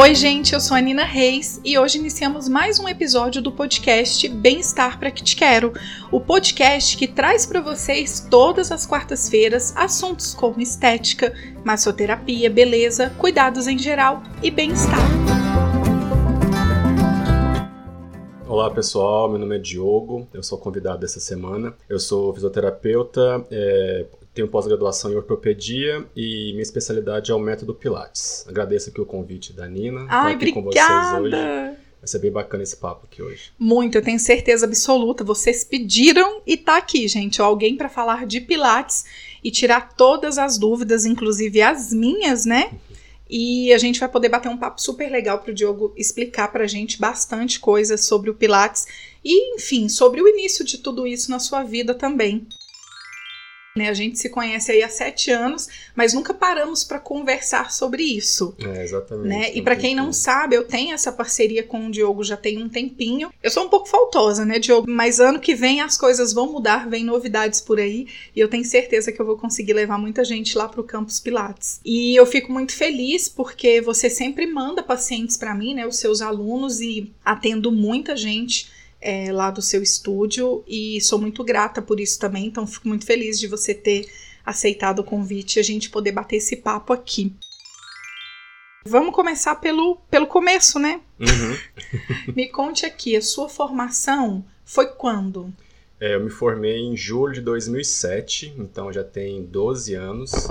Oi, 0.00 0.14
gente, 0.14 0.54
eu 0.54 0.60
sou 0.60 0.76
a 0.76 0.80
Nina 0.80 1.02
Reis 1.02 1.60
e 1.64 1.76
hoje 1.76 1.98
iniciamos 1.98 2.48
mais 2.48 2.78
um 2.78 2.88
episódio 2.88 3.42
do 3.42 3.50
podcast 3.50 4.28
Bem-Estar 4.28 4.96
para 4.96 5.10
que 5.10 5.24
te 5.24 5.34
quero, 5.34 5.72
o 6.12 6.20
podcast 6.20 6.96
que 6.96 7.08
traz 7.08 7.44
para 7.44 7.60
vocês 7.60 8.24
todas 8.30 8.70
as 8.70 8.86
quartas-feiras 8.86 9.76
assuntos 9.76 10.34
como 10.34 10.60
estética, 10.60 11.34
massoterapia, 11.64 12.48
beleza, 12.48 13.12
cuidados 13.18 13.66
em 13.66 13.76
geral 13.76 14.22
e 14.40 14.52
bem-estar. 14.52 15.02
Olá 18.46 18.70
pessoal, 18.70 19.28
meu 19.28 19.40
nome 19.40 19.56
é 19.56 19.58
Diogo, 19.58 20.28
eu 20.32 20.44
sou 20.44 20.58
convidado 20.58 21.00
dessa 21.00 21.18
semana. 21.18 21.74
Eu 21.88 21.98
sou 21.98 22.32
fisioterapeuta, 22.32 23.44
é, 23.50 24.06
tenho 24.38 24.48
pós-graduação 24.48 25.10
em 25.10 25.16
ortopedia 25.16 26.06
e 26.14 26.52
minha 26.52 26.62
especialidade 26.62 27.32
é 27.32 27.34
o 27.34 27.40
método 27.40 27.74
Pilates. 27.74 28.46
Agradeço 28.48 28.90
aqui 28.90 29.00
o 29.00 29.06
convite 29.06 29.52
da 29.52 29.66
Nina. 29.66 30.06
Ai, 30.08 30.34
aqui 30.34 30.50
obrigada. 30.50 31.16
com 31.16 31.22
vocês 31.22 31.34
hoje. 31.34 31.76
Vai 32.00 32.06
ser 32.06 32.20
bem 32.20 32.30
bacana 32.30 32.62
esse 32.62 32.76
papo 32.76 33.08
aqui 33.10 33.20
hoje. 33.20 33.50
Muito, 33.58 33.98
eu 33.98 34.02
tenho 34.02 34.20
certeza 34.20 34.64
absoluta. 34.64 35.24
Vocês 35.24 35.64
pediram 35.64 36.40
e 36.46 36.56
tá 36.56 36.76
aqui, 36.76 37.08
gente. 37.08 37.42
Alguém 37.42 37.76
para 37.76 37.88
falar 37.88 38.26
de 38.26 38.40
Pilates 38.40 39.04
e 39.42 39.50
tirar 39.50 39.94
todas 39.94 40.38
as 40.38 40.56
dúvidas, 40.56 41.04
inclusive 41.04 41.60
as 41.60 41.92
minhas, 41.92 42.44
né? 42.44 42.78
E 43.28 43.72
a 43.72 43.78
gente 43.78 43.98
vai 43.98 44.08
poder 44.08 44.28
bater 44.28 44.48
um 44.48 44.56
papo 44.56 44.80
super 44.80 45.10
legal 45.10 45.40
para 45.40 45.50
o 45.50 45.54
Diogo 45.54 45.92
explicar 45.96 46.52
para 46.52 46.62
a 46.62 46.68
gente 46.68 47.00
bastante 47.00 47.58
coisas 47.58 48.06
sobre 48.06 48.30
o 48.30 48.34
Pilates 48.34 48.86
e, 49.24 49.56
enfim, 49.56 49.88
sobre 49.88 50.22
o 50.22 50.28
início 50.28 50.64
de 50.64 50.78
tudo 50.78 51.08
isso 51.08 51.28
na 51.28 51.40
sua 51.40 51.64
vida 51.64 51.92
também. 51.92 52.46
Né, 53.78 53.88
a 53.88 53.94
gente 53.94 54.18
se 54.18 54.28
conhece 54.28 54.72
aí 54.72 54.82
há 54.82 54.88
sete 54.88 55.30
anos, 55.30 55.68
mas 55.94 56.12
nunca 56.12 56.34
paramos 56.34 56.82
para 56.82 56.98
conversar 56.98 57.70
sobre 57.70 58.02
isso. 58.02 58.56
É, 58.58 58.82
exatamente. 58.82 59.28
Né? 59.28 59.54
E 59.54 59.62
para 59.62 59.76
quem 59.76 59.94
não 59.94 60.12
sabe, 60.12 60.56
eu 60.56 60.64
tenho 60.64 60.92
essa 60.92 61.12
parceria 61.12 61.62
com 61.62 61.86
o 61.86 61.90
Diogo 61.90 62.24
já 62.24 62.36
tem 62.36 62.60
um 62.60 62.68
tempinho. 62.68 63.32
Eu 63.40 63.50
sou 63.52 63.64
um 63.64 63.68
pouco 63.68 63.88
faltosa, 63.88 64.44
né, 64.44 64.58
Diogo? 64.58 64.90
Mas 64.90 65.20
ano 65.20 65.38
que 65.38 65.54
vem 65.54 65.80
as 65.80 65.96
coisas 65.96 66.32
vão 66.32 66.50
mudar, 66.50 66.88
vem 66.88 67.04
novidades 67.04 67.60
por 67.60 67.78
aí, 67.78 68.08
e 68.34 68.40
eu 68.40 68.48
tenho 68.48 68.64
certeza 68.64 69.12
que 69.12 69.20
eu 69.20 69.26
vou 69.26 69.36
conseguir 69.36 69.74
levar 69.74 69.96
muita 69.96 70.24
gente 70.24 70.58
lá 70.58 70.68
pro 70.68 70.82
Campus 70.82 71.20
Pilates. 71.20 71.80
E 71.84 72.16
eu 72.16 72.26
fico 72.26 72.52
muito 72.52 72.72
feliz 72.72 73.28
porque 73.28 73.80
você 73.80 74.10
sempre 74.10 74.44
manda 74.46 74.82
pacientes 74.82 75.36
para 75.36 75.54
mim, 75.54 75.74
né, 75.74 75.86
os 75.86 75.98
seus 75.98 76.20
alunos 76.20 76.80
e 76.80 77.12
atendo 77.24 77.70
muita 77.70 78.16
gente 78.16 78.76
é, 79.00 79.32
lá 79.32 79.50
do 79.50 79.62
seu 79.62 79.82
estúdio 79.82 80.64
e 80.66 81.00
sou 81.00 81.18
muito 81.18 81.44
grata 81.44 81.80
por 81.80 82.00
isso 82.00 82.18
também. 82.18 82.46
Então, 82.46 82.66
fico 82.66 82.88
muito 82.88 83.06
feliz 83.06 83.38
de 83.38 83.46
você 83.46 83.74
ter 83.74 84.06
aceitado 84.44 85.00
o 85.00 85.04
convite 85.04 85.56
e 85.56 85.60
a 85.60 85.64
gente 85.64 85.90
poder 85.90 86.12
bater 86.12 86.36
esse 86.36 86.56
papo 86.56 86.92
aqui. 86.92 87.34
Vamos 88.86 89.14
começar 89.14 89.56
pelo, 89.56 89.96
pelo 90.10 90.26
começo, 90.26 90.78
né? 90.78 91.00
Uhum. 91.20 92.32
me 92.34 92.48
conte 92.48 92.86
aqui, 92.86 93.16
a 93.16 93.22
sua 93.22 93.48
formação 93.48 94.44
foi 94.64 94.86
quando? 94.86 95.52
É, 96.00 96.14
eu 96.14 96.20
me 96.20 96.30
formei 96.30 96.78
em 96.78 96.96
julho 96.96 97.34
de 97.34 97.40
2007, 97.40 98.54
então 98.56 98.92
já 98.92 99.04
tem 99.04 99.42
12 99.44 99.94
anos. 99.94 100.48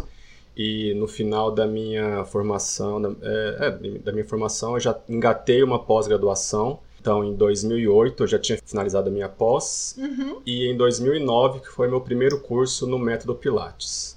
E 0.55 0.93
no 0.95 1.07
final 1.07 1.51
da 1.51 1.67
minha 1.67 2.25
formação, 2.25 3.01
da, 3.01 3.09
é, 3.21 3.57
é, 3.67 3.71
da 3.99 4.11
minha 4.11 4.25
formação, 4.25 4.73
eu 4.73 4.79
já 4.79 4.99
engatei 5.07 5.61
uma 5.63 5.83
pós-graduação 5.83 6.79
então, 7.07 7.23
em 7.23 7.33
2008, 7.33 8.23
eu 8.23 8.27
já 8.27 8.37
tinha 8.37 8.59
finalizado 8.65 9.07
a 9.07 9.11
minha 9.11 9.29
pós. 9.29 9.95
Uhum. 9.97 10.41
E 10.45 10.67
em 10.67 10.75
2009, 10.75 11.61
que 11.61 11.69
foi 11.69 11.87
meu 11.87 12.01
primeiro 12.01 12.41
curso 12.41 12.85
no 12.85 12.99
Método 12.99 13.33
Pilates. 13.33 14.16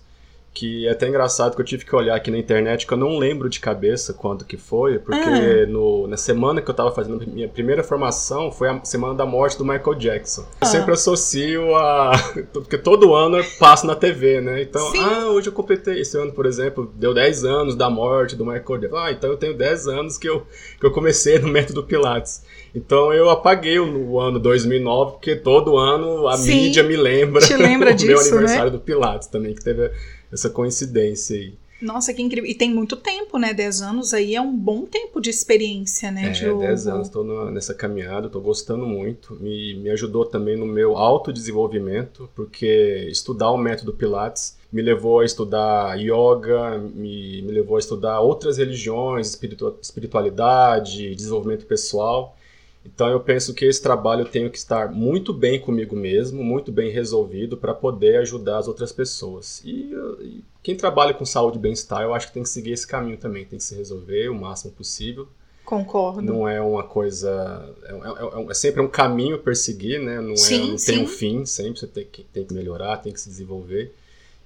Que 0.52 0.88
é 0.88 0.90
até 0.90 1.06
engraçado 1.08 1.54
que 1.54 1.60
eu 1.62 1.64
tive 1.64 1.84
que 1.84 1.94
olhar 1.94 2.16
aqui 2.16 2.28
na 2.28 2.36
internet, 2.36 2.84
que 2.84 2.92
eu 2.92 2.98
não 2.98 3.16
lembro 3.16 3.48
de 3.48 3.60
cabeça 3.60 4.12
quando 4.12 4.44
que 4.44 4.56
foi, 4.56 4.98
porque 4.98 5.20
Ah. 5.22 5.66
no, 5.66 6.08
na 6.08 6.16
semana 6.16 6.60
que 6.60 6.68
eu 6.68 6.74
tava 6.74 6.90
fazendo 6.90 7.22
a 7.22 7.26
minha 7.26 7.48
primeira 7.48 7.84
formação 7.84 8.50
foi 8.50 8.68
a 8.68 8.84
semana 8.84 9.14
da 9.14 9.24
morte 9.24 9.56
do 9.56 9.64
Michael 9.64 9.94
Jackson. 9.94 10.44
Ah. 10.60 10.64
Eu 10.64 10.66
sempre 10.66 10.92
associo 10.92 11.74
a. 11.76 12.10
Porque 12.52 12.76
todo 12.76 13.14
ano 13.14 13.36
eu 13.38 13.44
passo 13.60 13.86
na 13.86 13.94
TV, 13.94 14.40
né? 14.40 14.60
Então, 14.60 14.90
Sim. 14.90 14.98
ah, 14.98 15.26
hoje 15.28 15.46
eu 15.48 15.52
completei. 15.52 16.00
Esse 16.00 16.18
ano, 16.18 16.32
por 16.32 16.44
exemplo, 16.46 16.92
deu 16.96 17.14
10 17.14 17.44
anos 17.44 17.76
da 17.76 17.88
morte 17.88 18.34
do 18.34 18.44
Michael 18.44 18.78
Jackson. 18.80 18.96
Ah, 18.96 19.12
então 19.12 19.30
eu 19.30 19.36
tenho 19.36 19.56
10 19.56 19.86
anos 19.86 20.18
que 20.18 20.28
eu, 20.28 20.44
que 20.80 20.84
eu 20.84 20.90
comecei 20.90 21.38
no 21.38 21.46
método 21.48 21.84
Pilates. 21.84 22.42
Então 22.74 23.12
eu 23.12 23.30
apaguei 23.30 23.78
o, 23.78 24.10
o 24.10 24.20
ano 24.20 24.38
2009, 24.40 25.12
porque 25.12 25.36
todo 25.36 25.76
ano 25.76 26.26
a 26.28 26.36
Sim. 26.36 26.54
mídia 26.54 26.82
me 26.82 26.96
lembra 26.96 27.40
Te 27.40 27.56
lembra 27.56 27.90
o 27.94 27.94
meu 27.94 27.96
disso, 27.96 28.34
aniversário 28.34 28.72
do 28.72 28.80
Pilates 28.80 29.28
também, 29.28 29.54
que 29.54 29.62
teve 29.62 29.90
essa 30.32 30.48
coincidência 30.50 31.36
aí. 31.36 31.54
Nossa, 31.82 32.12
que 32.12 32.20
incrível. 32.20 32.48
E 32.50 32.54
tem 32.54 32.70
muito 32.70 32.94
tempo, 32.94 33.38
né? 33.38 33.54
10 33.54 33.80
anos 33.80 34.12
aí 34.12 34.34
é 34.34 34.40
um 34.40 34.54
bom 34.54 34.84
tempo 34.84 35.18
de 35.18 35.30
experiência, 35.30 36.10
né, 36.10 36.26
É, 36.26 36.30
Diogo? 36.30 36.60
10 36.60 36.86
anos, 36.86 37.06
estou 37.06 37.50
nessa 37.50 37.72
caminhada, 37.72 38.26
estou 38.26 38.42
gostando 38.42 38.84
muito. 38.84 39.34
Me, 39.40 39.74
me 39.76 39.88
ajudou 39.88 40.26
também 40.26 40.58
no 40.58 40.66
meu 40.66 40.98
autodesenvolvimento, 40.98 42.28
porque 42.34 43.06
estudar 43.10 43.50
o 43.50 43.56
método 43.56 43.94
Pilates 43.94 44.58
me 44.70 44.82
levou 44.82 45.20
a 45.20 45.24
estudar 45.24 45.98
yoga, 45.98 46.78
me, 46.78 47.40
me 47.42 47.50
levou 47.50 47.76
a 47.76 47.80
estudar 47.80 48.20
outras 48.20 48.58
religiões, 48.58 49.28
espiritu- 49.30 49.74
espiritualidade, 49.80 51.14
desenvolvimento 51.14 51.64
pessoal. 51.66 52.36
Então 52.84 53.08
eu 53.08 53.20
penso 53.20 53.52
que 53.52 53.64
esse 53.64 53.82
trabalho 53.82 54.22
eu 54.22 54.28
tenho 54.28 54.50
que 54.50 54.56
estar 54.56 54.90
muito 54.90 55.32
bem 55.32 55.60
comigo 55.60 55.94
mesmo, 55.94 56.42
muito 56.42 56.72
bem 56.72 56.90
resolvido 56.90 57.56
para 57.56 57.74
poder 57.74 58.16
ajudar 58.20 58.58
as 58.58 58.68
outras 58.68 58.90
pessoas. 58.90 59.60
E, 59.64 59.92
e 60.20 60.44
quem 60.62 60.74
trabalha 60.76 61.12
com 61.12 61.24
saúde 61.24 61.58
e 61.58 61.60
bem-estar, 61.60 62.02
eu 62.02 62.14
acho 62.14 62.28
que 62.28 62.34
tem 62.34 62.42
que 62.42 62.48
seguir 62.48 62.72
esse 62.72 62.86
caminho 62.86 63.18
também, 63.18 63.44
tem 63.44 63.58
que 63.58 63.64
se 63.64 63.74
resolver 63.74 64.28
o 64.30 64.34
máximo 64.34 64.72
possível. 64.72 65.28
Concordo. 65.64 66.20
Não 66.22 66.48
é 66.48 66.60
uma 66.60 66.82
coisa. 66.82 67.72
É, 67.84 67.92
é- 67.92 68.40
é- 68.42 68.50
é 68.50 68.54
sempre 68.54 68.80
um 68.80 68.88
caminho 68.88 69.36
a 69.36 69.38
perseguir, 69.38 70.00
né? 70.00 70.20
Não, 70.20 70.32
é, 70.32 70.36
Sim, 70.36 70.70
não 70.70 70.76
tem 70.76 70.98
um 71.02 71.06
fim, 71.06 71.44
sempre 71.46 71.78
você 71.78 71.86
tem 71.86 72.04
que, 72.10 72.24
tem 72.24 72.44
que 72.44 72.52
melhorar, 72.52 72.96
tem 72.96 73.12
que 73.12 73.20
se 73.20 73.28
desenvolver. 73.28 73.94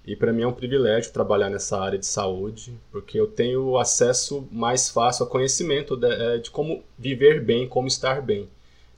E 0.07 0.15
para 0.15 0.33
mim 0.33 0.43
é 0.43 0.47
um 0.47 0.53
privilégio 0.53 1.13
trabalhar 1.13 1.49
nessa 1.49 1.79
área 1.79 1.99
de 1.99 2.07
saúde, 2.07 2.79
porque 2.93 3.19
eu 3.19 3.27
tenho 3.27 3.79
acesso 3.79 4.47
mais 4.53 4.91
fácil 4.91 5.25
ao 5.25 5.31
conhecimento 5.31 5.97
de, 5.97 6.13
é, 6.13 6.39
de 6.39 6.51
como 6.51 6.83
viver 6.99 7.43
bem, 7.43 7.67
como 7.67 7.89
estar 7.89 8.21
bem. 8.21 8.49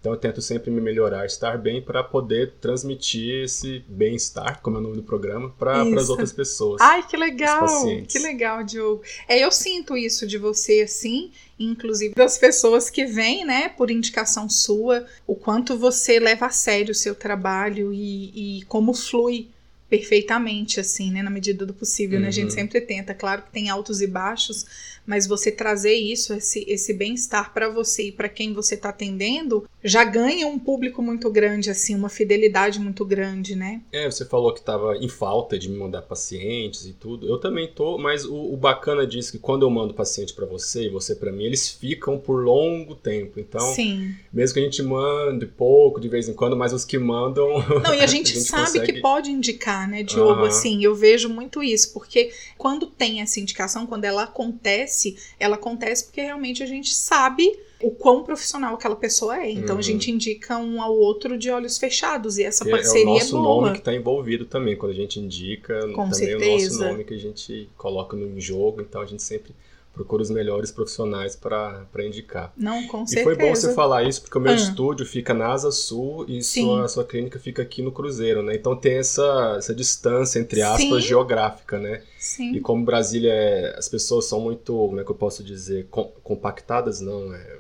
Então 0.07 0.15
eu 0.15 0.21
tento 0.21 0.41
sempre 0.41 0.71
me 0.71 0.81
melhorar, 0.81 1.27
estar 1.27 1.59
bem, 1.59 1.83
para 1.83 2.01
poder 2.01 2.53
transmitir 2.61 3.43
esse 3.43 3.85
bem-estar, 3.89 4.61
como 4.63 4.77
é 4.77 4.79
o 4.79 4.83
nome 4.83 4.95
do 4.97 5.03
programa, 5.03 5.53
para 5.59 5.83
as 5.83 6.09
outras 6.09 6.33
pessoas. 6.33 6.81
Ai, 6.81 7.05
que 7.05 7.17
legal! 7.17 7.67
Que 8.07 8.19
legal, 8.21 8.63
Diogo. 8.63 9.03
É, 9.27 9.45
eu 9.45 9.51
sinto 9.51 9.97
isso 9.97 10.25
de 10.25 10.39
você, 10.39 10.83
assim, 10.83 11.33
inclusive 11.59 12.15
das 12.15 12.39
pessoas 12.39 12.89
que 12.89 13.05
vêm, 13.05 13.45
né, 13.45 13.69
por 13.69 13.91
indicação 13.91 14.49
sua, 14.49 15.07
o 15.27 15.35
quanto 15.35 15.77
você 15.77 16.21
leva 16.21 16.47
a 16.47 16.51
sério 16.51 16.93
o 16.93 16.95
seu 16.95 17.15
trabalho 17.15 17.93
e, 17.93 18.61
e 18.61 18.63
como 18.67 18.95
flui 18.95 19.49
perfeitamente, 19.89 20.81
assim, 20.81 21.11
né, 21.13 21.23
na 21.23 21.31
medida 21.31 21.65
do 21.65 21.73
possível, 21.75 22.19
né? 22.21 22.29
A 22.29 22.31
gente 22.33 22.51
Uhum. 22.51 22.51
sempre 22.51 22.81
tenta, 22.81 23.15
claro 23.15 23.43
que 23.43 23.53
tem 23.53 23.69
altos 23.71 24.01
e 24.01 24.07
baixos, 24.07 24.65
mas 25.07 25.27
você 25.27 25.51
trazer 25.53 25.95
isso, 25.95 26.35
esse, 26.35 26.65
esse 26.69 26.93
bem-estar 26.93 27.53
para 27.55 27.69
você 27.69 28.09
e 28.09 28.13
para 28.13 28.29
quem 28.29 28.53
você 28.53 28.75
está 28.75 28.89
atendendo, 28.89 29.65
já 29.85 30.03
ganha 30.05 30.47
um 30.47 30.59
público 30.59 31.01
muito 31.01 31.31
grande, 31.31 31.71
assim, 31.71 31.95
uma 31.95 32.09
fidelidade 32.09 32.81
muito 32.81 33.05
grande, 33.05 33.55
né? 33.55 33.81
É, 33.93 34.11
você 34.11 34.25
falou 34.25 34.53
que 34.53 34.61
estava 34.61 34.97
em 34.97 35.09
falta 35.09 35.59
de 35.59 35.69
me 35.69 35.77
mandar 35.79 36.03
pacientes 36.03 36.87
e 36.87 36.93
tudo. 36.93 37.29
Eu 37.29 37.39
também 37.39 37.69
tô, 37.69 37.97
mas 37.99 38.25
o, 38.25 38.35
o 38.53 38.57
bacana 38.57 39.07
disso 39.07 39.31
é 39.31 39.33
que 39.33 39.39
quando 39.39 39.63
eu 39.65 39.71
mando 39.71 39.95
paciente 39.95 40.35
para 40.35 40.47
você 40.47 40.87
e 40.87 40.89
você 40.89 41.15
para 41.15 41.31
mim, 41.31 41.45
eles 41.45 41.69
ficam 41.69 42.19
por 42.19 42.43
longo 42.45 42.95
tempo. 42.97 43.39
Então, 43.39 43.75
Sim. 43.75 44.15
mesmo 44.33 44.55
que 44.55 44.61
a 44.61 44.65
gente 44.65 44.83
mande 44.83 45.47
pouco 45.47 46.01
de 46.01 46.09
vez 46.09 46.29
em 46.29 46.35
quando, 46.35 46.57
mas 46.57 46.73
os 46.73 46.85
que 46.85 46.99
mandam. 46.99 47.47
Não, 47.83 47.95
e 47.95 48.01
a 48.01 48.07
gente, 48.07 48.33
A 48.33 48.35
gente 48.35 48.49
sabe 48.49 48.65
consegue- 48.81 48.93
que 48.95 49.01
pode 49.01 49.31
indicar, 49.31 49.89
né, 49.89 50.03
Diogo? 50.03 50.41
Aham. 50.41 50.47
Assim, 50.49 50.83
eu 50.83 50.95
vejo 50.95 51.29
muito 51.29 51.63
isso, 51.63 51.93
porque 51.93 52.33
quando 52.59 52.87
tem 52.87 53.21
essa 53.21 53.39
indicação, 53.39 53.87
quando 53.87 54.05
ela 54.05 54.25
acontece, 54.25 54.96
ela 55.39 55.57
acontece 55.57 56.05
porque 56.07 56.21
realmente 56.21 56.63
a 56.63 56.67
gente 56.67 56.93
sabe 56.95 57.59
o 57.83 57.91
quão 57.91 58.23
profissional 58.25 58.75
aquela 58.75 58.97
pessoa 58.97 59.39
é. 59.43 59.51
Então 59.51 59.75
a 59.75 59.77
Uhum. 59.77 59.83
gente 59.83 60.11
indica 60.11 60.57
um 60.57 60.81
ao 60.81 60.97
outro 60.97 61.37
de 61.37 61.51
olhos 61.51 61.77
fechados 61.79 62.39
e 62.39 62.43
essa 62.45 62.65
que 62.65 62.71
parceria 62.71 63.03
é 63.05 63.07
é, 63.07 63.11
o 63.11 63.15
nosso 63.15 63.33
boa. 63.43 63.43
nome 63.63 63.73
que 63.73 63.79
está 63.79 63.95
envolvido 63.95 64.47
também. 64.47 64.77
Quando 64.77 64.93
a 64.93 64.95
gente 64.95 65.21
indica, 65.21 65.81
Com 65.95 66.09
também 66.09 66.31
é 66.31 66.37
o 66.37 66.41
certeza. 66.41 66.79
nosso 66.79 66.91
nome 66.93 67.05
que 67.05 67.15
a 67.15 67.19
gente 67.19 67.69
coloca 67.77 68.17
no 68.17 68.41
jogo. 68.41 68.81
Então 68.81 69.01
a 69.03 69.07
gente 69.07 69.23
sempre 69.23 69.53
procura 69.97 70.23
os 70.23 70.29
melhores 70.31 70.71
profissionais 70.71 71.35
para 71.35 71.87
indicar. 72.05 72.53
Não, 72.57 72.87
com 72.87 73.03
E 73.03 73.09
certeza. 73.09 73.25
foi 73.25 73.35
bom 73.37 73.55
você 73.55 73.73
falar 73.73 74.05
isso, 74.05 74.21
porque 74.21 74.37
o 74.37 74.41
meu 74.41 74.53
Ah. 74.53 74.57
estúdio 74.57 75.07
fica 75.07 75.33
na 75.33 75.49
Asa 75.49 75.73
Sul 75.73 76.27
e 76.29 76.43
Sim. 76.43 76.63
sua, 76.65 76.87
sua 76.89 77.05
clínica 77.05 77.39
fica 77.39 77.63
aqui 77.63 77.81
no 77.81 77.91
Cruzeiro, 77.91 78.43
né? 78.43 78.55
Então 78.55 78.77
tem 78.77 78.99
essa, 78.99 79.55
essa 79.59 79.75
distância, 79.75 80.39
entre 80.39 80.61
aspas, 80.61 81.03
Sim. 81.03 81.09
geográfica, 81.09 81.79
né? 81.79 82.03
Sim. 82.19 82.53
E 82.55 82.61
como 82.61 82.85
Brasília, 82.85 83.33
é, 83.33 83.75
as 83.79 83.89
pessoas 83.89 84.27
são 84.27 84.39
muito, 84.41 84.73
como 84.75 85.01
é 85.01 85.05
que 85.05 85.11
eu 85.11 85.15
posso 85.17 85.43
dizer, 85.43 85.87
com- 85.91 86.13
compactadas, 86.23 87.01
não, 87.01 87.33
é, 87.35 87.57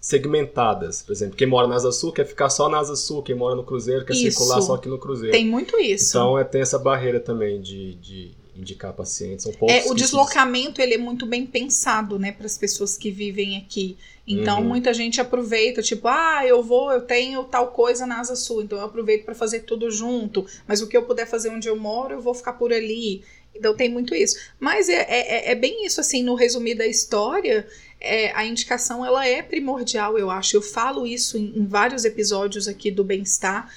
segmentadas. 0.00 1.02
Por 1.02 1.12
exemplo, 1.12 1.36
quem 1.36 1.46
mora 1.46 1.66
na 1.66 1.76
Asa 1.76 1.92
Sul 1.92 2.12
quer 2.12 2.26
ficar 2.26 2.50
só 2.50 2.68
na 2.68 2.78
Asa 2.78 2.96
Sul, 2.96 3.22
quem 3.22 3.34
mora 3.34 3.54
no 3.54 3.64
Cruzeiro 3.64 4.04
quer 4.04 4.12
Isso. 4.14 4.22
circular 4.38 4.60
só 4.60 4.74
aqui 4.74 4.88
no 4.88 4.98
Cruzeiro. 4.98 5.32
Tem 5.32 5.46
muito 5.46 5.78
isso. 5.78 6.10
Então 6.18 6.38
é, 6.38 6.44
tem 6.44 6.60
essa 6.60 6.78
barreira 6.78 7.20
também 7.20 7.60
de, 7.60 7.94
de 7.94 8.32
indicar 8.56 8.92
pacientes. 8.92 9.44
São 9.44 9.52
poucos 9.52 9.74
é, 9.74 9.90
o 9.90 9.94
deslocamento 9.94 10.80
ele 10.80 10.94
é 10.94 10.98
muito 10.98 11.26
bem 11.26 11.46
pensado, 11.46 12.18
né, 12.18 12.32
para 12.32 12.46
as 12.46 12.58
pessoas 12.58 12.96
que 12.96 13.10
vivem 13.10 13.56
aqui. 13.56 13.96
Então 14.26 14.60
uhum. 14.60 14.68
muita 14.68 14.94
gente 14.94 15.20
aproveita, 15.20 15.82
tipo, 15.82 16.06
ah, 16.06 16.46
eu 16.46 16.62
vou, 16.62 16.92
eu 16.92 17.00
tenho 17.00 17.42
tal 17.44 17.68
coisa 17.68 18.06
na 18.06 18.20
Asa 18.20 18.36
Sul, 18.36 18.62
então 18.62 18.78
eu 18.78 18.84
aproveito 18.84 19.24
para 19.24 19.34
fazer 19.34 19.60
tudo 19.60 19.90
junto. 19.90 20.46
Mas 20.66 20.80
o 20.80 20.86
que 20.86 20.96
eu 20.96 21.02
puder 21.02 21.26
fazer 21.26 21.48
onde 21.48 21.68
eu 21.68 21.76
moro, 21.76 22.14
eu 22.14 22.20
vou 22.20 22.34
ficar 22.34 22.52
por 22.52 22.72
ali. 22.72 23.24
Então 23.54 23.74
tem 23.74 23.88
muito 23.88 24.14
isso. 24.14 24.38
Mas 24.60 24.88
é, 24.88 25.02
é, 25.08 25.50
é 25.50 25.54
bem 25.54 25.84
isso, 25.84 26.00
assim, 26.00 26.22
no 26.22 26.34
resumir 26.34 26.74
da 26.74 26.86
história, 26.86 27.66
é, 28.00 28.32
a 28.34 28.44
indicação 28.44 29.04
ela 29.04 29.26
é 29.26 29.42
primordial, 29.42 30.16
eu 30.18 30.30
acho. 30.30 30.56
Eu 30.56 30.62
falo 30.62 31.06
isso 31.06 31.36
em, 31.36 31.52
em 31.56 31.66
vários 31.66 32.04
episódios 32.04 32.68
aqui 32.68 32.90
do 32.90 33.04
bem-estar 33.04 33.72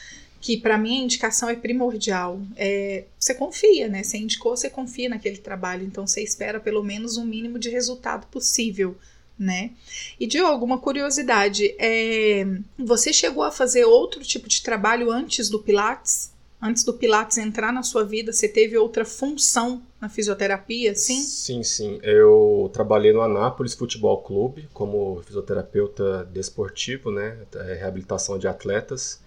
que 0.46 0.58
para 0.58 0.78
mim 0.78 1.02
a 1.02 1.04
indicação 1.06 1.50
é 1.50 1.56
primordial. 1.56 2.40
É, 2.56 3.06
você 3.18 3.34
confia, 3.34 3.88
né? 3.88 4.04
Você 4.04 4.20
indicou, 4.20 4.56
você 4.56 4.70
confia 4.70 5.10
naquele 5.10 5.38
trabalho, 5.38 5.84
então 5.84 6.06
você 6.06 6.22
espera 6.22 6.60
pelo 6.60 6.84
menos 6.84 7.18
um 7.18 7.26
mínimo 7.26 7.58
de 7.58 7.68
resultado 7.68 8.28
possível, 8.28 8.96
né? 9.40 9.72
E 10.20 10.28
Diogo, 10.28 10.64
uma 10.64 10.78
curiosidade, 10.78 11.76
é, 11.80 12.46
você 12.78 13.12
chegou 13.12 13.42
a 13.42 13.50
fazer 13.50 13.86
outro 13.86 14.22
tipo 14.22 14.48
de 14.48 14.62
trabalho 14.62 15.10
antes 15.10 15.50
do 15.50 15.58
Pilates? 15.58 16.32
Antes 16.62 16.84
do 16.84 16.94
Pilates 16.94 17.40
entrar 17.40 17.74
na 17.74 17.82
sua 17.82 18.04
vida, 18.04 18.32
você 18.32 18.48
teve 18.48 18.78
outra 18.78 19.04
função 19.04 19.82
na 20.00 20.10
fisioterapia, 20.10 20.94
sim? 20.94 21.24
Sim, 21.24 21.64
sim. 21.64 22.00
Eu 22.04 22.70
trabalhei 22.72 23.12
no 23.12 23.22
Anápolis 23.22 23.74
Futebol 23.74 24.22
Clube 24.22 24.70
como 24.72 25.24
fisioterapeuta 25.26 26.24
desportivo, 26.26 27.10
né? 27.10 27.36
É, 27.56 27.74
reabilitação 27.74 28.38
de 28.38 28.48
atletas. 28.48 29.25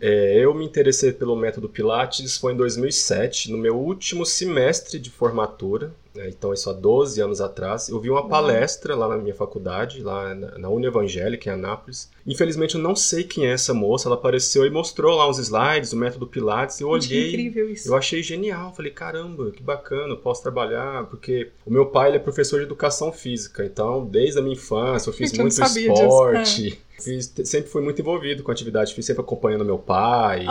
É, 0.00 0.38
eu 0.38 0.54
me 0.54 0.64
interessei 0.64 1.12
pelo 1.12 1.36
método 1.36 1.68
Pilates 1.68 2.36
foi 2.36 2.52
em 2.52 2.56
2007, 2.56 3.50
no 3.50 3.58
meu 3.58 3.76
último 3.76 4.24
semestre 4.24 4.98
de 4.98 5.10
formatura, 5.10 5.92
né, 6.14 6.28
então 6.28 6.52
isso 6.52 6.68
há 6.68 6.72
12 6.72 7.20
anos 7.20 7.40
atrás. 7.40 7.88
Eu 7.88 8.00
vi 8.00 8.10
uma 8.10 8.28
palestra 8.28 8.96
lá 8.96 9.08
na 9.08 9.16
minha 9.16 9.34
faculdade, 9.34 10.02
lá 10.02 10.34
na, 10.34 10.58
na 10.58 10.68
Uni 10.68 10.86
Evangélica, 10.86 11.48
em 11.48 11.52
Anápolis. 11.52 12.10
Infelizmente 12.26 12.74
eu 12.74 12.80
não 12.80 12.96
sei 12.96 13.22
quem 13.22 13.46
é 13.46 13.52
essa 13.52 13.72
moça, 13.72 14.08
ela 14.08 14.16
apareceu 14.16 14.66
e 14.66 14.70
mostrou 14.70 15.16
lá 15.16 15.28
uns 15.28 15.38
slides, 15.38 15.92
o 15.92 15.96
método 15.96 16.26
Pilates, 16.26 16.80
eu 16.80 16.88
olhei. 16.88 17.30
Que 17.30 17.36
incrível 17.36 17.70
isso. 17.70 17.88
Eu 17.88 17.96
achei 17.96 18.22
genial, 18.22 18.74
falei, 18.74 18.90
caramba, 18.90 19.50
que 19.50 19.62
bacana, 19.62 20.12
eu 20.12 20.16
posso 20.16 20.42
trabalhar, 20.42 21.06
porque 21.06 21.50
o 21.64 21.70
meu 21.70 21.86
pai 21.86 22.14
é 22.14 22.18
professor 22.18 22.58
de 22.58 22.64
educação 22.64 23.12
física, 23.12 23.64
então 23.64 24.04
desde 24.04 24.38
a 24.38 24.42
minha 24.42 24.54
infância 24.54 25.10
eu 25.10 25.14
fiz 25.14 25.32
eu 25.32 25.42
muito 25.42 25.62
esporte. 25.62 26.62
Disso. 26.62 26.78
É. 26.86 26.89
Fiz, 27.00 27.32
sempre 27.44 27.70
fui 27.70 27.82
muito 27.82 28.00
envolvido 28.00 28.42
com 28.42 28.50
atividade 28.50 28.94
fui 28.94 29.02
sempre 29.02 29.22
acompanhando 29.22 29.64
meu 29.64 29.78
pai, 29.78 30.44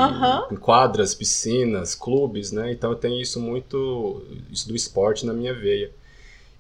em 0.52 0.56
quadras, 0.56 1.14
piscinas, 1.14 1.96
clubes, 1.96 2.52
né? 2.52 2.72
Então 2.72 2.92
eu 2.92 2.98
tenho 2.98 3.22
isso 3.22 3.40
muito, 3.40 4.24
isso 4.52 4.68
do 4.68 4.76
esporte 4.76 5.26
na 5.26 5.34
minha 5.34 5.54
veia. 5.54 5.92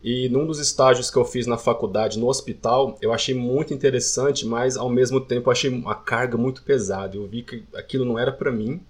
E 0.01 0.30
num 0.30 0.45
dos 0.45 0.59
estágios 0.59 1.12
que 1.12 1.18
eu 1.18 1.25
fiz 1.25 1.45
na 1.45 1.57
faculdade, 1.57 2.18
no 2.18 2.27
hospital, 2.27 2.97
eu 3.01 3.12
achei 3.12 3.36
muito 3.36 3.74
interessante, 3.74 4.45
mas 4.45 4.77
ao 4.77 4.89
mesmo 4.89 5.19
tempo 5.19 5.51
achei 5.51 5.69
uma 5.69 5.95
carga 5.95 6.38
muito 6.38 6.63
pesada. 6.63 7.18
Eu 7.18 7.27
vi 7.27 7.41
que 7.44 7.63
aquilo 7.74 8.06
não 8.06 8.18
era 8.18 8.31
para 8.31 8.51
mim. 8.51 8.81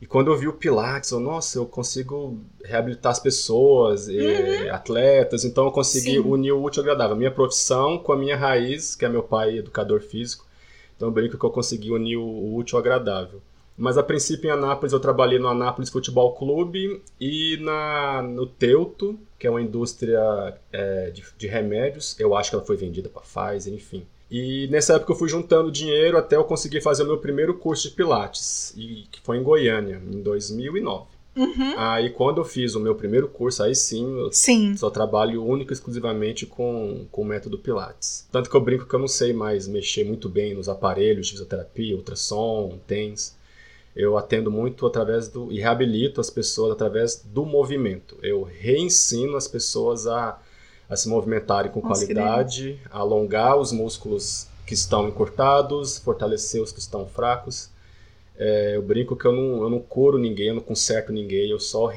E 0.00 0.06
quando 0.06 0.30
eu 0.30 0.36
vi 0.36 0.46
o 0.46 0.52
Pilates, 0.52 1.10
eu, 1.10 1.18
nossa, 1.18 1.58
eu 1.58 1.66
consigo 1.66 2.38
reabilitar 2.64 3.10
as 3.10 3.18
pessoas, 3.18 4.06
uhum. 4.06 4.72
atletas, 4.72 5.44
então 5.44 5.64
eu 5.64 5.72
consegui 5.72 6.12
Sim. 6.12 6.18
unir 6.20 6.52
o 6.52 6.62
útil 6.62 6.82
ao 6.82 6.84
agradável. 6.84 7.16
Minha 7.16 7.32
profissão 7.32 7.98
com 7.98 8.12
a 8.12 8.16
minha 8.16 8.36
raiz, 8.36 8.94
que 8.94 9.04
é 9.04 9.08
meu 9.08 9.24
pai 9.24 9.58
educador 9.58 10.00
físico. 10.00 10.46
Então 10.96 11.08
eu 11.08 11.12
brinco 11.12 11.36
que 11.36 11.44
eu 11.44 11.50
consegui 11.50 11.90
unir 11.90 12.16
o 12.16 12.54
útil 12.54 12.76
ao 12.76 12.80
agradável. 12.80 13.40
Mas 13.76 13.96
a 13.96 14.02
princípio 14.02 14.48
em 14.48 14.52
Anápolis 14.52 14.92
eu 14.92 14.98
trabalhei 14.98 15.38
no 15.38 15.46
Anápolis 15.46 15.88
Futebol 15.88 16.34
Clube 16.34 17.00
e 17.20 17.56
na, 17.60 18.22
no 18.22 18.44
Teuto, 18.44 19.16
que 19.38 19.46
é 19.46 19.50
uma 19.50 19.62
indústria 19.62 20.58
é, 20.72 21.10
de, 21.10 21.24
de 21.36 21.46
remédios. 21.46 22.18
Eu 22.18 22.36
acho 22.36 22.50
que 22.50 22.56
ela 22.56 22.64
foi 22.64 22.76
vendida 22.76 23.08
para 23.08 23.22
Pfizer, 23.22 23.72
enfim. 23.72 24.04
E 24.30 24.68
nessa 24.68 24.94
época 24.94 25.12
eu 25.12 25.16
fui 25.16 25.28
juntando 25.28 25.70
dinheiro 25.70 26.18
até 26.18 26.36
eu 26.36 26.44
conseguir 26.44 26.82
fazer 26.82 27.02
o 27.02 27.06
meu 27.06 27.18
primeiro 27.18 27.54
curso 27.54 27.88
de 27.88 27.94
Pilates, 27.94 28.74
e, 28.76 29.06
que 29.10 29.20
foi 29.22 29.38
em 29.38 29.42
Goiânia, 29.42 30.02
em 30.06 30.20
2009. 30.20 31.06
Uhum. 31.38 31.74
Aí 31.78 32.10
quando 32.10 32.38
eu 32.38 32.44
fiz 32.44 32.74
o 32.74 32.80
meu 32.80 32.96
primeiro 32.96 33.28
curso, 33.28 33.62
aí 33.62 33.74
sim, 33.74 34.18
eu 34.18 34.32
sim. 34.32 34.76
só 34.76 34.90
trabalho 34.90 35.44
único 35.44 35.72
e 35.72 35.74
exclusivamente 35.74 36.44
com, 36.44 37.06
com 37.12 37.22
o 37.22 37.24
método 37.24 37.58
Pilates. 37.58 38.26
Tanto 38.30 38.50
que 38.50 38.56
eu 38.56 38.60
brinco 38.60 38.86
que 38.86 38.94
eu 38.94 38.98
não 38.98 39.08
sei 39.08 39.32
mais 39.32 39.68
mexer 39.68 40.04
muito 40.04 40.28
bem 40.28 40.54
nos 40.54 40.68
aparelhos 40.68 41.26
de 41.26 41.32
fisioterapia, 41.32 41.96
ultrassom, 41.96 42.78
TENS. 42.86 43.36
Eu 43.94 44.16
atendo 44.18 44.50
muito 44.50 44.84
através 44.84 45.28
do. 45.28 45.50
e 45.50 45.60
reabilito 45.60 46.20
as 46.20 46.28
pessoas 46.28 46.72
através 46.72 47.16
do 47.24 47.46
movimento. 47.46 48.16
Eu 48.22 48.42
reensino 48.42 49.36
as 49.36 49.48
pessoas 49.48 50.06
a 50.06 50.40
a 50.88 50.96
se 50.96 51.08
movimentarem 51.08 51.70
com 51.70 51.80
Nossa, 51.80 52.06
qualidade, 52.06 52.80
alongar 52.90 53.58
os 53.58 53.72
músculos 53.72 54.48
que 54.66 54.74
estão 54.74 55.08
encurtados, 55.08 55.98
fortalecer 55.98 56.62
os 56.62 56.72
que 56.72 56.78
estão 56.78 57.06
fracos. 57.06 57.70
É, 58.36 58.76
eu 58.76 58.82
brinco 58.82 59.16
que 59.16 59.26
eu 59.26 59.32
não, 59.32 59.62
eu 59.62 59.70
não 59.70 59.80
curo 59.80 60.16
ninguém, 60.16 60.48
eu 60.48 60.54
não 60.54 60.62
conserto 60.62 61.12
ninguém, 61.12 61.50
eu 61.50 61.60
só 61.60 61.92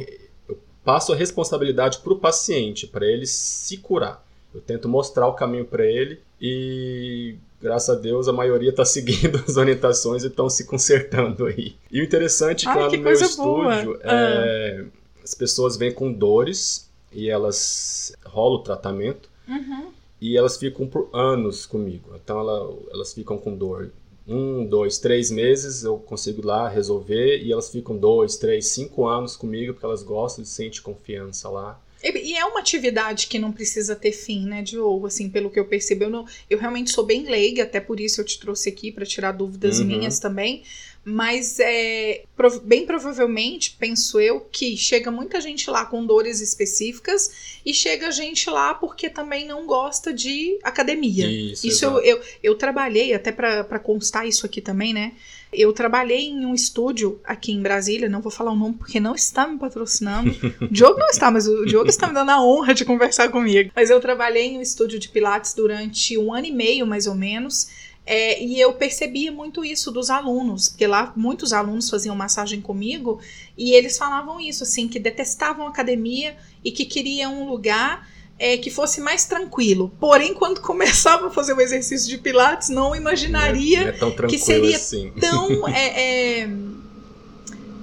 eu 0.47 0.57
passo 0.83 1.13
a 1.13 1.15
responsabilidade 1.15 1.99
para 1.99 2.13
o 2.13 2.19
paciente, 2.19 2.87
para 2.87 3.05
ele 3.05 3.25
se 3.25 3.77
curar. 3.77 4.25
Eu 4.53 4.59
tento 4.59 4.89
mostrar 4.89 5.27
o 5.27 5.33
caminho 5.33 5.65
para 5.65 5.85
ele 5.85 6.19
e, 6.41 7.35
graças 7.61 7.95
a 7.95 7.99
Deus, 7.99 8.27
a 8.27 8.33
maioria 8.33 8.71
está 8.71 8.83
seguindo 8.85 9.41
as 9.47 9.55
orientações 9.55 10.23
e 10.23 10.27
estão 10.27 10.49
se 10.49 10.65
consertando 10.65 11.45
aí. 11.45 11.75
E 11.89 12.01
o 12.01 12.03
interessante 12.03 12.67
é 12.67 12.71
que 12.71 12.77
lá 12.77 12.89
no 12.89 12.97
meu 12.97 13.13
estúdio, 13.13 13.99
é, 14.03 14.83
ah. 14.83 14.85
as 15.23 15.33
pessoas 15.33 15.77
vêm 15.77 15.93
com 15.93 16.11
dores 16.11 16.90
e 17.11 17.29
elas 17.29 18.13
rolam 18.25 18.59
o 18.59 18.63
tratamento 18.63 19.29
uhum. 19.47 19.91
e 20.19 20.37
elas 20.37 20.57
ficam 20.57 20.87
por 20.87 21.09
anos 21.13 21.65
comigo. 21.65 22.11
Então 22.15 22.39
ela, 22.39 22.73
elas 22.91 23.13
ficam 23.13 23.37
com 23.37 23.55
dor 23.55 23.91
um, 24.27 24.65
dois, 24.65 24.99
três 24.99 25.31
meses 25.31 25.83
eu 25.83 25.97
consigo 25.97 26.45
lá 26.45 26.69
resolver 26.69 27.41
e 27.41 27.51
elas 27.51 27.69
ficam 27.69 27.97
dois, 27.97 28.37
três, 28.37 28.67
cinco 28.67 29.07
anos 29.07 29.35
comigo 29.35 29.73
porque 29.73 29.85
elas 29.85 30.03
gostam, 30.03 30.45
sentem 30.45 30.81
confiança 30.81 31.49
lá. 31.49 31.79
E 32.03 32.35
é 32.35 32.45
uma 32.45 32.59
atividade 32.59 33.27
que 33.27 33.37
não 33.37 33.51
precisa 33.51 33.95
ter 33.95 34.11
fim, 34.11 34.45
né, 34.45 34.61
Diogo? 34.61 35.07
Assim, 35.07 35.29
pelo 35.29 35.49
que 35.49 35.59
eu 35.59 35.65
percebi, 35.65 36.03
eu, 36.03 36.09
não, 36.09 36.25
eu 36.49 36.57
realmente 36.57 36.91
sou 36.91 37.05
bem 37.05 37.23
leiga, 37.23 37.63
até 37.63 37.79
por 37.79 37.99
isso 37.99 38.19
eu 38.21 38.25
te 38.25 38.39
trouxe 38.39 38.69
aqui 38.69 38.91
para 38.91 39.05
tirar 39.05 39.31
dúvidas 39.31 39.79
uhum. 39.79 39.85
minhas 39.85 40.19
também. 40.19 40.63
Mas 41.03 41.59
é 41.59 42.23
bem 42.63 42.85
provavelmente, 42.85 43.75
penso 43.79 44.19
eu, 44.19 44.39
que 44.39 44.77
chega 44.77 45.09
muita 45.09 45.41
gente 45.41 45.67
lá 45.67 45.83
com 45.83 46.05
dores 46.05 46.41
específicas 46.41 47.59
e 47.65 47.73
chega 47.73 48.11
gente 48.11 48.47
lá 48.51 48.75
porque 48.75 49.09
também 49.09 49.47
não 49.47 49.65
gosta 49.65 50.13
de 50.13 50.59
academia. 50.61 51.25
Isso, 51.27 51.65
isso 51.67 51.85
eu, 51.85 51.99
eu, 52.01 52.21
eu, 52.43 52.55
trabalhei, 52.55 53.15
até 53.15 53.31
para 53.31 53.79
constar 53.79 54.27
isso 54.27 54.45
aqui 54.45 54.61
também, 54.61 54.93
né? 54.93 55.13
Eu 55.51 55.73
trabalhei 55.73 56.29
em 56.29 56.45
um 56.45 56.53
estúdio 56.53 57.19
aqui 57.23 57.51
em 57.51 57.61
Brasília, 57.61 58.07
não 58.07 58.21
vou 58.21 58.31
falar 58.31 58.51
o 58.51 58.55
nome 58.55 58.75
porque 58.75 58.99
não 58.99 59.13
está 59.13 59.45
me 59.45 59.57
patrocinando. 59.59 60.31
O 60.61 60.67
Diogo 60.71 60.97
não 60.97 61.09
está, 61.09 61.29
mas 61.29 61.45
o 61.47 61.65
Diogo 61.65 61.89
está 61.89 62.07
me 62.07 62.13
dando 62.13 62.29
a 62.29 62.41
honra 62.41 62.73
de 62.73 62.85
conversar 62.85 63.29
comigo. 63.29 63.71
Mas 63.75 63.89
eu 63.89 63.99
trabalhei 63.99 64.47
em 64.47 64.57
um 64.57 64.61
estúdio 64.61 64.97
de 64.97 65.09
Pilates 65.09 65.53
durante 65.53 66.17
um 66.17 66.33
ano 66.33 66.47
e 66.47 66.51
meio, 66.51 66.87
mais 66.87 67.05
ou 67.05 67.15
menos. 67.15 67.69
É, 68.05 68.43
e 68.43 68.59
eu 68.59 68.73
percebia 68.73 69.31
muito 69.31 69.63
isso 69.63 69.91
dos 69.91 70.09
alunos, 70.09 70.69
porque 70.69 70.87
lá 70.87 71.13
muitos 71.15 71.53
alunos 71.53 71.89
faziam 71.89 72.15
massagem 72.15 72.59
comigo 72.59 73.19
e 73.57 73.73
eles 73.73 73.97
falavam 73.97 74.39
isso, 74.39 74.63
assim, 74.63 74.87
que 74.87 74.99
detestavam 74.99 75.67
academia 75.67 76.35
e 76.63 76.71
que 76.71 76.85
queriam 76.85 77.43
um 77.43 77.49
lugar 77.49 78.07
é, 78.41 78.57
que 78.57 78.71
fosse 78.71 78.99
mais 78.99 79.23
tranquilo. 79.25 79.91
Porém, 79.99 80.33
quando 80.33 80.59
começava 80.61 81.27
a 81.27 81.29
fazer 81.29 81.53
o 81.53 81.61
exercício 81.61 82.09
de 82.09 82.17
Pilates, 82.17 82.69
não 82.69 82.95
imaginaria 82.95 83.95
não 84.01 84.09
é, 84.09 84.11
é 84.11 84.27
que 84.27 84.39
seria 84.39 84.75
assim. 84.75 85.13
tão. 85.19 85.61
É, 85.71 86.39
é, 86.41 86.49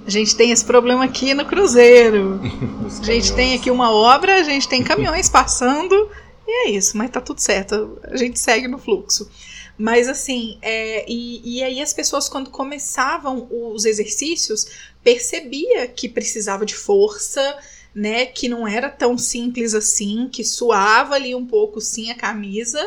a 0.05 0.09
gente 0.09 0.35
tem 0.35 0.51
esse 0.51 0.65
problema 0.65 1.05
aqui 1.05 1.33
no 1.33 1.45
Cruzeiro. 1.45 2.41
a 3.01 3.05
gente 3.05 3.33
tem 3.33 3.55
aqui 3.55 3.71
uma 3.71 3.91
obra, 3.91 4.39
a 4.39 4.43
gente 4.43 4.67
tem 4.67 4.83
caminhões 4.83 5.29
passando, 5.29 6.09
e 6.47 6.67
é 6.67 6.71
isso, 6.71 6.97
mas 6.97 7.09
tá 7.09 7.21
tudo 7.21 7.39
certo. 7.39 7.97
A 8.03 8.17
gente 8.17 8.37
segue 8.37 8.67
no 8.67 8.77
fluxo. 8.77 9.29
Mas 9.77 10.09
assim, 10.09 10.57
é, 10.61 11.05
e, 11.07 11.57
e 11.57 11.63
aí 11.63 11.81
as 11.81 11.93
pessoas, 11.93 12.27
quando 12.27 12.49
começavam 12.49 13.47
os 13.49 13.85
exercícios, 13.85 14.67
percebia 15.01 15.87
que 15.87 16.09
precisava 16.09 16.65
de 16.65 16.75
força, 16.75 17.57
né? 17.93 18.25
Que 18.25 18.47
não 18.47 18.67
era 18.67 18.89
tão 18.89 19.17
simples 19.17 19.73
assim, 19.73 20.29
que 20.31 20.43
suava 20.43 21.15
ali 21.15 21.33
um 21.33 21.45
pouco 21.45 21.81
sim 21.81 22.11
a 22.11 22.15
camisa. 22.15 22.79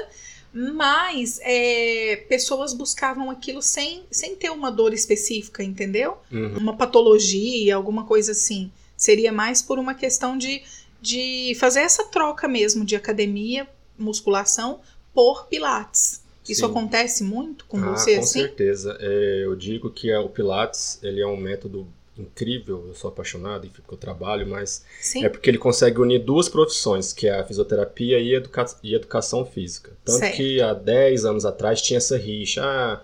Mas 0.55 1.41
é, 1.43 2.25
pessoas 2.29 2.75
buscavam 2.75 3.31
aquilo 3.31 3.63
sem, 3.63 4.05
sem 4.11 4.37
ter 4.37 4.51
uma 4.51 4.71
dor 4.71 4.93
específica, 4.93 5.65
entendeu? 5.65 6.19
Uhum. 6.31 6.59
Uma 6.59 6.77
patologia, 6.77 7.75
alguma 7.75 8.05
coisa 8.05 8.33
assim. 8.33 8.71
Seria 8.95 9.33
mais 9.33 9.63
por 9.63 9.79
uma 9.79 9.95
questão 9.95 10.37
de, 10.37 10.63
de 11.01 11.57
fazer 11.59 11.81
essa 11.81 12.05
troca 12.05 12.47
mesmo 12.47 12.85
de 12.85 12.95
academia, 12.95 13.67
musculação, 13.99 14.81
por 15.15 15.47
pilates. 15.47 16.23
Isso 16.49 16.67
Sim. 16.67 16.71
acontece 16.71 17.25
muito 17.25 17.65
com 17.67 17.79
ah, 17.79 17.91
você, 17.93 18.17
com 18.17 18.21
assim? 18.21 18.41
Com 18.41 18.47
certeza. 18.47 18.97
É, 19.01 19.45
eu 19.45 19.55
digo 19.55 19.91
que 19.91 20.11
é, 20.11 20.19
o 20.19 20.29
Pilates 20.29 20.99
ele 21.03 21.21
é 21.21 21.27
um 21.27 21.37
método 21.37 21.87
incrível, 22.17 22.85
eu 22.89 22.95
sou 22.95 23.09
apaixonado, 23.09 23.67
enfim, 23.67 23.81
porque 23.81 23.95
eu 23.95 23.99
trabalho, 23.99 24.47
mas 24.47 24.85
Sim. 25.01 25.25
é 25.25 25.29
porque 25.29 25.49
ele 25.49 25.59
consegue 25.59 26.01
unir 26.01 26.19
duas 26.19 26.49
profissões, 26.49 27.13
que 27.13 27.27
é 27.27 27.41
a 27.41 27.45
fisioterapia 27.45 28.19
e, 28.19 28.35
educa 28.35 28.67
e 28.83 28.95
educação 28.95 29.45
física. 29.45 29.93
Tanto 30.05 30.19
Certo. 30.19 30.37
que 30.37 30.61
há 30.61 30.75
10 30.75 31.25
anos 31.25 31.47
atrás 31.47 31.81
tinha 31.81 31.97
essa 31.97 32.17
rixa, 32.17 32.63
ah, 32.63 33.01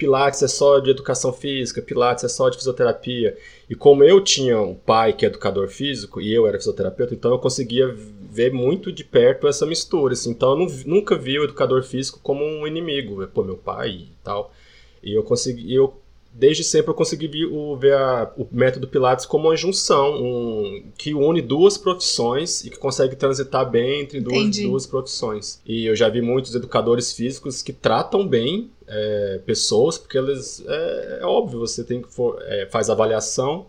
Pilates 0.00 0.42
é 0.42 0.48
só 0.48 0.78
de 0.78 0.90
educação 0.90 1.30
física, 1.30 1.82
Pilates 1.82 2.24
é 2.24 2.28
só 2.28 2.48
de 2.48 2.56
fisioterapia. 2.56 3.36
E 3.68 3.74
como 3.74 4.02
eu 4.02 4.22
tinha 4.24 4.58
um 4.58 4.74
pai 4.74 5.12
que 5.12 5.26
é 5.26 5.28
educador 5.28 5.68
físico 5.68 6.22
e 6.22 6.32
eu 6.32 6.46
era 6.46 6.56
fisioterapeuta, 6.56 7.14
então 7.14 7.30
eu 7.30 7.38
conseguia 7.38 7.94
ver 8.30 8.50
muito 8.50 8.90
de 8.90 9.04
perto 9.04 9.46
essa 9.46 9.66
mistura. 9.66 10.14
Assim. 10.14 10.30
Então 10.30 10.52
eu 10.52 10.56
não 10.56 10.66
nunca 10.86 11.16
vi 11.16 11.38
o 11.38 11.44
educador 11.44 11.82
físico 11.82 12.18
como 12.22 12.42
um 12.42 12.66
inimigo, 12.66 13.26
pô, 13.28 13.44
meu 13.44 13.58
pai 13.58 13.90
e 13.90 14.12
tal. 14.24 14.54
E 15.02 15.12
eu 15.12 15.22
consegui, 15.22 15.74
eu 15.74 16.00
desde 16.32 16.62
sempre 16.64 16.90
eu 16.90 16.94
consegui 16.94 17.26
vi- 17.28 17.46
o- 17.46 17.76
ver 17.76 17.94
a- 17.94 18.32
o 18.36 18.46
método 18.50 18.86
Pilates 18.88 19.26
como 19.26 19.48
uma 19.48 19.56
junção, 19.56 20.22
um, 20.22 20.82
que 20.96 21.12
une 21.14 21.40
duas 21.42 21.76
profissões 21.76 22.64
e 22.64 22.70
que 22.70 22.78
consegue 22.78 23.16
transitar 23.16 23.68
bem 23.68 24.00
entre 24.00 24.20
duas, 24.20 24.36
duas 24.64 24.86
profissões. 24.86 25.60
E 25.66 25.86
eu 25.86 25.94
já 25.96 26.08
vi 26.08 26.20
muitos 26.22 26.54
educadores 26.54 27.12
físicos 27.12 27.62
que 27.62 27.72
tratam 27.72 28.26
bem 28.26 28.70
é, 28.92 29.40
pessoas, 29.46 29.96
porque 29.98 30.18
eles 30.18 30.64
é, 30.66 31.18
é 31.22 31.24
óbvio, 31.24 31.60
você 31.60 31.84
tem 31.84 32.02
que 32.02 32.12
for, 32.12 32.38
é, 32.42 32.66
faz 32.66 32.90
avaliação 32.90 33.66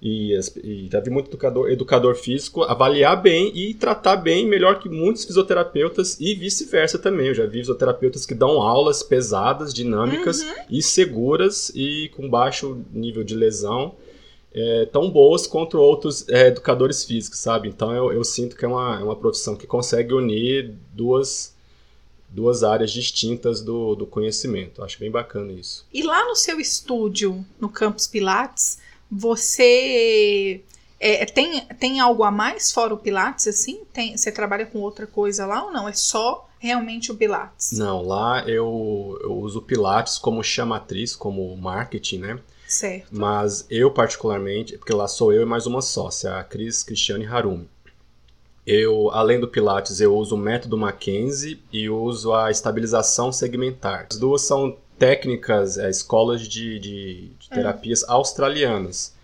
e, 0.00 0.32
e 0.62 0.88
já 0.90 1.00
vi 1.00 1.10
muito 1.10 1.28
educador, 1.28 1.70
educador 1.70 2.14
físico 2.14 2.62
avaliar 2.62 3.20
bem 3.20 3.50
e 3.56 3.74
tratar 3.74 4.16
bem 4.16 4.46
melhor 4.46 4.78
que 4.78 4.88
muitos 4.88 5.24
fisioterapeutas 5.24 6.16
e 6.20 6.34
vice-versa 6.34 6.98
também. 6.98 7.26
Eu 7.28 7.34
já 7.34 7.46
vi 7.46 7.58
fisioterapeutas 7.58 8.24
que 8.24 8.34
dão 8.34 8.60
aulas 8.62 9.02
pesadas, 9.02 9.74
dinâmicas 9.74 10.40
Uhum. 10.42 10.54
e 10.70 10.82
seguras 10.82 11.72
e 11.74 12.10
com 12.16 12.28
baixo 12.30 12.78
nível 12.92 13.24
de 13.24 13.34
lesão. 13.34 13.94
é, 14.54 14.86
tão 14.86 15.10
boas 15.10 15.46
quanto 15.46 15.78
outros 15.78 16.26
é, 16.28 16.48
educadores 16.48 17.04
físicos, 17.04 17.38
sabe? 17.38 17.68
Então 17.68 17.92
eu, 17.94 18.12
eu 18.12 18.24
sinto 18.24 18.56
que 18.56 18.64
é 18.64 18.68
uma, 18.68 18.98
é 18.98 19.04
uma 19.04 19.14
profissão 19.14 19.54
que 19.54 19.66
consegue 19.66 20.14
unir 20.14 20.72
duas, 20.94 21.54
duas 22.30 22.64
áreas 22.64 22.90
distintas 22.90 23.60
do, 23.60 23.94
do 23.94 24.06
conhecimento. 24.06 24.82
Acho 24.82 24.98
bem 24.98 25.10
bacana 25.10 25.52
isso. 25.52 25.86
E 25.92 26.02
lá 26.02 26.26
no 26.26 26.34
seu 26.34 26.58
estúdio, 26.58 27.44
no 27.60 27.68
Campus 27.68 28.06
Pilates, 28.06 28.78
você 29.10 30.62
é, 31.00 31.24
tem, 31.24 31.60
tem 31.78 32.00
algo 32.00 32.24
a 32.24 32.30
mais 32.30 32.72
fora 32.72 32.92
o 32.92 32.98
Pilates, 32.98 33.46
assim? 33.46 33.82
Tem, 33.92 34.16
você 34.16 34.32
trabalha 34.32 34.66
com 34.66 34.80
outra 34.80 35.06
coisa 35.06 35.46
lá 35.46 35.64
ou 35.64 35.72
não? 35.72 35.88
É 35.88 35.92
só 35.92 36.48
realmente 36.58 37.12
o 37.12 37.14
Pilates? 37.14 37.72
Não, 37.72 38.02
lá 38.02 38.42
eu, 38.48 39.18
eu 39.22 39.32
uso 39.38 39.62
Pilates 39.62 40.18
como 40.18 40.42
chamatriz, 40.42 41.14
como 41.14 41.56
marketing, 41.56 42.18
né? 42.18 42.40
Certo. 42.66 43.08
Mas 43.10 43.64
eu 43.70 43.90
particularmente, 43.90 44.76
porque 44.76 44.92
lá 44.92 45.08
sou 45.08 45.32
eu 45.32 45.42
e 45.42 45.46
mais 45.46 45.66
uma 45.66 45.80
sócia, 45.80 46.36
a 46.36 46.44
Cris 46.44 46.82
Cristiane 46.82 47.26
Harumi. 47.26 47.68
Eu, 48.66 49.10
além 49.12 49.40
do 49.40 49.48
Pilates, 49.48 49.98
eu 49.98 50.14
uso 50.14 50.34
o 50.34 50.38
método 50.38 50.76
Mackenzie 50.76 51.62
e 51.72 51.88
uso 51.88 52.34
a 52.34 52.50
estabilização 52.50 53.32
segmentar. 53.32 54.06
As 54.10 54.18
duas 54.18 54.42
são 54.42 54.76
técnicas, 54.98 55.78
é, 55.78 55.88
escolas 55.88 56.42
de, 56.42 56.78
de- 56.78 57.28
de 57.38 57.48
terapias 57.50 58.04
australianas. 58.08 59.16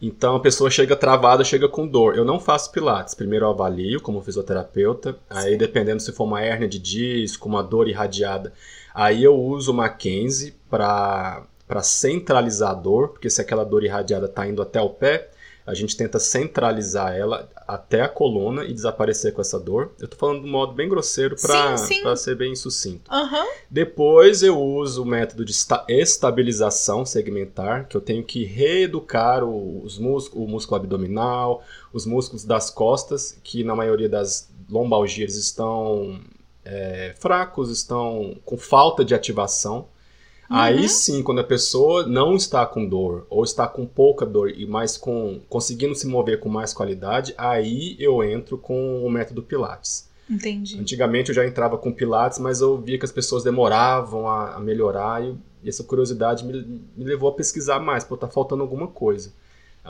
Então 0.00 0.34
a 0.34 0.40
pessoa 0.40 0.68
chega 0.70 0.96
travada, 0.96 1.44
chega 1.44 1.68
com 1.68 1.86
dor. 1.86 2.16
Eu 2.16 2.24
não 2.24 2.40
faço 2.40 2.72
Pilates. 2.72 3.14
Primeiro 3.14 3.44
eu 3.46 3.50
avalio 3.50 4.00
como 4.00 4.20
fisioterapeuta. 4.20 5.16
Aí, 5.30 5.42
Certo. 5.50 5.58
dependendo 5.58 6.02
se 6.02 6.10
for 6.12 6.24
uma 6.24 6.42
hérnia 6.42 6.68
de 6.68 6.78
disco, 6.78 7.48
uma 7.48 7.62
dor 7.62 7.88
irradiada, 7.88 8.52
aí 8.92 9.22
eu 9.22 9.34
uso 9.40 9.70
o 9.70 9.74
Mackenzie 9.74 10.54
para 10.70 11.44
para 11.68 11.82
centralizar 11.82 12.72
a 12.72 12.74
dor, 12.74 13.08
porque 13.10 13.30
se 13.30 13.40
aquela 13.40 13.64
dor 13.64 13.82
irradiada 13.82 14.26
está 14.26 14.46
indo 14.46 14.60
até 14.60 14.78
o 14.82 14.90
pé, 14.90 15.30
a 15.66 15.74
gente 15.74 15.96
tenta 15.96 16.18
centralizar 16.18 17.14
ela 17.14 17.48
até 17.68 18.00
a 18.02 18.08
coluna 18.08 18.64
e 18.64 18.72
desaparecer 18.72 19.32
com 19.32 19.40
essa 19.40 19.58
dor. 19.60 19.92
Eu 20.00 20.08
tô 20.08 20.16
falando 20.16 20.40
de 20.42 20.48
um 20.48 20.50
modo 20.50 20.72
bem 20.72 20.88
grosseiro 20.88 21.36
para 21.40 21.76
ser 22.16 22.34
bem 22.34 22.54
sucinto. 22.56 23.10
Aham. 23.10 23.46
Depois 23.70 24.42
eu 24.42 24.60
uso 24.60 25.02
o 25.02 25.06
método 25.06 25.44
de 25.44 25.52
esta- 25.52 25.84
estabilização 25.88 27.04
segmentar, 27.06 27.86
que 27.88 27.96
eu 27.96 28.00
tenho 28.00 28.24
que 28.24 28.44
reeducar 28.44 29.44
o- 29.44 29.82
os 29.84 29.98
músculos, 29.98 30.44
o 30.46 30.50
músculo 30.50 30.76
abdominal, 30.80 31.62
os 31.92 32.04
músculos 32.06 32.44
das 32.44 32.70
costas, 32.70 33.38
que 33.44 33.62
na 33.62 33.74
maioria 33.76 34.08
das 34.08 34.48
lombalgias 34.70 35.36
estão 35.36 36.20
é, 36.64 37.12
fracos, 37.18 37.70
estão 37.70 38.36
com 38.44 38.56
falta 38.56 39.04
de 39.04 39.14
ativação. 39.16 39.88
Aí 40.52 40.88
sim, 40.88 41.22
quando 41.22 41.40
a 41.40 41.44
pessoa 41.44 42.06
não 42.06 42.34
está 42.34 42.66
com 42.66 42.86
dor, 42.86 43.26
ou 43.30 43.42
está 43.42 43.66
com 43.66 43.86
pouca 43.86 44.26
dor 44.26 44.50
e 44.50 44.66
mais 44.66 44.96
com 44.96 45.40
conseguindo 45.48 45.94
se 45.94 46.06
mover 46.06 46.40
com 46.40 46.48
mais 46.48 46.74
qualidade, 46.74 47.34
aí 47.38 47.96
eu 47.98 48.22
entro 48.22 48.58
com 48.58 49.04
o 49.04 49.10
método 49.10 49.42
Pilates. 49.42 50.10
Entendi. 50.28 50.78
Antigamente 50.78 51.30
eu 51.30 51.34
já 51.34 51.46
entrava 51.46 51.76
com 51.76 51.92
Pilates, 51.92 52.38
mas 52.38 52.60
eu 52.60 52.78
via 52.78 52.98
que 52.98 53.04
as 53.04 53.12
pessoas 53.12 53.42
demoravam 53.42 54.28
a, 54.28 54.54
a 54.54 54.60
melhorar 54.60 55.24
e, 55.24 55.34
e 55.62 55.68
essa 55.68 55.84
curiosidade 55.84 56.44
me, 56.44 56.82
me 56.96 57.04
levou 57.04 57.28
a 57.28 57.34
pesquisar 57.34 57.80
mais, 57.80 58.04
pô, 58.04 58.16
tá 58.16 58.28
faltando 58.28 58.62
alguma 58.62 58.86
coisa. 58.86 59.32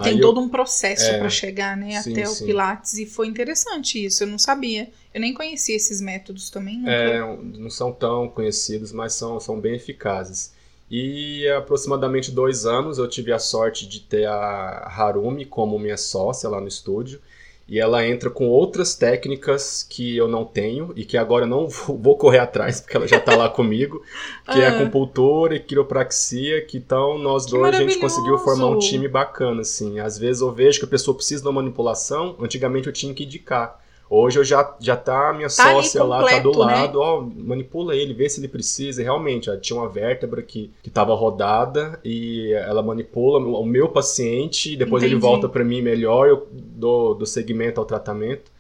Tem 0.03 0.15
Aí 0.15 0.21
todo 0.21 0.41
um 0.41 0.49
processo 0.49 1.05
É. 1.05 1.19
para 1.19 1.29
chegar 1.29 1.77
né, 1.77 2.01
Sim, 2.01 2.13
até 2.13 2.27
o 2.27 2.33
sim. 2.33 2.47
Pilates 2.47 2.95
e 2.95 3.05
foi 3.05 3.27
interessante 3.27 4.03
isso. 4.03 4.23
Eu 4.23 4.27
não 4.27 4.39
sabia. 4.39 4.89
Eu 5.13 5.21
nem 5.21 5.35
conhecia 5.35 5.77
esses 5.77 6.01
métodos 6.01 6.49
também. 6.49 6.79
Nunca. 6.79 6.91
É, 6.91 7.21
não 7.59 7.69
são 7.69 7.93
tão 7.93 8.27
conhecidos, 8.29 8.91
mas 8.91 9.13
são, 9.13 9.39
são 9.39 9.61
bem 9.61 9.75
eficazes. 9.75 10.53
E 10.91 11.47
há 11.49 11.59
aproximadamente 11.59 12.31
dois 12.31 12.65
anos 12.65 12.97
eu 12.99 13.09
tive 13.09 13.33
a 13.33 13.39
sorte 13.39 13.87
de 13.87 14.01
ter 14.01 14.27
a 14.27 14.91
Harumi 14.97 15.45
como 15.45 15.79
minha 15.79 15.97
sócia 15.99 16.49
lá 16.49 16.61
no 16.61 16.69
estúdio. 16.69 17.21
E 17.69 17.79
ela 17.79 18.07
entra 18.07 18.29
com 18.29 18.49
outras 18.49 18.95
técnicas 18.95 19.83
que 19.89 20.17
eu 20.17 20.29
não 20.29 20.45
tenho 20.45 20.93
e 20.97 21.05
que 21.05 21.17
agora 21.17 21.45
eu 21.45 21.49
não 21.49 21.69
vou 21.89 22.17
correr 22.17 22.39
atrás, 22.39 22.81
porque 22.81 22.97
ela 22.97 23.09
já 23.09 23.17
está 23.19 23.35
lá 23.37 23.49
comigo, 23.49 24.03
que 24.53 24.61
é 24.61 24.67
Ah. 24.67 24.77
acupuntura 24.81 25.55
e 25.55 25.61
quiropraxia, 25.61 26.61
que 26.65 26.77
então 26.77 27.19
nós 27.19 27.45
Que 27.47 27.53
dois 27.53 27.75
a 27.75 27.79
gente 27.79 27.99
conseguiu 27.99 28.37
formar 28.39 28.67
um 28.67 28.79
time 28.79 29.09
bacana, 29.09 29.63
assim. 29.63 30.01
Às 30.01 30.19
vezes 30.19 30.43
eu 30.43 30.53
vejo 30.53 30.79
que 30.81 30.85
a 30.85 30.89
pessoa 30.89 31.17
precisa 31.17 31.43
de 31.43 31.49
uma 31.49 31.63
manipulação, 31.63 32.37
antigamente 32.41 32.87
eu 32.89 32.93
tinha 32.93 33.15
que 33.15 33.25
indicar. 33.25 33.82
Hoje 34.15 34.39
eu 34.39 34.45
já, 34.45 34.77
já 34.79 34.95
tá 34.95 35.31
a 35.31 35.33
minha 35.33 35.49
Tá 35.49 35.73
sócia 35.73 36.03
lá, 36.05 36.23
tá 36.23 36.39
do 36.41 36.51
completo, 36.51 36.67
né? 36.67 36.75
lado, 36.75 37.01
ó, 37.01 37.23
manipula 37.23 37.97
ele, 37.97 38.13
vê 38.13 38.29
se 38.29 38.41
ele 38.41 38.49
precisa. 38.49 39.01
E 39.01 39.05
realmente, 39.05 39.49
ó, 39.49 39.57
tinha 39.57 39.79
uma 39.79 39.89
vértebra 39.89 40.43
que, 40.43 40.71
que 40.83 40.91
tava 40.91 41.15
rodada 41.15 41.99
e 42.05 42.53
ela 42.53 42.83
manipula 42.83 43.39
o 43.39 43.65
meu 43.65 43.89
paciente, 43.89 44.75
e 44.75 44.77
depois 44.77 45.03
ele 45.03 45.15
Entendi. 45.15 45.27
volta 45.27 45.49
para 45.49 45.65
mim 45.65 45.81
melhor, 45.81 46.29
eu 46.29 46.47
dou 46.53 47.15
do 47.15 47.25
segmento 47.25 47.81
ao 47.81 47.87
tratamento. 47.87 48.51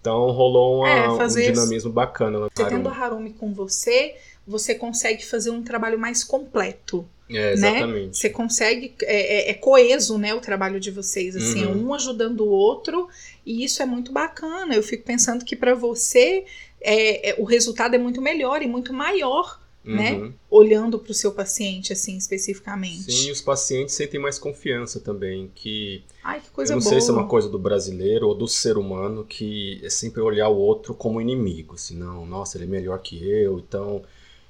Então 0.00 0.30
rolou 0.30 0.78
uma- 0.80 0.88
É, 0.88 1.08
um 1.10 1.26
dinamismo 1.28 1.92
bacana. 1.92 2.38
lá. 2.38 2.48
Você 2.54 2.64
tendo 2.64 2.88
a 2.88 2.92
Harumi 2.92 3.30
com 3.30 3.52
você, 3.52 4.14
você 4.46 4.74
consegue 4.74 5.24
fazer 5.24 5.50
um 5.50 5.62
trabalho 5.62 5.98
mais 5.98 6.24
completo. 6.24 7.04
É, 7.30 7.52
exatamente. 7.54 8.18
Você 8.18 8.28
consegue. 8.28 8.94
É, 9.02 9.48
é- 9.48 9.50
é 9.50 9.54
coeso, 9.54 10.18
né? 10.18 10.34
O 10.34 10.40
trabalho 10.40 10.78
de 10.78 10.90
vocês, 10.90 11.34
assim, 11.34 11.64
Uhum. 11.64 11.88
um 11.88 11.94
ajudando 11.94 12.40
o 12.42 12.50
outro, 12.50 13.08
e 13.44 13.64
isso 13.64 13.82
é 13.82 13.86
muito 13.86 14.12
bacana. 14.12 14.74
Eu 14.74 14.82
fico 14.82 15.04
pensando 15.04 15.44
que 15.44 15.56
para 15.56 15.74
você 15.74 16.44
é, 16.80 17.30
é- 17.30 17.34
o 17.38 17.44
resultado 17.44 17.94
é 17.94 17.98
muito 17.98 18.20
melhor 18.20 18.62
e 18.62 18.66
muito 18.66 18.92
maior, 18.92 19.60
né? 19.84 20.12
Uhum. 20.14 20.32
olhando 20.50 20.98
para 20.98 21.10
o 21.10 21.14
seu 21.14 21.30
paciente, 21.32 21.92
assim, 21.92 22.16
especificamente. 22.16 23.12
Sim, 23.12 23.30
os 23.30 23.42
pacientes 23.42 23.94
sentem 23.94 24.18
mais 24.18 24.38
confiança 24.38 24.98
também, 24.98 25.50
que 25.54 26.02
Ai, 26.22 26.40
que 26.40 26.48
coisa 26.50 26.72
eu 26.72 26.76
não 26.76 26.82
boa. 26.82 26.90
sei 26.90 27.00
se 27.02 27.10
é 27.10 27.12
uma 27.12 27.28
coisa 27.28 27.50
do 27.50 27.58
brasileiro 27.58 28.26
ou 28.28 28.34
do 28.34 28.48
ser 28.48 28.78
humano 28.78 29.24
que 29.24 29.80
é 29.84 29.90
sempre 29.90 30.22
olhar 30.22 30.48
o 30.48 30.56
outro 30.56 30.94
como 30.94 31.20
inimigo, 31.20 31.74
assim, 31.74 31.96
não, 31.98 32.24
nossa, 32.24 32.56
ele 32.56 32.64
é 32.64 32.68
melhor 32.68 32.98
que 33.02 33.22
eu, 33.28 33.58
então 33.58 34.02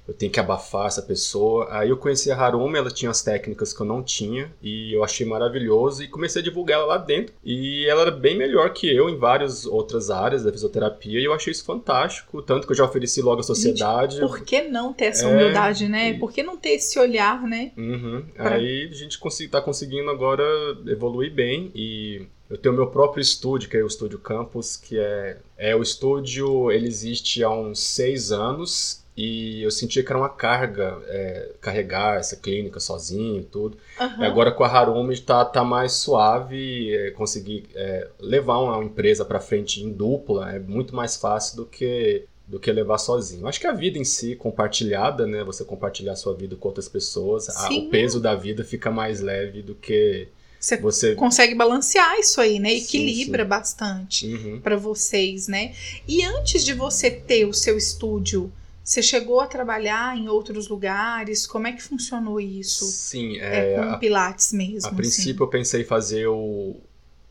eu 0.07 0.13
tenho 0.13 0.31
que 0.31 0.39
abafar 0.39 0.87
essa 0.87 1.01
pessoa. 1.01 1.67
Aí 1.71 1.89
eu 1.89 1.97
conheci 1.97 2.31
a 2.31 2.37
Harumi, 2.37 2.77
ela 2.77 2.91
tinha 2.91 3.09
as 3.11 3.23
técnicas 3.23 3.73
que 3.73 3.81
eu 3.81 3.85
não 3.85 4.03
tinha 4.03 4.51
e 4.61 4.93
eu 4.95 5.03
achei 5.03 5.25
maravilhoso 5.25 6.03
e 6.03 6.07
comecei 6.07 6.41
a 6.41 6.45
divulgar 6.45 6.77
ela 6.79 6.85
lá 6.87 6.97
dentro. 6.97 7.33
E 7.43 7.85
ela 7.87 8.01
era 8.03 8.11
bem 8.11 8.37
melhor 8.37 8.71
que 8.73 8.87
eu 8.93 9.09
em 9.09 9.17
várias 9.17 9.65
outras 9.65 10.09
áreas 10.09 10.43
da 10.43 10.51
fisioterapia 10.51 11.19
e 11.19 11.23
eu 11.25 11.33
achei 11.33 11.51
isso 11.51 11.65
fantástico, 11.65 12.41
tanto 12.41 12.65
que 12.67 12.73
eu 12.73 12.77
já 12.77 12.85
ofereci 12.85 13.21
logo 13.21 13.39
à 13.39 13.43
sociedade. 13.43 14.19
Por 14.19 14.41
que 14.41 14.61
não 14.63 14.93
ter 14.93 15.05
essa 15.05 15.27
É, 15.27 15.33
humildade, 15.33 15.87
né? 15.87 16.11
e- 16.11 16.19
Por 16.19 16.31
que 16.31 16.43
não 16.43 16.57
ter 16.57 16.69
esse 16.75 16.97
olhar, 16.99 17.41
né? 17.43 17.71
Uhum. 17.77 18.23
Pra- 18.35 18.55
Aí 18.55 18.87
a 18.91 18.93
gente 18.95 19.19
tá 19.49 19.61
conseguindo 19.61 20.09
agora 20.09 20.43
evoluir 20.87 21.33
bem 21.33 21.71
e 21.73 22.25
eu 22.49 22.57
tenho 22.57 22.75
meu 22.75 22.87
próprio 22.87 23.21
estúdio, 23.21 23.69
que 23.69 23.75
é 23.77 23.83
o 23.83 23.87
Estúdio 23.87 24.19
Campus, 24.19 24.77
que 24.77 24.99
é, 24.99 25.37
é 25.57 25.75
o 25.75 25.81
estúdio, 25.81 26.71
ele 26.71 26.87
existe 26.87 27.43
há 27.43 27.49
uns 27.49 27.79
seis 27.79 28.31
anos 28.31 29.03
e 29.17 29.61
eu 29.63 29.71
sentia 29.71 30.03
que 30.03 30.11
era 30.11 30.17
uma 30.19 30.29
carga 30.29 31.01
é, 31.07 31.51
carregar 31.61 32.17
essa 32.17 32.35
clínica 32.35 32.79
sozinho 32.79 33.41
e 33.41 33.45
tudo. 33.45 33.77
Agora 33.97 34.51
com 34.51 34.63
a 34.63 34.67
Harumi 34.67 35.17
tá, 35.19 35.45
tá 35.45 35.63
mais 35.63 35.93
suave, 35.93 36.93
é, 36.93 37.11
conseguir 37.11 37.65
é, 37.75 38.07
levar 38.19 38.59
uma 38.59 38.83
empresa 38.83 39.23
para 39.23 39.39
frente 39.39 39.81
em 39.81 39.89
dupla 39.91 40.51
é 40.53 40.59
muito 40.59 40.93
mais 40.95 41.15
fácil 41.15 41.55
do 41.57 41.65
que 41.65 42.25
do 42.47 42.59
que 42.59 42.71
levar 42.71 42.99
sozinho. 42.99 43.47
Acho 43.47 43.59
que 43.59 43.65
a 43.65 43.71
vida 43.73 43.97
em 43.97 44.03
si 44.03 44.35
compartilhada, 44.35 45.25
né, 45.25 45.43
você 45.43 45.63
compartilhar 45.65 46.11
a 46.11 46.15
sua 46.15 46.35
vida 46.35 46.55
com 46.55 46.67
outras 46.67 46.87
pessoas, 46.87 47.49
a- 47.49 47.69
o 47.69 47.89
peso 47.89 48.19
da 48.19 48.35
vida 48.35 48.63
fica 48.63 48.91
mais 48.91 49.19
leve 49.19 49.63
do 49.63 49.73
que 49.73 50.27
Você, 50.59 50.77
você... 50.77 51.15
consegue 51.15 51.55
balancear 51.55 52.19
isso 52.19 52.39
aí, 52.39 52.59
né? 52.59 52.73
Equilibra 52.75 53.43
sim, 53.43 53.45
sim. 53.45 53.49
bastante 53.49 54.27
uhum. 54.27 54.59
para 54.61 54.75
vocês, 54.77 55.47
né? 55.47 55.73
E 56.07 56.23
antes 56.23 56.63
de 56.63 56.73
você 56.73 57.09
ter 57.09 57.45
o 57.45 57.53
seu 57.53 57.77
estúdio, 57.77 58.51
você 58.85 59.01
chegou 59.01 59.41
a 59.41 59.47
trabalhar 59.47 60.15
em 60.15 60.29
outros 60.29 60.67
lugares? 60.67 61.47
Como 61.47 61.65
é 61.65 61.71
que 61.71 61.81
funcionou 61.81 62.39
isso? 62.39 62.85
Sim, 62.85 63.39
é, 63.39 63.73
é 63.73 63.75
com 63.75 63.81
a, 63.81 63.97
Pilates 63.97 64.53
mesmo. 64.53 64.85
A 64.85 64.89
assim? 64.89 64.95
princípio 64.95 65.43
eu 65.43 65.47
pensei 65.47 65.81
em 65.81 65.85
fazer 65.85 66.27
o, 66.27 66.75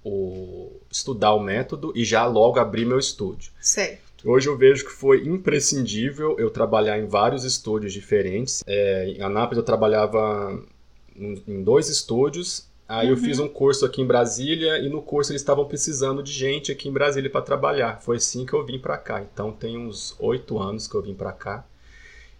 o 0.04 0.72
estudar 0.90 1.32
o 1.32 1.40
método 1.40 1.92
e 1.94 2.04
já 2.04 2.26
logo 2.26 2.58
abrir 2.58 2.84
meu 2.84 2.98
estúdio. 2.98 3.52
Certo. 3.60 4.28
Hoje 4.28 4.48
eu 4.48 4.58
vejo 4.58 4.84
que 4.84 4.90
foi 4.90 5.28
imprescindível 5.28 6.34
eu 6.40 6.50
trabalhar 6.50 6.98
em 6.98 7.06
vários 7.06 7.44
estúdios 7.44 7.92
diferentes. 7.92 8.64
É, 8.66 9.14
em 9.16 9.22
Anápolis 9.22 9.58
eu 9.58 9.64
trabalhava 9.64 10.60
em 11.16 11.62
dois 11.62 11.88
estúdios 11.88 12.66
Aí 12.86 13.08
eu 13.08 13.16
fiz 13.16 13.38
uhum. 13.38 13.46
um 13.46 13.48
curso 13.48 13.86
aqui 13.86 14.02
em 14.02 14.06
Brasília 14.06 14.78
e 14.78 14.90
no 14.90 15.00
curso 15.00 15.32
eles 15.32 15.40
estavam 15.40 15.64
precisando 15.64 16.22
de 16.22 16.30
gente 16.30 16.70
aqui 16.70 16.88
em 16.88 16.92
Brasília 16.92 17.30
para 17.30 17.40
trabalhar. 17.40 18.00
Foi 18.02 18.16
assim 18.16 18.44
que 18.44 18.52
eu 18.52 18.64
vim 18.64 18.78
para 18.78 18.98
cá. 18.98 19.22
Então 19.22 19.52
tem 19.52 19.78
uns 19.78 20.14
oito 20.18 20.58
anos 20.58 20.86
que 20.86 20.94
eu 20.94 21.02
vim 21.02 21.14
para 21.14 21.32
cá. 21.32 21.64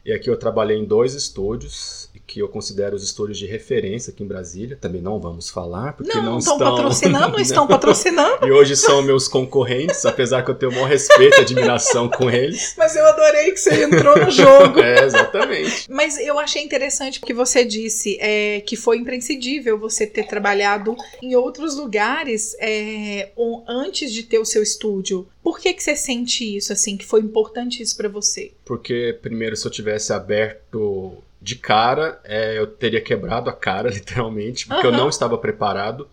E 0.05 0.13
aqui 0.13 0.29
eu 0.29 0.37
trabalhei 0.37 0.77
em 0.77 0.85
dois 0.85 1.15
estúdios 1.15 2.11
que 2.27 2.41
eu 2.41 2.49
considero 2.49 2.97
os 2.97 3.03
estúdios 3.03 3.39
de 3.39 3.47
referência 3.47 4.13
aqui 4.13 4.23
em 4.23 4.27
Brasília. 4.27 4.79
Também 4.81 5.01
não 5.01 5.21
vamos 5.21 5.51
falar, 5.51 5.93
porque 5.93 6.13
não, 6.15 6.23
não 6.23 6.39
estão... 6.39 6.59
patrocinando, 6.59 7.33
não 7.33 7.39
estão 7.41 7.67
patrocinando. 7.67 8.47
e 8.47 8.51
hoje 8.51 8.77
são 8.77 9.03
meus 9.03 9.29
concorrentes, 9.29 10.05
apesar 10.05 10.43
que 10.43 10.51
eu 10.51 10.55
tenho 10.55 10.73
o 10.73 10.75
maior 10.75 10.89
respeito 10.89 11.37
e 11.39 11.41
admiração 11.41 12.09
com 12.09 12.31
eles. 12.31 12.75
Mas 12.77 12.97
eu 12.97 13.07
adorei 13.07 13.51
que 13.53 13.59
você 13.59 13.85
entrou 13.85 14.19
no 14.19 14.31
jogo. 14.31 14.81
é, 14.83 15.05
exatamente. 15.05 15.91
Mas 15.91 16.19
eu 16.19 16.39
achei 16.39 16.63
interessante 16.63 17.21
porque 17.21 17.35
você 17.35 17.65
disse 17.65 18.17
é, 18.21 18.61
que 18.61 18.77
foi 18.77 18.99
imprescindível 18.99 19.79
você 19.79 20.07
ter 20.07 20.27
trabalhado 20.27 20.97
em 21.23 21.37
outros 21.37 21.77
lugares 21.77 22.57
é, 22.59 23.31
antes 23.69 24.13
de 24.13 24.23
ter 24.23 24.39
o 24.39 24.45
seu 24.45 24.63
estúdio. 24.63 25.29
Por 25.43 25.61
que, 25.61 25.75
que 25.75 25.83
você 25.83 25.95
sente 25.95 26.57
isso, 26.57 26.73
assim, 26.73 26.97
que 26.97 27.05
foi 27.05 27.21
importante 27.21 27.83
isso 27.83 27.97
para 27.97 28.09
você? 28.09 28.53
Porque, 28.65 29.19
primeiro, 29.21 29.55
se 29.55 29.67
eu 29.67 29.71
tivesse 29.71 30.13
aberto 30.13 31.23
de 31.45 31.57
cara, 31.57 32.19
é, 32.25 32.59
eu 32.59 32.67
teria 32.67 33.03
quebrado 33.03 33.51
a 33.51 33.53
cara, 33.53 33.91
literalmente, 33.93 34.67
porque 34.67 34.87
uhum. 34.87 34.95
eu 34.95 34.99
não 34.99 35.09
estava 35.11 35.37
preparado. 35.37 36.09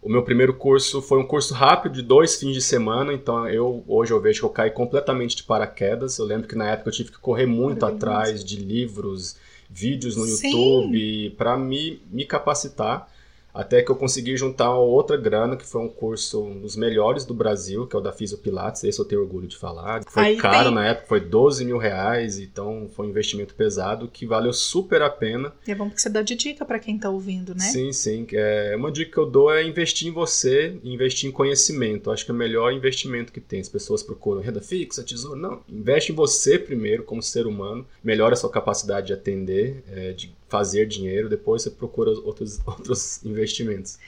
O 0.00 0.08
meu 0.08 0.22
primeiro 0.22 0.54
curso 0.54 1.02
foi 1.02 1.18
um 1.18 1.26
curso 1.26 1.52
rápido 1.52 1.94
de 1.94 2.02
dois 2.02 2.36
fins 2.36 2.54
de 2.54 2.62
semana, 2.62 3.12
então 3.12 3.48
eu 3.48 3.82
hoje 3.88 4.12
eu 4.12 4.20
vejo 4.20 4.38
que 4.38 4.46
eu 4.46 4.50
caí 4.50 4.70
completamente 4.70 5.34
de 5.34 5.42
paraquedas. 5.42 6.16
Eu 6.16 6.24
lembro 6.24 6.46
que 6.46 6.54
na 6.54 6.70
época 6.70 6.90
eu 6.90 6.92
tive 6.92 7.10
que 7.10 7.18
correr 7.18 7.46
muito 7.46 7.84
atrás 7.84 8.44
de 8.44 8.56
livros, 8.56 9.36
vídeos 9.68 10.14
no 10.14 10.24
Sim. 10.24 10.50
YouTube 10.50 11.30
para 11.36 11.58
me, 11.58 12.00
me 12.08 12.24
capacitar. 12.24 13.10
Até 13.58 13.82
que 13.82 13.90
eu 13.90 13.96
consegui 13.96 14.36
juntar 14.36 14.72
outra 14.72 15.16
grana, 15.16 15.56
que 15.56 15.66
foi 15.66 15.82
um 15.82 15.88
curso 15.88 16.44
um 16.44 16.60
dos 16.60 16.76
melhores 16.76 17.24
do 17.24 17.34
Brasil, 17.34 17.88
que 17.88 17.96
é 17.96 17.98
o 17.98 18.00
da 18.00 18.12
Fisiopilates, 18.12 18.84
esse 18.84 19.00
eu 19.00 19.04
tenho 19.04 19.20
orgulho 19.20 19.48
de 19.48 19.56
falar. 19.56 20.04
Foi 20.06 20.22
Aí 20.22 20.36
caro 20.36 20.66
tem... 20.66 20.74
na 20.76 20.86
época, 20.86 21.08
foi 21.08 21.18
12 21.18 21.64
mil 21.64 21.76
reais, 21.76 22.38
então 22.38 22.88
foi 22.94 23.08
um 23.08 23.10
investimento 23.10 23.56
pesado 23.56 24.06
que 24.06 24.24
valeu 24.24 24.52
super 24.52 25.02
a 25.02 25.10
pena. 25.10 25.52
E 25.66 25.72
é 25.72 25.74
bom 25.74 25.88
porque 25.88 26.00
você 26.00 26.08
dá 26.08 26.22
de 26.22 26.36
dica 26.36 26.64
para 26.64 26.78
quem 26.78 26.96
tá 26.96 27.10
ouvindo, 27.10 27.52
né? 27.52 27.64
Sim, 27.64 27.92
sim. 27.92 28.28
É, 28.32 28.76
uma 28.76 28.92
dica 28.92 29.10
que 29.10 29.18
eu 29.18 29.26
dou 29.26 29.52
é 29.52 29.64
investir 29.64 30.06
em 30.06 30.12
você, 30.12 30.78
investir 30.84 31.28
em 31.28 31.32
conhecimento. 31.32 32.12
Acho 32.12 32.24
que 32.24 32.30
é 32.30 32.34
o 32.34 32.36
melhor 32.36 32.72
investimento 32.72 33.32
que 33.32 33.40
tem. 33.40 33.58
As 33.58 33.68
pessoas 33.68 34.04
procuram 34.04 34.40
renda 34.40 34.60
fixa, 34.60 35.02
tesouro. 35.02 35.36
Não, 35.36 35.62
investe 35.68 36.12
em 36.12 36.14
você 36.14 36.60
primeiro, 36.60 37.02
como 37.02 37.20
ser 37.20 37.44
humano. 37.44 37.84
Melhora 38.04 38.34
a 38.34 38.36
sua 38.36 38.50
capacidade 38.50 39.08
de 39.08 39.14
atender, 39.14 39.82
é, 39.90 40.12
de 40.12 40.37
fazer 40.48 40.86
dinheiro, 40.86 41.28
depois 41.28 41.62
você 41.62 41.70
procura 41.70 42.10
outros, 42.10 42.60
outros 42.66 43.24
investimentos. 43.24 43.98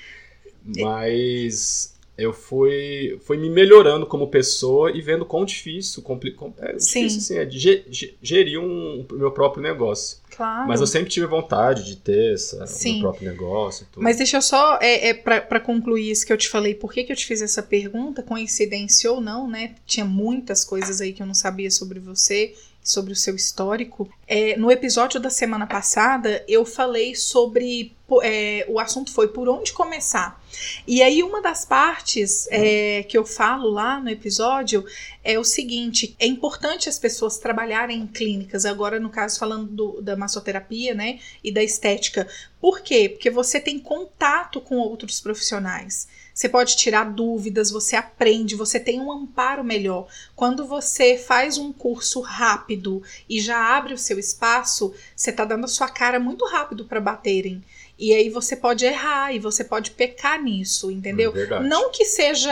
Mas 0.64 1.94
eu 2.20 2.35
fui, 2.35 3.18
fui 3.23 3.38
me 3.38 3.49
melhorando 3.49 4.05
como 4.05 4.29
pessoa 4.29 4.90
e 4.90 5.00
vendo 5.00 5.24
quão 5.24 5.42
difícil, 5.42 6.03
compli, 6.03 6.37
é 6.59 6.79
Sim. 6.79 7.07
difícil 7.07 7.18
assim, 7.18 7.38
é 7.38 7.44
de 7.46 8.14
gerir 8.20 8.61
um, 8.61 9.07
meu 9.12 9.31
próprio 9.31 9.62
negócio. 9.62 10.18
Claro. 10.37 10.68
Mas 10.68 10.81
eu 10.81 10.87
sempre 10.87 11.09
tive 11.09 11.24
vontade 11.24 11.85
de 11.85 11.96
ter 11.96 12.35
essa, 12.35 12.66
Sim. 12.66 12.94
meu 12.94 13.03
próprio 13.03 13.31
negócio. 13.31 13.87
Mas 13.96 14.18
deixa 14.18 14.37
eu 14.37 14.42
só, 14.42 14.79
é, 14.83 15.09
é 15.09 15.14
para 15.14 15.61
concluir 15.61 16.11
isso 16.11 16.26
que 16.26 16.33
eu 16.33 16.37
te 16.37 16.48
falei, 16.48 16.74
por 16.74 16.92
que, 16.92 17.05
que 17.05 17.12
eu 17.12 17.16
te 17.16 17.24
fiz 17.24 17.40
essa 17.40 17.62
pergunta, 17.62 18.22
coincidência 18.22 19.11
ou 19.11 19.18
não, 19.18 19.48
né? 19.48 19.74
Tinha 19.87 20.05
muitas 20.05 20.62
coisas 20.62 21.00
aí 21.00 21.14
que 21.14 21.22
eu 21.22 21.26
não 21.26 21.35
sabia 21.35 21.70
sobre 21.70 21.98
você 21.98 22.55
sobre 22.83 23.12
o 23.12 23.16
seu 23.16 23.35
histórico. 23.37 24.09
É, 24.27 24.57
no 24.57 24.71
episódio 24.71 25.21
da 25.21 25.31
semana 25.31 25.66
passada, 25.66 26.45
eu 26.49 26.64
falei 26.64 27.14
sobre. 27.14 27.93
É, 28.23 28.66
o 28.69 28.81
assunto 28.81 29.12
foi 29.12 29.29
por 29.29 29.49
onde 29.49 29.73
começar. 29.73 30.43
E 30.87 31.03
aí, 31.03 31.23
uma 31.23 31.40
das 31.40 31.64
partes 31.64 32.49
é, 32.51 33.05
que 33.05 33.16
eu 33.16 33.25
falo 33.25 33.69
lá 33.71 34.01
no 34.01 34.11
episódio 34.11 34.85
é 35.23 35.38
o 35.38 35.45
seguinte: 35.45 36.16
é 36.19 36.27
importante 36.27 36.88
as 36.88 36.99
pessoas 36.99 37.38
trabalharem 37.38 38.01
em 38.01 38.07
clínicas, 38.07 38.64
agora 38.64 38.99
no 38.99 39.11
caso 39.11 39.38
falando 39.38 39.66
do, 39.66 40.03
da 40.03 40.16
massoterapia, 40.16 40.95
né, 40.95 41.21
e 41.45 41.53
da 41.53 41.62
estética. 41.62 42.27
Por 42.61 42.81
quê? 42.81 43.09
Porque 43.09 43.31
você 43.31 43.61
tem 43.61 43.79
contato 43.79 44.61
com 44.61 44.77
outros 44.77 45.21
profissionais. 45.21 46.09
Você 46.40 46.48
pode 46.48 46.74
tirar 46.74 47.05
dúvidas, 47.05 47.70
você 47.70 47.94
aprende, 47.94 48.57
você 48.57 48.81
tem 48.81 48.98
um 48.98 49.12
amparo 49.12 49.62
melhor. 49.62 50.09
Quando 50.35 50.66
você 50.66 51.18
faz 51.18 51.59
um 51.59 51.70
curso 51.70 52.22
rápido 52.22 53.03
e 53.29 53.42
já 53.42 53.76
abre 53.76 53.92
o 53.92 53.98
seu 53.98 54.18
espaço, 54.18 54.94
você 55.14 55.29
está 55.29 55.44
dando 55.44 55.66
a 55.66 55.68
sua 55.68 55.87
cara 55.87 56.18
muito 56.18 56.46
rápido 56.46 56.87
para 56.87 56.98
baterem. 56.98 57.62
E 57.98 58.14
aí 58.14 58.31
você 58.31 58.57
pode 58.57 58.87
errar 58.87 59.35
e 59.35 59.38
você 59.38 59.62
pode 59.62 59.90
pecar 59.90 60.42
nisso, 60.42 60.90
entendeu? 60.90 61.35
É 61.37 61.61
não 61.61 61.90
que 61.90 62.07
seja. 62.07 62.50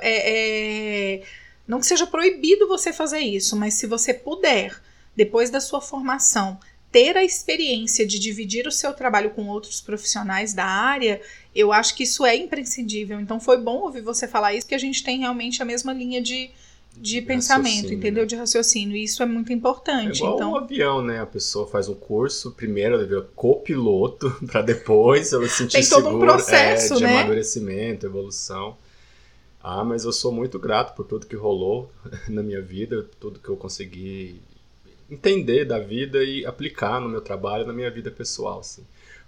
É, 0.00 1.16
é, 1.16 1.22
não 1.66 1.80
que 1.80 1.86
seja 1.86 2.06
proibido 2.06 2.68
você 2.68 2.92
fazer 2.92 3.18
isso, 3.18 3.56
mas 3.56 3.74
se 3.74 3.88
você 3.88 4.14
puder, 4.14 4.80
depois 5.16 5.50
da 5.50 5.60
sua 5.60 5.80
formação, 5.80 6.56
ter 6.94 7.16
a 7.16 7.24
experiência 7.24 8.06
de 8.06 8.20
dividir 8.20 8.68
o 8.68 8.70
seu 8.70 8.94
trabalho 8.94 9.30
com 9.30 9.48
outros 9.48 9.80
profissionais 9.80 10.54
da 10.54 10.64
área, 10.64 11.20
eu 11.54 11.72
acho 11.72 11.94
que 11.94 12.02
isso 12.02 12.26
é 12.26 12.34
imprescindível. 12.34 13.20
Então 13.20 13.38
foi 13.38 13.56
bom 13.58 13.82
ouvir 13.82 14.00
você 14.00 14.26
falar 14.26 14.54
isso, 14.54 14.66
porque 14.66 14.74
a 14.74 14.78
gente 14.78 15.04
tem 15.04 15.20
realmente 15.20 15.62
a 15.62 15.64
mesma 15.64 15.92
linha 15.92 16.20
de, 16.20 16.50
de 16.96 17.22
pensamento, 17.22 17.92
entendeu? 17.92 18.26
De 18.26 18.34
raciocínio. 18.34 18.96
E 18.96 19.04
isso 19.04 19.22
é 19.22 19.26
muito 19.26 19.52
importante. 19.52 20.20
É 20.20 20.24
igual 20.24 20.34
então... 20.34 20.52
um 20.52 20.56
avião, 20.56 21.02
né? 21.02 21.20
A 21.20 21.26
pessoa 21.26 21.66
faz 21.66 21.88
um 21.88 21.94
curso, 21.94 22.50
primeiro 22.50 22.94
ela 22.94 23.06
vira 23.06 23.22
copiloto, 23.36 24.30
para 24.50 24.62
depois 24.62 25.32
ela 25.32 25.46
se 25.46 25.58
sentir 25.58 25.80
Tem 25.80 25.88
todo 25.88 26.08
um 26.08 26.18
processo, 26.18 26.94
é, 26.94 26.96
de 26.96 27.02
né? 27.04 27.18
amadurecimento, 27.18 28.04
evolução. 28.04 28.76
Ah, 29.62 29.84
mas 29.84 30.04
eu 30.04 30.12
sou 30.12 30.32
muito 30.32 30.58
grato 30.58 30.94
por 30.94 31.06
tudo 31.06 31.26
que 31.26 31.36
rolou 31.36 31.90
na 32.28 32.42
minha 32.42 32.60
vida, 32.60 33.06
tudo 33.20 33.38
que 33.38 33.48
eu 33.48 33.56
consegui 33.56 34.42
entender 35.08 35.64
da 35.64 35.78
vida 35.78 36.24
e 36.24 36.44
aplicar 36.44 37.00
no 37.00 37.08
meu 37.08 37.20
trabalho, 37.20 37.64
na 37.64 37.72
minha 37.72 37.90
vida 37.90 38.10
pessoal, 38.10 38.58
assim 38.58 38.84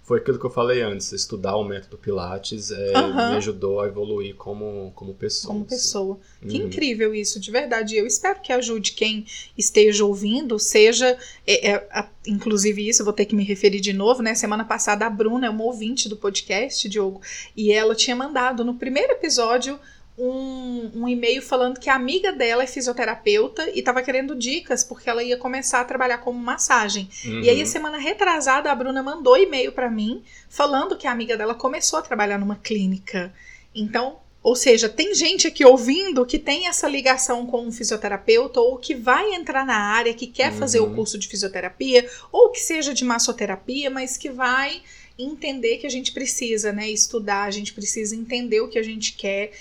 foi 0.07 0.19
aquilo 0.19 0.39
que 0.39 0.45
eu 0.45 0.49
falei 0.49 0.81
antes, 0.81 1.11
estudar 1.11 1.57
o 1.57 1.65
método 1.65 1.97
Pilates 1.97 2.71
é, 2.71 2.97
uhum. 2.97 3.31
me 3.31 3.35
ajudou 3.35 3.81
a 3.81 3.87
evoluir 3.87 4.35
como, 4.35 4.89
como 4.95 5.13
pessoa. 5.13 5.53
Como 5.53 5.65
pessoa. 5.65 6.17
Assim. 6.39 6.47
Que 6.47 6.61
uhum. 6.61 6.67
incrível 6.67 7.13
isso, 7.13 7.41
de 7.41 7.51
verdade. 7.51 7.97
Eu 7.97 8.07
espero 8.07 8.39
que 8.39 8.53
ajude 8.53 8.93
quem 8.93 9.25
esteja 9.57 10.05
ouvindo, 10.05 10.57
seja, 10.57 11.17
é, 11.45 11.71
é, 11.71 11.87
a, 11.91 12.07
inclusive 12.25 12.87
isso, 12.87 13.01
eu 13.01 13.03
vou 13.03 13.13
ter 13.13 13.25
que 13.25 13.35
me 13.35 13.43
referir 13.43 13.81
de 13.81 13.91
novo, 13.91 14.21
né? 14.21 14.33
Semana 14.33 14.63
passada 14.63 15.05
a 15.05 15.09
Bruna 15.09 15.47
é 15.47 15.49
uma 15.49 15.65
ouvinte 15.65 16.07
do 16.07 16.15
podcast, 16.15 16.87
Diogo, 16.87 17.21
e 17.53 17.73
ela 17.73 17.93
tinha 17.93 18.15
mandado 18.15 18.63
no 18.63 18.75
primeiro 18.75 19.11
episódio 19.11 19.77
um, 20.17 21.03
um 21.03 21.07
e-mail 21.07 21.41
falando 21.41 21.79
que 21.79 21.89
a 21.89 21.95
amiga 21.95 22.31
dela 22.31 22.63
é 22.63 22.67
fisioterapeuta 22.67 23.69
e 23.69 23.79
estava 23.79 24.01
querendo 24.01 24.35
dicas 24.35 24.83
porque 24.83 25.09
ela 25.09 25.23
ia 25.23 25.37
começar 25.37 25.79
a 25.79 25.85
trabalhar 25.85 26.17
como 26.17 26.39
massagem. 26.39 27.07
Uhum. 27.23 27.41
E 27.41 27.49
aí, 27.49 27.57
a 27.57 27.59
uhum. 27.59 27.65
semana 27.65 27.97
retrasada, 27.99 28.71
a 28.71 28.75
Bruna 28.75 29.03
mandou 29.03 29.37
e-mail 29.37 29.71
para 29.71 29.89
mim 29.89 30.23
falando 30.49 30.97
que 30.97 31.05
a 31.05 31.11
amiga 31.11 31.37
dela 31.37 31.53
começou 31.53 31.99
a 31.99 32.01
trabalhar 32.01 32.39
numa 32.39 32.55
clínica. 32.55 33.31
Então, 33.75 34.17
ou 34.41 34.55
seja, 34.55 34.89
tem 34.89 35.13
gente 35.13 35.45
aqui 35.45 35.63
ouvindo 35.63 36.25
que 36.25 36.39
tem 36.39 36.67
essa 36.67 36.87
ligação 36.87 37.45
com 37.45 37.67
um 37.67 37.71
fisioterapeuta 37.71 38.59
ou 38.59 38.77
que 38.77 38.95
vai 38.95 39.33
entrar 39.33 39.65
na 39.65 39.77
área, 39.77 40.13
que 40.13 40.25
quer 40.25 40.51
uhum. 40.51 40.57
fazer 40.57 40.79
o 40.79 40.95
curso 40.95 41.17
de 41.19 41.27
fisioterapia, 41.27 42.09
ou 42.31 42.49
que 42.49 42.59
seja 42.59 42.93
de 42.93 43.05
massoterapia, 43.05 43.89
mas 43.89 44.17
que 44.17 44.29
vai 44.29 44.81
entender 45.17 45.77
que 45.77 45.87
a 45.87 45.89
gente 45.89 46.11
precisa, 46.11 46.71
né, 46.71 46.89
estudar, 46.89 47.43
a 47.43 47.51
gente 47.51 47.73
precisa 47.73 48.15
entender 48.15 48.61
o 48.61 48.67
que 48.67 48.77
a 48.77 48.83
gente 48.83 49.13
quer, 49.13 49.51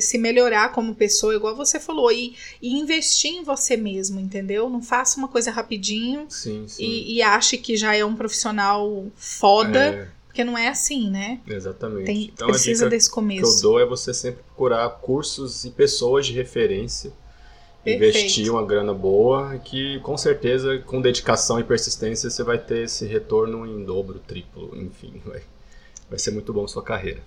se 0.00 0.16
melhorar 0.16 0.72
como 0.72 0.94
pessoa, 0.94 1.34
igual 1.34 1.54
você 1.54 1.78
falou, 1.78 2.10
e, 2.10 2.34
e, 2.60 2.78
investir 2.78 3.32
em 3.32 3.44
você 3.44 3.76
mesmo, 3.76 4.18
entendeu? 4.18 4.70
Não 4.70 4.82
faça 4.82 5.18
uma 5.18 5.28
coisa 5.28 5.50
rapidinho 5.50 6.26
sim, 6.28 6.66
sim. 6.66 6.82
E, 6.82 7.16
e 7.16 7.22
ache 7.22 7.58
que 7.58 7.76
já 7.76 7.94
é 7.94 8.04
um 8.04 8.16
profissional 8.16 9.06
foda. 9.16 9.78
É. 9.78 10.22
Porque 10.32 10.44
não 10.44 10.56
é 10.56 10.68
assim, 10.68 11.10
né? 11.10 11.42
Exatamente. 11.46 12.06
Tem, 12.06 12.24
então, 12.32 12.48
precisa 12.48 12.88
desse 12.88 13.10
começo. 13.10 13.42
O 13.42 13.50
que 13.50 13.58
eu 13.58 13.62
dou 13.62 13.78
é 13.78 13.84
você 13.84 14.14
sempre 14.14 14.42
procurar 14.42 14.88
cursos 14.88 15.66
e 15.66 15.70
pessoas 15.70 16.24
de 16.24 16.32
referência 16.32 17.12
Perfeito. 17.84 18.16
investir 18.16 18.50
uma 18.50 18.64
grana 18.64 18.94
boa 18.94 19.58
que 19.58 19.98
com 20.00 20.16
certeza 20.16 20.78
com 20.86 21.00
dedicação 21.00 21.58
e 21.58 21.64
persistência 21.64 22.30
você 22.30 22.44
vai 22.44 22.56
ter 22.56 22.84
esse 22.84 23.04
retorno 23.06 23.66
em 23.66 23.84
dobro, 23.84 24.20
triplo, 24.20 24.70
enfim, 24.76 25.20
vai, 25.24 25.42
vai 26.08 26.18
ser 26.18 26.30
muito 26.30 26.52
bom 26.52 26.66
sua 26.68 26.82
carreira. 26.82 27.20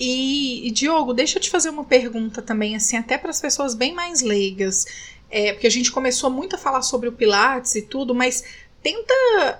E, 0.00 0.66
e, 0.66 0.70
Diogo, 0.70 1.12
deixa 1.12 1.38
eu 1.38 1.42
te 1.42 1.50
fazer 1.50 1.70
uma 1.70 1.84
pergunta 1.84 2.40
também, 2.40 2.76
assim, 2.76 2.96
até 2.96 3.18
para 3.18 3.30
as 3.30 3.40
pessoas 3.40 3.74
bem 3.74 3.92
mais 3.92 4.22
leigas. 4.22 4.86
É, 5.30 5.52
porque 5.52 5.66
a 5.66 5.70
gente 5.70 5.90
começou 5.90 6.30
muito 6.30 6.54
a 6.54 6.58
falar 6.58 6.82
sobre 6.82 7.08
o 7.08 7.12
Pilates 7.12 7.74
e 7.74 7.82
tudo, 7.82 8.14
mas 8.14 8.44
tenta 8.82 9.12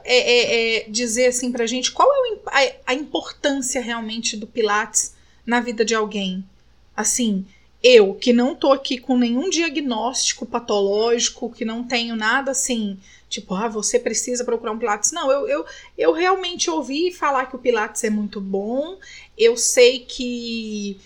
é, 0.05 0.17
é, 0.17 0.77
é 0.77 0.89
dizer 0.89 1.27
assim 1.27 1.53
pra 1.53 1.67
gente 1.67 1.93
qual 1.93 2.09
é 2.09 2.39
a, 2.47 2.93
a 2.93 2.95
importância 2.95 3.81
realmente 3.81 4.37
do 4.37 4.47
Pilates 4.47 5.15
na 5.45 5.61
vida 5.61 5.85
de 5.85 5.95
alguém. 5.95 6.43
Assim, 6.97 7.45
eu 7.83 8.15
que 8.15 8.33
não 8.33 8.55
tô 8.55 8.73
aqui 8.73 8.99
com 8.99 9.17
nenhum 9.17 9.49
diagnóstico 9.49 10.45
patológico, 10.45 11.51
que 11.51 11.65
não 11.65 11.85
tenho 11.85 12.17
nada 12.17 12.51
assim, 12.51 12.99
tipo, 13.29 13.55
ah, 13.55 13.69
você 13.69 13.99
precisa 13.99 14.45
procurar 14.45 14.73
um 14.73 14.79
Pilates. 14.79 15.13
Não, 15.13 15.31
eu, 15.31 15.49
eu, 15.49 15.65
eu 15.97 16.13
realmente 16.13 16.71
ouvi 16.71 17.13
falar 17.13 17.47
que 17.47 17.57
o 17.57 17.59
Pilates 17.59 18.03
é 18.05 18.11
muito 18.11 18.41
bom. 18.41 18.99
Eu 19.37 19.57
sei 19.57 20.01
que 20.01 20.99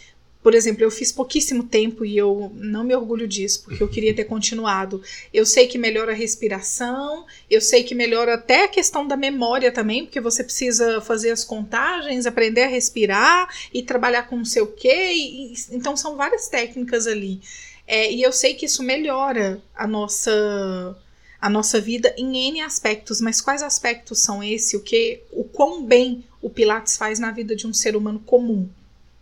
por 0.42 0.54
exemplo, 0.54 0.82
eu 0.82 0.90
fiz 0.90 1.12
pouquíssimo 1.12 1.62
tempo 1.62 2.04
e 2.04 2.18
eu 2.18 2.50
não 2.56 2.82
me 2.82 2.94
orgulho 2.94 3.28
disso, 3.28 3.62
porque 3.62 3.80
eu 3.82 3.88
queria 3.88 4.12
ter 4.12 4.24
continuado. 4.24 5.00
Eu 5.32 5.46
sei 5.46 5.68
que 5.68 5.78
melhora 5.78 6.10
a 6.10 6.14
respiração, 6.14 7.24
eu 7.48 7.60
sei 7.60 7.84
que 7.84 7.94
melhora 7.94 8.34
até 8.34 8.64
a 8.64 8.68
questão 8.68 9.06
da 9.06 9.16
memória 9.16 9.70
também, 9.70 10.04
porque 10.04 10.20
você 10.20 10.42
precisa 10.42 11.00
fazer 11.00 11.30
as 11.30 11.44
contagens, 11.44 12.26
aprender 12.26 12.64
a 12.64 12.68
respirar 12.68 13.48
e 13.72 13.84
trabalhar 13.84 14.24
com 14.24 14.36
não 14.36 14.44
sei 14.44 14.62
o 14.62 14.66
quê. 14.66 15.12
E, 15.14 15.54
então 15.70 15.96
são 15.96 16.16
várias 16.16 16.48
técnicas 16.48 17.06
ali. 17.06 17.40
É, 17.86 18.10
e 18.10 18.20
eu 18.20 18.32
sei 18.32 18.54
que 18.54 18.66
isso 18.66 18.82
melhora 18.82 19.62
a 19.74 19.86
nossa 19.86 20.96
a 21.40 21.50
nossa 21.50 21.80
vida 21.80 22.14
em 22.16 22.50
N 22.50 22.60
aspectos, 22.60 23.20
mas 23.20 23.40
quais 23.40 23.64
aspectos 23.64 24.20
são 24.20 24.44
esse? 24.44 24.76
O 24.76 24.80
que, 24.80 25.22
o 25.32 25.42
quão 25.42 25.84
bem 25.84 26.24
o 26.40 26.48
Pilates 26.48 26.96
faz 26.96 27.18
na 27.18 27.32
vida 27.32 27.56
de 27.56 27.66
um 27.66 27.72
ser 27.72 27.96
humano 27.96 28.20
comum? 28.20 28.68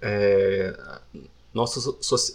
É, 0.00 0.74
nossa, 1.52 1.80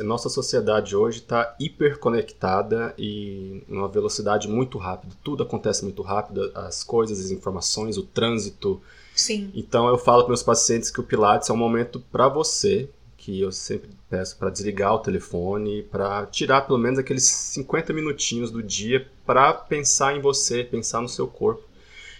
nossa 0.03 0.27
sociedade 0.27 0.95
hoje 0.95 1.19
está 1.19 1.55
hiperconectada 1.57 2.93
e 2.97 3.63
uma 3.67 3.87
velocidade 3.87 4.47
muito 4.47 4.77
rápida. 4.77 5.15
Tudo 5.23 5.43
acontece 5.43 5.83
muito 5.83 6.01
rápido, 6.01 6.51
as 6.53 6.83
coisas, 6.83 7.19
as 7.19 7.31
informações, 7.31 7.97
o 7.97 8.03
trânsito. 8.03 8.81
Sim. 9.15 9.51
Então 9.55 9.87
eu 9.87 9.97
falo 9.97 10.23
para 10.23 10.29
meus 10.29 10.43
pacientes 10.43 10.91
que 10.91 10.99
o 10.99 11.03
Pilates 11.03 11.49
é 11.49 11.53
um 11.53 11.57
momento 11.57 12.01
para 12.11 12.27
você, 12.27 12.89
que 13.17 13.39
eu 13.39 13.53
sempre 13.53 13.89
peço 14.09 14.37
para 14.37 14.49
desligar 14.49 14.93
o 14.93 14.99
telefone, 14.99 15.83
para 15.83 16.25
tirar 16.25 16.61
pelo 16.61 16.77
menos 16.77 16.99
aqueles 16.99 17.23
50 17.23 17.93
minutinhos 17.93 18.51
do 18.51 18.61
dia 18.61 19.07
para 19.25 19.53
pensar 19.53 20.15
em 20.15 20.19
você, 20.19 20.61
pensar 20.61 21.01
no 21.01 21.09
seu 21.09 21.25
corpo. 21.25 21.63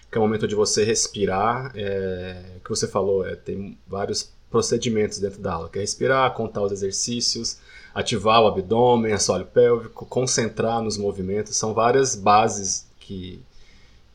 Que 0.09 0.17
é 0.17 0.21
o 0.21 0.23
momento 0.23 0.47
de 0.47 0.55
você 0.55 0.85
respirar, 0.85 1.73
é, 1.75 2.41
que 2.63 2.69
você 2.69 2.87
falou, 2.87 3.27
é, 3.27 3.35
tem 3.35 3.77
vários 3.85 4.33
procedimentos 4.55 5.19
dentro 5.19 5.41
da 5.41 5.51
aula, 5.51 5.69
que 5.69 5.77
é 5.77 5.81
respirar, 5.81 6.33
contar 6.33 6.61
os 6.61 6.71
exercícios, 6.71 7.57
ativar 7.93 8.41
o 8.41 8.47
abdômen, 8.47 9.11
assoalho 9.11 9.45
pélvico, 9.45 10.05
concentrar 10.05 10.81
nos 10.81 10.97
movimentos. 10.97 11.57
São 11.57 11.73
várias 11.73 12.15
bases 12.15 12.85
que, 12.97 13.41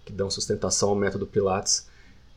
que 0.02 0.10
dão 0.10 0.30
sustentação 0.30 0.88
ao 0.88 0.94
método 0.94 1.26
Pilates. 1.26 1.86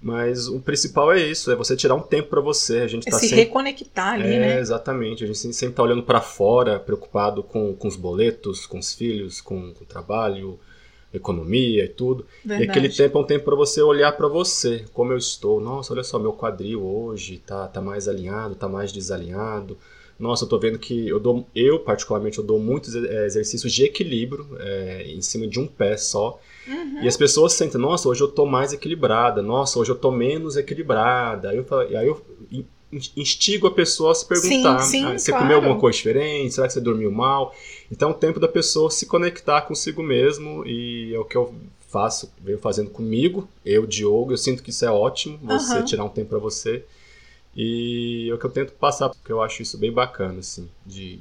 Mas 0.01 0.49
o 0.49 0.59
principal 0.59 1.13
é 1.13 1.19
isso, 1.21 1.49
é 1.49 1.55
você 1.55 1.77
tirar 1.77 1.95
um 1.95 2.01
tempo 2.01 2.27
para 2.27 2.41
você. 2.41 2.79
A 2.79 2.87
gente 2.87 3.07
é 3.07 3.11
tá 3.11 3.19
se 3.19 3.29
sempre... 3.29 3.45
reconectar 3.45 4.15
ali, 4.15 4.33
é, 4.33 4.39
né? 4.39 4.59
Exatamente. 4.59 5.23
A 5.23 5.27
gente 5.27 5.39
sempre 5.39 5.67
está 5.67 5.81
olhando 5.81 6.03
para 6.03 6.19
fora, 6.19 6.77
preocupado 6.77 7.41
com, 7.41 7.73
com 7.73 7.87
os 7.87 7.95
boletos, 7.95 8.65
com 8.65 8.79
os 8.79 8.93
filhos, 8.93 9.39
com, 9.39 9.73
com 9.73 9.85
o 9.85 9.87
trabalho, 9.87 10.59
economia 11.13 11.85
e 11.85 11.89
tudo. 11.89 12.25
Verdade. 12.43 12.67
E 12.67 12.69
aquele 12.69 12.89
tempo 12.89 13.17
é 13.17 13.21
um 13.21 13.25
tempo 13.25 13.45
para 13.45 13.55
você 13.55 13.81
olhar 13.81 14.11
para 14.13 14.27
você, 14.27 14.83
como 14.93 15.11
eu 15.11 15.17
estou. 15.17 15.61
Nossa, 15.61 15.93
olha 15.93 16.03
só, 16.03 16.17
meu 16.17 16.33
quadril 16.33 16.83
hoje 16.83 17.41
tá, 17.45 17.67
tá 17.67 17.81
mais 17.81 18.07
alinhado, 18.07 18.55
tá 18.55 18.67
mais 18.67 18.91
desalinhado. 18.91 19.77
Nossa, 20.19 20.45
eu 20.45 20.49
tô 20.49 20.59
vendo 20.59 20.79
que 20.79 21.07
eu 21.07 21.19
dou, 21.19 21.45
eu 21.55 21.79
particularmente, 21.79 22.37
eu 22.37 22.43
dou 22.43 22.59
muitos 22.59 22.95
é, 22.95 23.25
exercícios 23.25 23.71
de 23.73 23.83
equilíbrio 23.83 24.47
é, 24.59 25.05
em 25.07 25.21
cima 25.21 25.47
de 25.47 25.59
um 25.59 25.67
pé 25.67 25.97
só. 25.97 26.39
Uhum. 26.67 27.03
E 27.03 27.07
as 27.07 27.17
pessoas 27.17 27.53
sentem, 27.53 27.79
nossa, 27.79 28.07
hoje 28.07 28.21
eu 28.21 28.27
tô 28.27 28.45
mais 28.45 28.71
equilibrada, 28.71 29.41
nossa, 29.41 29.79
hoje 29.79 29.91
eu 29.91 29.95
tô 29.95 30.11
menos 30.11 30.55
equilibrada. 30.55 31.49
Aí 31.49 31.57
eu, 31.57 31.65
aí 31.97 32.07
eu 32.07 32.21
instigo 33.15 33.67
a 33.67 33.71
pessoa 33.71 34.11
a 34.11 34.15
se 34.15 34.25
perguntar: 34.25 34.79
sim, 34.79 34.99
sim, 34.99 35.05
ah, 35.05 35.17
você 35.17 35.31
claro. 35.31 35.45
comeu 35.45 35.57
alguma 35.57 35.79
coisa 35.79 35.97
diferente? 35.97 36.53
Será 36.53 36.67
que 36.67 36.73
você 36.73 36.81
dormiu 36.81 37.11
mal? 37.11 37.55
Então, 37.91 38.11
o 38.11 38.13
tempo 38.13 38.39
da 38.39 38.47
pessoa 38.47 38.89
se 38.89 39.05
conectar 39.05 39.61
consigo 39.61 40.01
mesmo 40.01 40.65
e 40.65 41.13
é 41.13 41.19
o 41.19 41.25
que 41.25 41.35
eu 41.35 41.53
faço, 41.93 42.33
venho 42.41 42.57
fazendo 42.57 42.89
comigo, 42.89 43.47
eu, 43.63 43.85
Diogo. 43.85 44.33
Eu 44.33 44.37
sinto 44.37 44.63
que 44.63 44.71
isso 44.71 44.83
é 44.83 44.91
ótimo, 44.91 45.37
você 45.43 45.77
uhum. 45.77 45.85
tirar 45.85 46.03
um 46.03 46.09
tempo 46.09 46.29
para 46.29 46.39
você. 46.39 46.83
E 47.55 48.27
é 48.31 48.33
o 48.33 48.37
que 48.39 48.45
eu 48.45 48.49
tento 48.49 48.73
passar, 48.73 49.09
porque 49.09 49.31
eu 49.31 49.41
acho 49.41 49.61
isso 49.61 49.77
bem 49.77 49.91
bacana, 49.91 50.39
assim, 50.39 50.67
de 50.83 51.19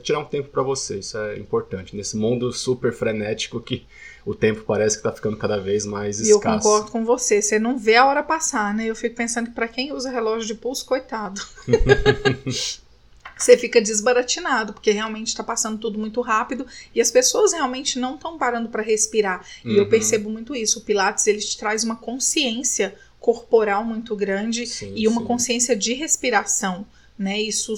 tirar 0.00 0.20
um 0.20 0.24
tempo 0.24 0.48
para 0.48 0.62
você. 0.62 0.98
Isso 1.00 1.18
é 1.18 1.38
importante 1.38 1.96
nesse 1.96 2.16
mundo 2.16 2.52
super 2.52 2.92
frenético 2.92 3.60
que 3.60 3.84
o 4.26 4.34
tempo 4.34 4.64
parece 4.64 4.96
que 4.96 5.04
tá 5.04 5.12
ficando 5.12 5.36
cada 5.36 5.56
vez 5.56 5.86
mais 5.86 6.18
escasso. 6.18 6.28
E 6.28 6.32
eu 6.32 6.40
concordo 6.40 6.90
com 6.90 7.04
você. 7.04 7.40
Você 7.40 7.60
não 7.60 7.78
vê 7.78 7.94
a 7.94 8.04
hora 8.04 8.24
passar, 8.24 8.74
né? 8.74 8.86
Eu 8.86 8.96
fico 8.96 9.14
pensando 9.14 9.46
que 9.46 9.54
para 9.54 9.68
quem 9.68 9.92
usa 9.92 10.10
relógio 10.10 10.48
de 10.48 10.54
pulso, 10.56 10.84
coitado. 10.84 11.40
você 13.38 13.56
fica 13.56 13.80
desbaratinado, 13.80 14.72
porque 14.72 14.90
realmente 14.90 15.28
está 15.28 15.44
passando 15.44 15.78
tudo 15.78 15.96
muito 15.96 16.20
rápido 16.22 16.66
e 16.92 17.00
as 17.00 17.12
pessoas 17.12 17.52
realmente 17.52 18.00
não 18.00 18.16
estão 18.16 18.36
parando 18.36 18.68
para 18.68 18.82
respirar. 18.82 19.46
Uhum. 19.64 19.70
E 19.70 19.76
eu 19.76 19.84
uhum. 19.84 19.90
percebo 19.90 20.28
muito 20.28 20.56
isso. 20.56 20.80
O 20.80 20.82
Pilates 20.82 21.24
ele 21.28 21.38
te 21.38 21.56
traz 21.56 21.84
uma 21.84 21.94
consciência 21.94 22.96
corporal 23.20 23.84
muito 23.84 24.16
grande 24.16 24.66
sim, 24.66 24.92
e 24.96 25.06
uma 25.06 25.20
sim. 25.20 25.26
consciência 25.26 25.76
de 25.76 25.94
respiração. 25.94 26.84
Né, 27.18 27.40
isso 27.40 27.74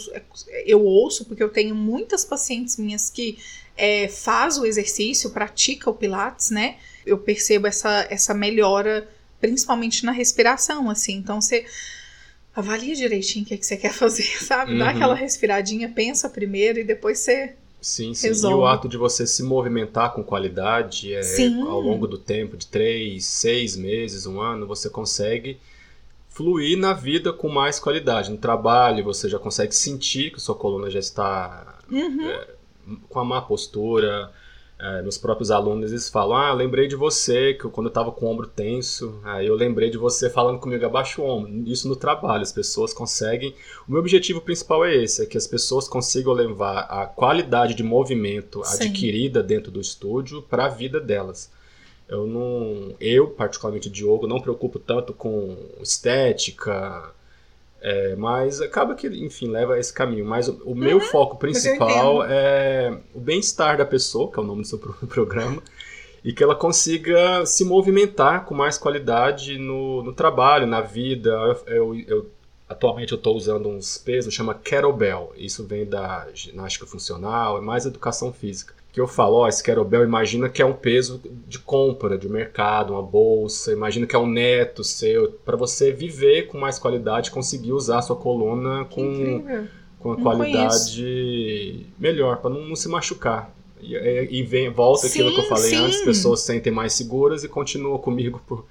eu 0.66 0.82
ouço 0.82 1.24
porque 1.24 1.40
eu 1.40 1.48
tenho 1.48 1.72
muitas 1.72 2.24
pacientes 2.24 2.76
minhas 2.76 3.08
que 3.08 3.38
é, 3.78 4.08
faz 4.08 4.58
o 4.58 4.66
exercício, 4.66 5.30
pratica 5.30 5.88
o 5.88 5.94
Pilates, 5.94 6.50
né? 6.50 6.76
Eu 7.06 7.16
percebo 7.16 7.68
essa, 7.68 8.06
essa 8.10 8.34
melhora, 8.34 9.08
principalmente 9.40 10.04
na 10.04 10.10
respiração, 10.10 10.90
assim. 10.90 11.14
Então 11.14 11.40
você 11.40 11.64
avalia 12.54 12.94
direitinho 12.96 13.44
o 13.44 13.48
que, 13.48 13.54
é 13.54 13.56
que 13.56 13.64
você 13.64 13.76
quer 13.76 13.94
fazer, 13.94 14.24
sabe? 14.42 14.72
Uhum. 14.72 14.78
Dá 14.78 14.90
aquela 14.90 15.14
respiradinha, 15.14 15.88
pensa 15.88 16.28
primeiro 16.28 16.80
e 16.80 16.84
depois 16.84 17.20
você. 17.20 17.54
Sim, 17.80 18.12
sim. 18.12 18.26
Resolve. 18.26 18.56
E 18.56 18.60
o 18.60 18.66
ato 18.66 18.88
de 18.88 18.96
você 18.96 19.24
se 19.24 19.44
movimentar 19.44 20.12
com 20.12 20.24
qualidade 20.24 21.14
é, 21.14 21.22
ao 21.68 21.80
longo 21.80 22.08
do 22.08 22.18
tempo, 22.18 22.56
de 22.56 22.66
três, 22.66 23.24
seis 23.24 23.76
meses, 23.76 24.26
um 24.26 24.40
ano, 24.40 24.66
você 24.66 24.90
consegue 24.90 25.60
fluir 26.28 26.76
na 26.76 26.92
vida 26.92 27.32
com 27.32 27.48
mais 27.48 27.78
qualidade. 27.78 28.32
No 28.32 28.36
trabalho, 28.36 29.04
você 29.04 29.28
já 29.28 29.38
consegue 29.38 29.72
sentir 29.72 30.32
que 30.32 30.40
sua 30.40 30.56
coluna 30.56 30.90
já 30.90 30.98
está 30.98 31.78
uhum. 31.88 32.28
é, 32.28 32.57
com 33.08 33.18
a 33.18 33.24
má 33.24 33.42
postura. 33.42 34.30
É, 34.80 35.02
meus 35.02 35.18
próprios 35.18 35.50
alunos 35.50 35.90
eles 35.90 36.08
falam: 36.08 36.36
Ah, 36.36 36.52
lembrei 36.52 36.86
de 36.86 36.94
você, 36.94 37.52
que 37.54 37.64
eu, 37.64 37.70
quando 37.70 37.88
eu 37.88 37.90
estava 37.90 38.12
com 38.12 38.26
o 38.26 38.30
ombro 38.30 38.46
tenso, 38.46 39.20
aí 39.24 39.46
eu 39.46 39.56
lembrei 39.56 39.90
de 39.90 39.98
você 39.98 40.30
falando 40.30 40.60
comigo 40.60 40.86
abaixo 40.86 41.20
o 41.20 41.24
ombro. 41.24 41.50
Isso 41.66 41.88
no 41.88 41.96
trabalho, 41.96 42.42
as 42.42 42.52
pessoas 42.52 42.92
conseguem. 42.94 43.54
O 43.88 43.90
meu 43.90 44.00
objetivo 44.00 44.40
principal 44.40 44.84
é 44.84 44.94
esse: 44.94 45.22
é 45.22 45.26
que 45.26 45.36
as 45.36 45.48
pessoas 45.48 45.88
consigam 45.88 46.32
levar 46.32 46.82
a 46.82 47.06
qualidade 47.06 47.74
de 47.74 47.82
movimento 47.82 48.62
Sim. 48.64 48.84
adquirida 48.84 49.42
dentro 49.42 49.72
do 49.72 49.80
estúdio 49.80 50.42
para 50.42 50.66
a 50.66 50.68
vida 50.68 51.00
delas. 51.00 51.50
Eu 52.08 52.26
não, 52.26 52.94
eu 53.00 53.28
particularmente 53.28 53.90
Diogo, 53.90 54.26
não 54.26 54.40
preocupo 54.40 54.78
tanto 54.78 55.12
com 55.12 55.56
estética, 55.82 57.12
é, 57.80 58.16
mas 58.16 58.60
acaba 58.60 58.94
que, 58.94 59.06
enfim, 59.06 59.48
leva 59.48 59.74
a 59.74 59.78
esse 59.78 59.92
caminho. 59.92 60.24
Mas 60.24 60.48
o, 60.48 60.62
o 60.64 60.74
meu 60.74 60.98
uhum, 60.98 61.04
foco 61.04 61.36
principal 61.36 62.24
é 62.24 62.98
o 63.14 63.20
bem-estar 63.20 63.76
da 63.76 63.84
pessoa, 63.84 64.30
que 64.30 64.38
é 64.38 64.42
o 64.42 64.46
nome 64.46 64.62
do 64.62 64.68
seu 64.68 64.78
programa, 65.08 65.62
e 66.24 66.32
que 66.32 66.42
ela 66.42 66.54
consiga 66.54 67.46
se 67.46 67.64
movimentar 67.64 68.44
com 68.44 68.54
mais 68.54 68.76
qualidade 68.76 69.58
no, 69.58 70.02
no 70.02 70.12
trabalho, 70.12 70.66
na 70.66 70.80
vida. 70.80 71.30
Eu, 71.30 71.74
eu, 71.74 72.00
eu 72.06 72.30
atualmente 72.68 73.12
eu 73.12 73.16
estou 73.16 73.36
usando 73.36 73.68
uns 73.68 73.96
pesos, 73.96 74.34
chama 74.34 74.54
kettlebell. 74.54 75.32
Isso 75.36 75.64
vem 75.64 75.86
da 75.86 76.28
ginástica 76.34 76.86
funcional, 76.86 77.58
é 77.58 77.60
mais 77.60 77.86
educação 77.86 78.32
física 78.32 78.77
que 78.92 79.00
eu 79.00 79.06
falo, 79.06 79.36
ó, 79.36 79.48
esse 79.48 79.62
kettlebell, 79.62 80.02
imagina 80.02 80.48
que 80.48 80.62
é 80.62 80.64
um 80.64 80.72
peso 80.72 81.20
de 81.46 81.58
compra, 81.58 82.16
de 82.16 82.28
mercado, 82.28 82.94
uma 82.94 83.02
bolsa, 83.02 83.72
imagina 83.72 84.06
que 84.06 84.16
é 84.16 84.18
um 84.18 84.26
neto 84.26 84.82
seu, 84.82 85.32
para 85.44 85.56
você 85.56 85.92
viver 85.92 86.46
com 86.46 86.58
mais 86.58 86.78
qualidade, 86.78 87.30
conseguir 87.30 87.72
usar 87.72 87.98
a 87.98 88.02
sua 88.02 88.16
coluna 88.16 88.86
com, 88.86 89.42
com 89.98 90.12
a 90.12 90.16
não 90.16 90.22
qualidade 90.22 91.02
conheço. 91.02 91.86
melhor, 91.98 92.38
para 92.38 92.50
não, 92.50 92.66
não, 92.66 92.76
se 92.76 92.88
machucar. 92.88 93.54
E, 93.80 93.94
e 93.94 94.42
vem, 94.42 94.70
volta 94.70 95.06
sim, 95.06 95.20
aquilo 95.20 95.34
que 95.34 95.40
eu 95.40 95.48
falei 95.48 95.70
sim. 95.70 95.76
antes, 95.76 95.98
as 95.98 96.04
pessoas 96.04 96.40
se 96.40 96.46
sentem 96.46 96.72
mais 96.72 96.94
seguras 96.94 97.44
e 97.44 97.48
continuam 97.48 97.98
comigo 97.98 98.42
por, 98.46 98.64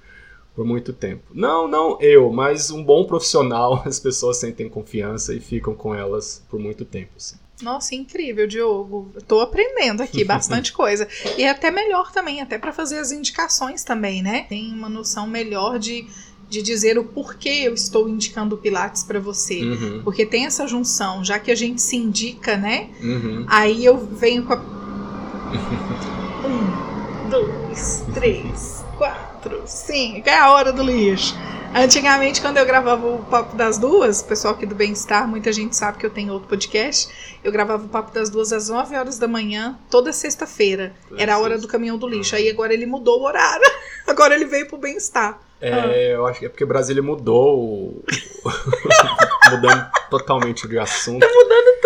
por 0.54 0.66
muito 0.66 0.92
tempo. 0.92 1.22
Não, 1.32 1.68
não 1.68 1.96
eu, 2.00 2.30
mas 2.30 2.72
um 2.72 2.82
bom 2.82 3.04
profissional, 3.04 3.82
as 3.86 4.00
pessoas 4.00 4.36
sentem 4.38 4.68
confiança 4.68 5.32
e 5.32 5.38
ficam 5.38 5.74
com 5.74 5.94
elas 5.94 6.44
por 6.50 6.58
muito 6.58 6.84
tempo. 6.84 7.12
Assim. 7.16 7.36
Nossa, 7.62 7.94
incrível, 7.94 8.46
Diogo. 8.46 9.12
Estou 9.16 9.40
aprendendo 9.40 10.02
aqui 10.02 10.22
bastante 10.24 10.72
coisa. 10.72 11.08
E 11.36 11.42
é 11.42 11.50
até 11.50 11.70
melhor 11.70 12.12
também, 12.12 12.40
até 12.40 12.58
para 12.58 12.72
fazer 12.72 12.98
as 12.98 13.12
indicações 13.12 13.82
também, 13.84 14.22
né? 14.22 14.46
Tem 14.48 14.72
uma 14.72 14.88
noção 14.88 15.26
melhor 15.26 15.78
de 15.78 16.06
de 16.48 16.62
dizer 16.62 16.98
o 16.98 17.04
porquê 17.04 17.64
eu 17.64 17.74
estou 17.74 18.08
indicando 18.08 18.54
o 18.54 18.58
Pilates 18.58 19.02
para 19.04 19.20
você. 19.20 19.62
Uhum. 19.62 20.00
Porque 20.02 20.24
tem 20.24 20.46
essa 20.46 20.66
junção, 20.66 21.22
já 21.22 21.38
que 21.38 21.50
a 21.50 21.54
gente 21.54 21.82
se 21.82 21.96
indica, 21.96 22.56
né? 22.56 22.88
Uhum. 23.02 23.44
Aí 23.46 23.84
eu 23.84 23.98
venho 23.98 24.44
com 24.44 24.54
a. 24.54 24.56
Um, 26.38 27.28
dois, 27.28 28.04
três, 28.14 28.84
quatro, 28.96 29.62
cinco. 29.66 30.28
É 30.28 30.38
a 30.38 30.50
hora 30.52 30.72
do 30.72 30.82
lixo. 30.82 31.34
Antigamente, 31.74 32.40
quando 32.40 32.56
eu 32.56 32.66
gravava 32.66 33.06
o 33.06 33.24
Papo 33.24 33.56
das 33.56 33.78
Duas, 33.78 34.20
o 34.20 34.24
pessoal 34.24 34.54
aqui 34.54 34.66
do 34.66 34.74
Bem-Estar, 34.74 35.28
muita 35.28 35.52
gente 35.52 35.76
sabe 35.76 35.98
que 35.98 36.06
eu 36.06 36.10
tenho 36.10 36.32
outro 36.32 36.48
podcast. 36.48 37.08
Eu 37.44 37.52
gravava 37.52 37.84
o 37.84 37.88
Papo 37.88 38.12
das 38.12 38.30
Duas 38.30 38.52
às 38.52 38.68
9 38.68 38.96
horas 38.96 39.18
da 39.18 39.28
manhã, 39.28 39.78
toda 39.90 40.12
sexta-feira. 40.12 40.92
Era 41.16 41.34
a 41.34 41.38
hora 41.38 41.58
do 41.58 41.68
caminhão 41.68 41.96
do 41.96 42.08
lixo. 42.08 42.34
Aí 42.34 42.48
agora 42.48 42.72
ele 42.72 42.86
mudou 42.86 43.20
o 43.20 43.24
horário. 43.24 43.64
Agora 44.06 44.34
ele 44.34 44.46
veio 44.46 44.66
pro 44.66 44.78
Bem-Estar. 44.78 45.38
É, 45.60 46.14
eu 46.14 46.26
acho 46.26 46.40
que 46.40 46.46
é 46.46 46.48
porque 46.48 46.64
Brasília 46.64 47.02
mudou. 47.02 48.02
mudando 49.50 49.90
totalmente 50.08 50.66
de 50.66 50.78
assunto. 50.78 51.20
Tá 51.20 51.28
mudando. 51.32 51.77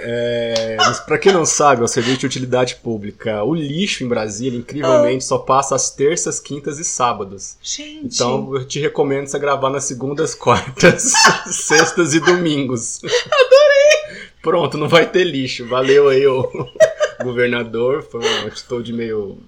É, 0.00 0.76
mas 0.78 1.00
pra 1.00 1.18
quem 1.18 1.32
não 1.32 1.44
sabe, 1.44 1.82
é 1.82 1.84
o 1.84 1.88
serviço 1.88 2.18
de 2.18 2.26
utilidade 2.26 2.76
pública. 2.76 3.42
O 3.44 3.54
lixo 3.54 4.04
em 4.04 4.08
Brasília, 4.08 4.58
incrivelmente, 4.58 5.24
só 5.24 5.38
passa 5.38 5.74
às 5.74 5.90
terças, 5.90 6.38
quintas 6.40 6.78
e 6.78 6.84
sábados. 6.84 7.56
Gente. 7.62 8.14
Então 8.14 8.54
eu 8.54 8.64
te 8.64 8.78
recomendo 8.80 9.26
você 9.26 9.38
gravar 9.38 9.70
nas 9.70 9.84
segundas, 9.84 10.34
quartas, 10.36 11.12
sextas 11.46 12.14
e 12.14 12.20
domingos. 12.20 13.00
Adorei! 13.04 14.18
Pronto, 14.42 14.78
não 14.78 14.88
vai 14.88 15.06
ter 15.10 15.24
lixo. 15.24 15.66
Valeu 15.66 16.08
aí, 16.08 16.26
ô 16.26 16.48
governador. 17.22 18.02
Foi 18.02 18.20
uma 18.20 18.46
atitude 18.46 18.92
meio 18.92 19.38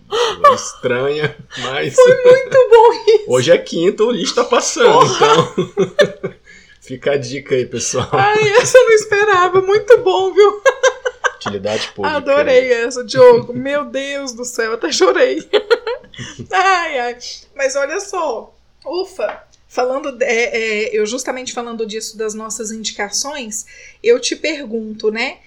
estranha, 0.55 1.37
mas 1.59 1.95
Muito 1.97 2.69
bom 2.71 2.93
isso. 2.93 3.25
hoje 3.29 3.53
é 3.53 3.59
quinta, 3.59 4.03
o 4.05 4.11
lixo 4.11 4.35
tá 4.35 4.45
passando. 4.45 5.05
Então 5.15 6.33
fica 6.91 7.13
a 7.13 7.17
dica 7.17 7.55
aí, 7.55 7.65
pessoal. 7.67 8.09
Ai, 8.13 8.49
essa 8.61 8.77
eu 8.77 8.85
não 8.85 8.93
esperava. 8.93 9.61
Muito 9.63 9.99
bom, 9.99 10.33
viu? 10.33 10.63
Utilidade 11.37 11.89
pública. 11.93 12.17
Adorei 12.17 12.73
essa, 12.73 13.05
Diogo. 13.05 13.53
Meu 13.53 13.85
Deus 13.85 14.33
do 14.33 14.45
céu, 14.45 14.75
até 14.75 14.91
chorei. 14.93 15.49
ai, 16.53 16.99
ai. 16.99 17.19
Mas 17.55 17.77
olha 17.77 18.01
só, 18.01 18.55
ufa. 18.85 19.45
Falando, 19.69 20.21
é, 20.21 20.27
é, 20.89 20.99
eu 20.99 21.07
justamente 21.07 21.53
falando 21.53 21.87
disso 21.87 22.19
das 22.19 22.35
nossas 22.35 22.73
indicações, 22.73 23.65
eu 24.03 24.19
te 24.19 24.35
pergunto, 24.35 25.13
né? 25.13 25.39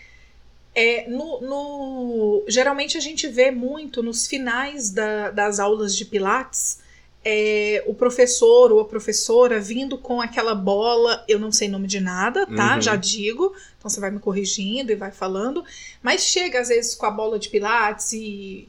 É, 0.73 1.05
no, 1.09 1.41
no- 1.41 2.43
geralmente 2.47 2.97
a 2.97 3.01
gente 3.01 3.27
vê 3.27 3.51
muito 3.51 4.01
nos 4.01 4.25
finais 4.25 4.89
da- 4.89 5.29
das 5.29 5.59
aulas 5.59 5.93
de 5.95 6.05
Pilates 6.05 6.79
é, 7.25 7.83
o 7.87 7.93
professor 7.93 8.71
ou 8.71 8.79
a 8.79 8.85
professora 8.85 9.59
vindo 9.59 9.97
com 9.97 10.19
aquela 10.21 10.53
bola, 10.53 11.23
eu 11.27 11.39
não 11.39 11.51
sei 11.51 11.67
nome 11.67 11.87
de 11.87 11.99
nada, 11.99 12.45
tá? 12.47 12.75
Uhum. 12.75 12.81
Já 12.81 12.95
digo. 12.95 13.53
Então 13.77 13.89
você 13.89 13.99
vai 13.99 14.11
me 14.11 14.19
corrigindo 14.19 14.91
e 14.91 14.95
vai 14.95 15.11
falando. 15.11 15.63
Mas 16.01 16.23
chega 16.23 16.59
às 16.59 16.67
vezes 16.69 16.95
com 16.95 17.05
a 17.05 17.11
bola 17.11 17.39
de 17.39 17.49
Pilates 17.49 18.11
e 18.13 18.67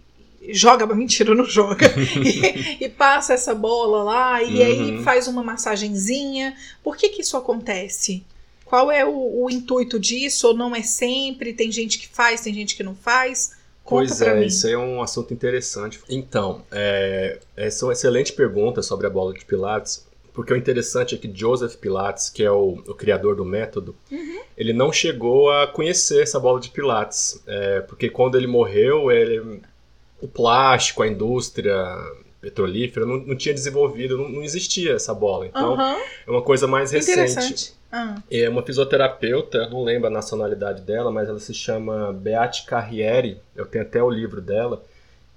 joga, 0.51 0.87
mentira, 0.95 1.35
não 1.35 1.45
joga. 1.45 1.87
e, 1.99 2.79
e 2.85 2.89
passa 2.89 3.35
essa 3.35 3.55
bola 3.55 4.03
lá 4.03 4.43
e 4.43 4.63
aí 4.63 4.91
Uhum. 4.97 5.03
faz 5.03 5.27
uma 5.27 5.43
massagenzinha. 5.43 6.57
Por 6.83 6.97
que 6.97 7.09
que 7.09 7.23
isso 7.23 7.37
acontece? 7.37 8.23
Qual 8.65 8.91
é 8.91 9.05
o, 9.05 9.45
o 9.45 9.51
intuito 9.51 9.99
disso? 9.99 10.49
Ou 10.49 10.55
não 10.55 10.75
é 10.75 10.83
sempre? 10.83 11.53
Tem 11.53 11.71
gente 11.71 11.99
que 11.99 12.09
faz, 12.09 12.41
tem 12.41 12.53
gente 12.55 12.75
que 12.77 12.83
não 12.83 12.95
faz? 12.95 13.53
Pois 13.87 14.21
é, 14.23 14.35
mim. 14.35 14.47
isso 14.47 14.67
aí 14.67 14.73
é 14.73 14.79
um 14.79 15.03
assunto 15.03 15.33
interessante. 15.35 16.01
Então, 16.09 16.63
é, 16.73 17.39
essa 17.57 17.85
é 17.85 17.87
uma 17.87 17.93
excelente 17.93 18.33
pergunta 18.33 18.83
sobre 18.83 19.07
a 19.07 19.11
bola 19.11 19.33
de 19.35 19.45
Pilates, 19.45 20.07
porque 20.33 20.53
o 20.53 20.57
interessante 20.57 21.15
é 21.15 21.19
que 21.19 21.31
Joseph 21.33 21.77
Pilates, 21.77 22.29
que 22.29 22.43
é 22.43 22.51
o, 22.51 22.83
o 22.89 22.95
criador 22.95 23.37
do 23.37 23.45
método, 23.45 23.95
Uhum. 24.11 24.41
ele 24.57 24.73
não 24.73 24.93
chegou 24.93 25.51
a 25.51 25.67
conhecer 25.67 26.23
essa 26.23 26.41
bola 26.41 26.59
de 26.59 26.71
Pilates, 26.71 27.41
é, 27.47 27.81
porque 27.81 28.09
quando 28.09 28.37
ele 28.37 28.47
morreu, 28.47 29.13
ele, 29.13 29.61
o 30.21 30.27
plástico, 30.27 31.03
a 31.03 31.09
indústria 31.09 31.77
petrolífera 32.45 33.07
não, 33.07 33.17
não 33.17 33.35
tinha 33.37 33.55
desenvolvido, 33.55 34.17
não, 34.19 34.29
não 34.29 34.43
existia 34.43 34.93
essa 34.93 35.15
bola. 35.15 35.47
Então, 35.47 35.73
Aham, 35.75 35.97
é 36.27 36.31
uma 36.31 36.43
coisa 36.43 36.67
mais 36.67 36.91
recente. 36.93 37.73
Ah, 37.91 38.17
É 38.31 38.49
uma 38.49 38.63
fisioterapeuta, 38.63 39.59
eu 39.59 39.71
não 39.71 39.85
lembro 39.85 40.09
a 40.09 40.11
nacionalidade 40.11 40.83
dela, 40.83 41.11
mas 41.13 41.29
ela 41.29 41.39
se 41.39 41.55
chama 41.55 42.13
Beate 42.13 42.67
Carriere. 42.67 43.39
Eu 43.55 43.65
tenho 43.67 43.85
até 43.85 44.03
o 44.03 44.11
livro 44.11 44.41
dela, 44.41 44.83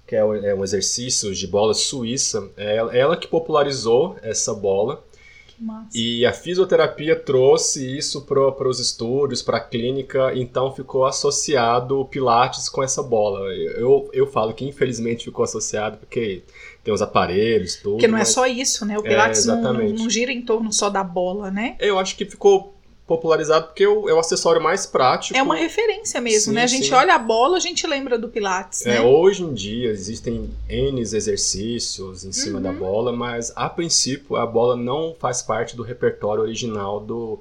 que 0.06 0.16
é 0.16 0.24
um, 0.24 0.34
é 0.34 0.54
um 0.54 0.64
exercício 0.64 1.32
de 1.34 1.46
bola 1.46 1.72
suíça. 1.72 2.48
É 2.56 2.76
ela, 2.76 2.96
ela 2.96 3.16
que 3.16 3.28
popularizou 3.28 4.16
essa 4.22 4.52
bola. 4.52 5.04
que 5.46 5.62
massa. 5.62 5.90
E 5.94 6.26
a 6.26 6.32
fisioterapia 6.32 7.14
trouxe 7.14 7.96
isso 7.96 8.22
para 8.22 8.68
os 8.68 8.80
estúdios, 8.80 9.40
para 9.40 9.58
a 9.58 9.60
clínica, 9.60 10.32
então 10.34 10.74
ficou 10.74 11.06
associado 11.06 12.00
o 12.00 12.04
Pilates 12.06 12.68
com 12.68 12.82
essa 12.82 13.04
bola. 13.04 13.38
Eu, 13.54 14.10
eu 14.12 14.26
falo 14.26 14.52
que 14.52 14.64
infelizmente 14.64 15.26
ficou 15.26 15.44
associado 15.44 15.96
porque 15.98 16.42
tem 16.88 16.94
os 16.94 17.02
aparelhos, 17.02 17.76
tudo. 17.76 17.92
Porque 17.96 18.08
não 18.08 18.16
é 18.16 18.20
mas 18.20 18.28
só 18.30 18.46
isso, 18.46 18.86
né? 18.86 18.96
O 18.98 19.04
É, 19.04 19.08
Pilates 19.10 19.44
não, 19.44 19.60
não, 19.60 19.74
não 19.90 20.08
gira 20.08 20.32
em 20.32 20.40
torno 20.40 20.72
só 20.72 20.88
da 20.88 21.04
bola, 21.04 21.50
né? 21.50 21.76
Eu 21.78 21.98
acho 21.98 22.16
que 22.16 22.24
ficou 22.24 22.74
popularizado 23.06 23.66
porque 23.66 23.84
é 23.84 23.88
o, 23.88 24.08
é 24.08 24.14
o 24.14 24.18
acessório 24.18 24.62
mais 24.62 24.86
prático. 24.86 25.36
É 25.38 25.42
uma 25.42 25.54
referência 25.54 26.18
mesmo, 26.20 26.50
Sim, 26.52 26.56
né? 26.56 26.62
A 26.62 26.66
gente 26.66 26.86
sim. 26.88 26.94
olha 26.94 27.14
a 27.14 27.18
bola, 27.18 27.58
a 27.58 27.60
gente 27.60 27.86
lembra 27.86 28.18
do 28.18 28.28
Pilates, 28.28 28.86
É, 28.86 28.94
né? 28.94 29.00
hoje 29.02 29.42
em 29.42 29.52
dia 29.52 29.90
existem 29.90 30.50
N 30.68 31.00
exercícios 31.00 32.24
em 32.24 32.32
cima 32.32 32.56
Uhum. 32.56 32.62
da 32.62 32.72
bola, 32.72 33.12
mas 33.12 33.52
a 33.54 33.68
princípio 33.68 34.36
a 34.36 34.46
bola 34.46 34.76
não 34.76 35.14
faz 35.18 35.42
parte 35.42 35.76
do 35.76 35.82
repertório 35.82 36.42
original 36.42 37.00
do, 37.00 37.38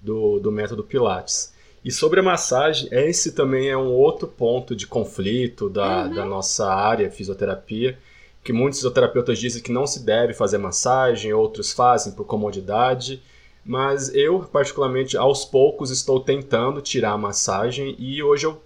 do, 0.00 0.38
do 0.40 0.52
método 0.52 0.82
Pilates. 0.84 1.52
E 1.84 1.90
sobre 1.92 2.20
a 2.20 2.22
massagem, 2.22 2.88
esse 2.92 3.32
também 3.32 3.68
é 3.68 3.76
um 3.76 3.92
outro 3.92 4.26
ponto 4.26 4.74
de 4.76 4.86
conflito 4.86 5.68
da, 5.70 6.04
Uhum. 6.04 6.14
da 6.14 6.24
nossa 6.24 6.66
área, 6.72 7.10
fisioterapia, 7.10 7.98
que 8.44 8.52
muitos 8.52 8.78
fisioterapeutas 8.78 9.38
dizem 9.38 9.62
que 9.62 9.72
não 9.72 9.86
se 9.86 10.04
deve 10.04 10.34
fazer 10.34 10.58
massagem, 10.58 11.32
outros 11.32 11.72
fazem 11.72 12.12
por 12.12 12.26
comodidade. 12.26 13.22
Mas 13.64 14.14
eu, 14.14 14.40
particularmente, 14.40 15.16
aos 15.16 15.46
poucos 15.46 15.90
estou 15.90 16.20
tentando 16.20 16.82
tirar 16.82 17.12
a 17.12 17.18
massagem 17.18 17.96
e 17.98 18.22
hoje 18.22 18.44
eu 18.44 18.62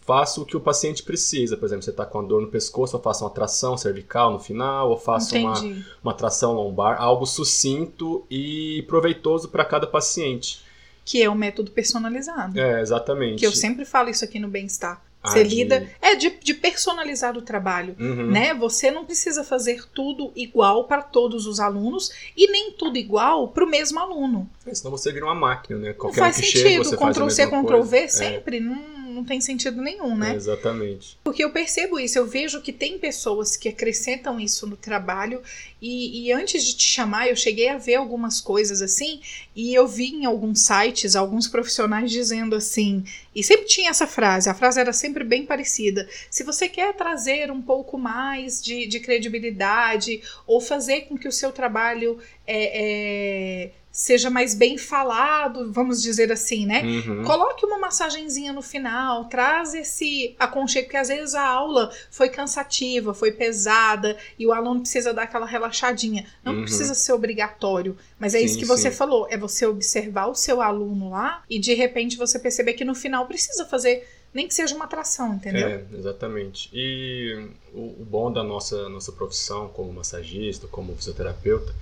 faço 0.00 0.42
o 0.42 0.44
que 0.44 0.56
o 0.56 0.60
paciente 0.60 1.04
precisa. 1.04 1.56
Por 1.56 1.66
exemplo, 1.66 1.84
você 1.84 1.90
está 1.90 2.04
com 2.04 2.18
a 2.18 2.22
dor 2.22 2.42
no 2.42 2.48
pescoço, 2.48 2.96
eu 2.96 3.00
faço 3.00 3.24
uma 3.24 3.30
tração 3.30 3.76
cervical 3.76 4.32
no 4.32 4.40
final, 4.40 4.90
ou 4.90 4.98
faço 4.98 5.36
uma, 5.36 5.56
Entendi. 5.56 5.86
uma 6.02 6.12
tração 6.12 6.52
lombar, 6.54 7.00
algo 7.00 7.24
sucinto 7.24 8.26
e 8.28 8.84
proveitoso 8.88 9.48
para 9.48 9.64
cada 9.64 9.86
paciente. 9.86 10.60
Que 11.04 11.22
é 11.22 11.30
um 11.30 11.36
método 11.36 11.70
personalizado. 11.70 12.58
É, 12.58 12.80
exatamente. 12.80 13.38
Que 13.38 13.46
eu 13.46 13.52
sempre 13.52 13.84
falo 13.84 14.10
isso 14.10 14.24
aqui 14.24 14.40
no 14.40 14.48
bem-estar. 14.48 15.05
Ah, 15.26 15.30
Você 15.32 15.44
de- 15.44 15.54
lida. 15.56 15.88
É 16.00 16.14
de, 16.14 16.30
de 16.42 16.54
personalizar 16.54 17.36
o 17.36 17.42
trabalho. 17.42 17.94
Uhum. 17.98 18.26
Né? 18.30 18.54
Você 18.54 18.90
não 18.90 19.04
precisa 19.04 19.42
fazer 19.44 19.84
tudo 19.92 20.32
igual 20.36 20.84
para 20.84 21.02
todos 21.02 21.46
os 21.46 21.60
alunos 21.60 22.10
e 22.36 22.50
nem 22.50 22.72
tudo 22.72 22.96
igual 22.96 23.48
para 23.48 23.64
o 23.64 23.68
mesmo 23.68 23.98
aluno. 23.98 24.48
É, 24.66 24.74
Senão 24.74 24.90
você 24.90 25.12
vira 25.12 25.24
uma 25.26 25.34
máquina, 25.34 25.78
né? 25.78 25.88
Não 25.88 25.94
Qualquer 25.96 26.20
faz 26.20 26.36
um 26.38 26.40
que 26.40 26.46
sentido. 26.46 26.62
chega, 26.62 26.84
você 26.84 26.96
Ctrl 26.96 27.28
C, 27.30 27.46
Ctrl. 27.46 27.82
V 27.82 27.96
É, 27.98 28.08
sempre 28.08 28.60
não, 28.60 28.76
não 29.16 29.24
tem 29.24 29.40
sentido 29.40 29.80
nenhum, 29.80 30.16
né? 30.16 30.32
é, 30.32 30.36
exatamente. 30.36 31.18
Porque 31.24 31.42
eu 31.42 31.50
percebo 31.50 31.98
isso, 31.98 32.18
eu 32.18 32.26
vejo 32.26 32.60
que 32.60 32.72
tem 32.72 32.98
pessoas 32.98 33.56
que 33.56 33.68
acrescentam 33.68 34.38
isso 34.38 34.66
no 34.66 34.76
trabalho 34.76 35.42
e, 35.80 36.26
e 36.26 36.32
antes 36.32 36.64
de 36.64 36.76
te 36.76 36.84
chamar 36.84 37.28
eu 37.28 37.36
cheguei 37.36 37.68
a 37.68 37.78
ver 37.78 37.96
algumas 37.96 38.40
coisas 38.40 38.82
assim 38.82 39.20
e 39.54 39.74
eu 39.74 39.86
vi 39.86 40.08
em 40.08 40.24
alguns 40.24 40.60
sites 40.60 41.16
alguns 41.16 41.48
profissionais 41.48 42.10
dizendo 42.10 42.54
assim 42.54 43.04
e 43.34 43.42
sempre 43.42 43.66
tinha 43.66 43.90
essa 43.90 44.06
frase, 44.06 44.48
a 44.48 44.54
frase 44.54 44.80
era 44.80 44.92
sempre 44.92 45.22
bem 45.22 45.44
parecida. 45.44 46.08
Se 46.30 46.42
você 46.42 46.68
quer 46.68 46.94
trazer 46.94 47.50
um 47.50 47.60
pouco 47.60 47.98
mais 47.98 48.62
de, 48.62 48.86
de 48.86 48.98
credibilidade 49.00 50.22
ou 50.46 50.60
fazer 50.60 51.02
com 51.02 51.18
que 51.18 51.28
o 51.28 51.32
seu 51.32 51.52
trabalho 51.52 52.18
é, 52.46 53.64
é, 53.64 53.70
seja 53.98 54.28
mais 54.28 54.52
bem 54.52 54.76
falado, 54.76 55.72
vamos 55.72 56.02
dizer 56.02 56.30
assim, 56.30 56.66
né? 56.66 56.82
Uhum. 56.82 57.24
Coloque 57.24 57.64
uma 57.64 57.78
massagenzinha 57.78 58.52
no 58.52 58.60
final, 58.60 59.24
traz 59.24 59.72
esse 59.72 60.36
aconchego, 60.38 60.84
porque 60.88 60.98
às 60.98 61.08
vezes 61.08 61.34
a 61.34 61.42
aula 61.48 61.90
foi 62.10 62.28
cansativa, 62.28 63.14
foi 63.14 63.32
pesada 63.32 64.14
e 64.38 64.46
o 64.46 64.52
aluno 64.52 64.80
precisa 64.80 65.14
dar 65.14 65.22
aquela 65.22 65.46
relaxadinha. 65.46 66.26
Não 66.44 66.56
Uhum. 66.56 66.62
precisa 66.64 66.94
ser 66.94 67.12
obrigatório, 67.14 67.96
mas 68.20 68.34
é 68.34 68.40
Sim, 68.40 68.44
isso 68.44 68.58
que 68.58 68.66
você 68.66 68.90
sim. 68.90 68.96
falou: 68.98 69.26
é 69.30 69.38
você 69.38 69.64
observar 69.64 70.26
o 70.26 70.34
seu 70.34 70.60
aluno 70.60 71.08
lá 71.08 71.42
e 71.48 71.58
de 71.58 71.72
repente 71.72 72.18
você 72.18 72.38
perceber 72.38 72.74
que 72.74 72.84
no 72.84 72.94
final 72.94 73.26
precisa 73.26 73.64
fazer, 73.64 74.06
nem 74.34 74.46
que 74.46 74.52
seja 74.54 74.74
uma 74.76 74.84
atração, 74.84 75.32
entendeu? 75.32 75.68
É, 75.68 75.82
exatamente. 75.94 76.68
E 76.70 77.48
o, 77.72 78.02
o 78.02 78.04
bom 78.04 78.30
da 78.30 78.44
nossa, 78.44 78.90
nossa 78.90 79.10
profissão 79.10 79.68
como 79.68 79.90
massagista, 79.90 80.66
como 80.66 80.94
fisioterapeuta, 80.94 81.74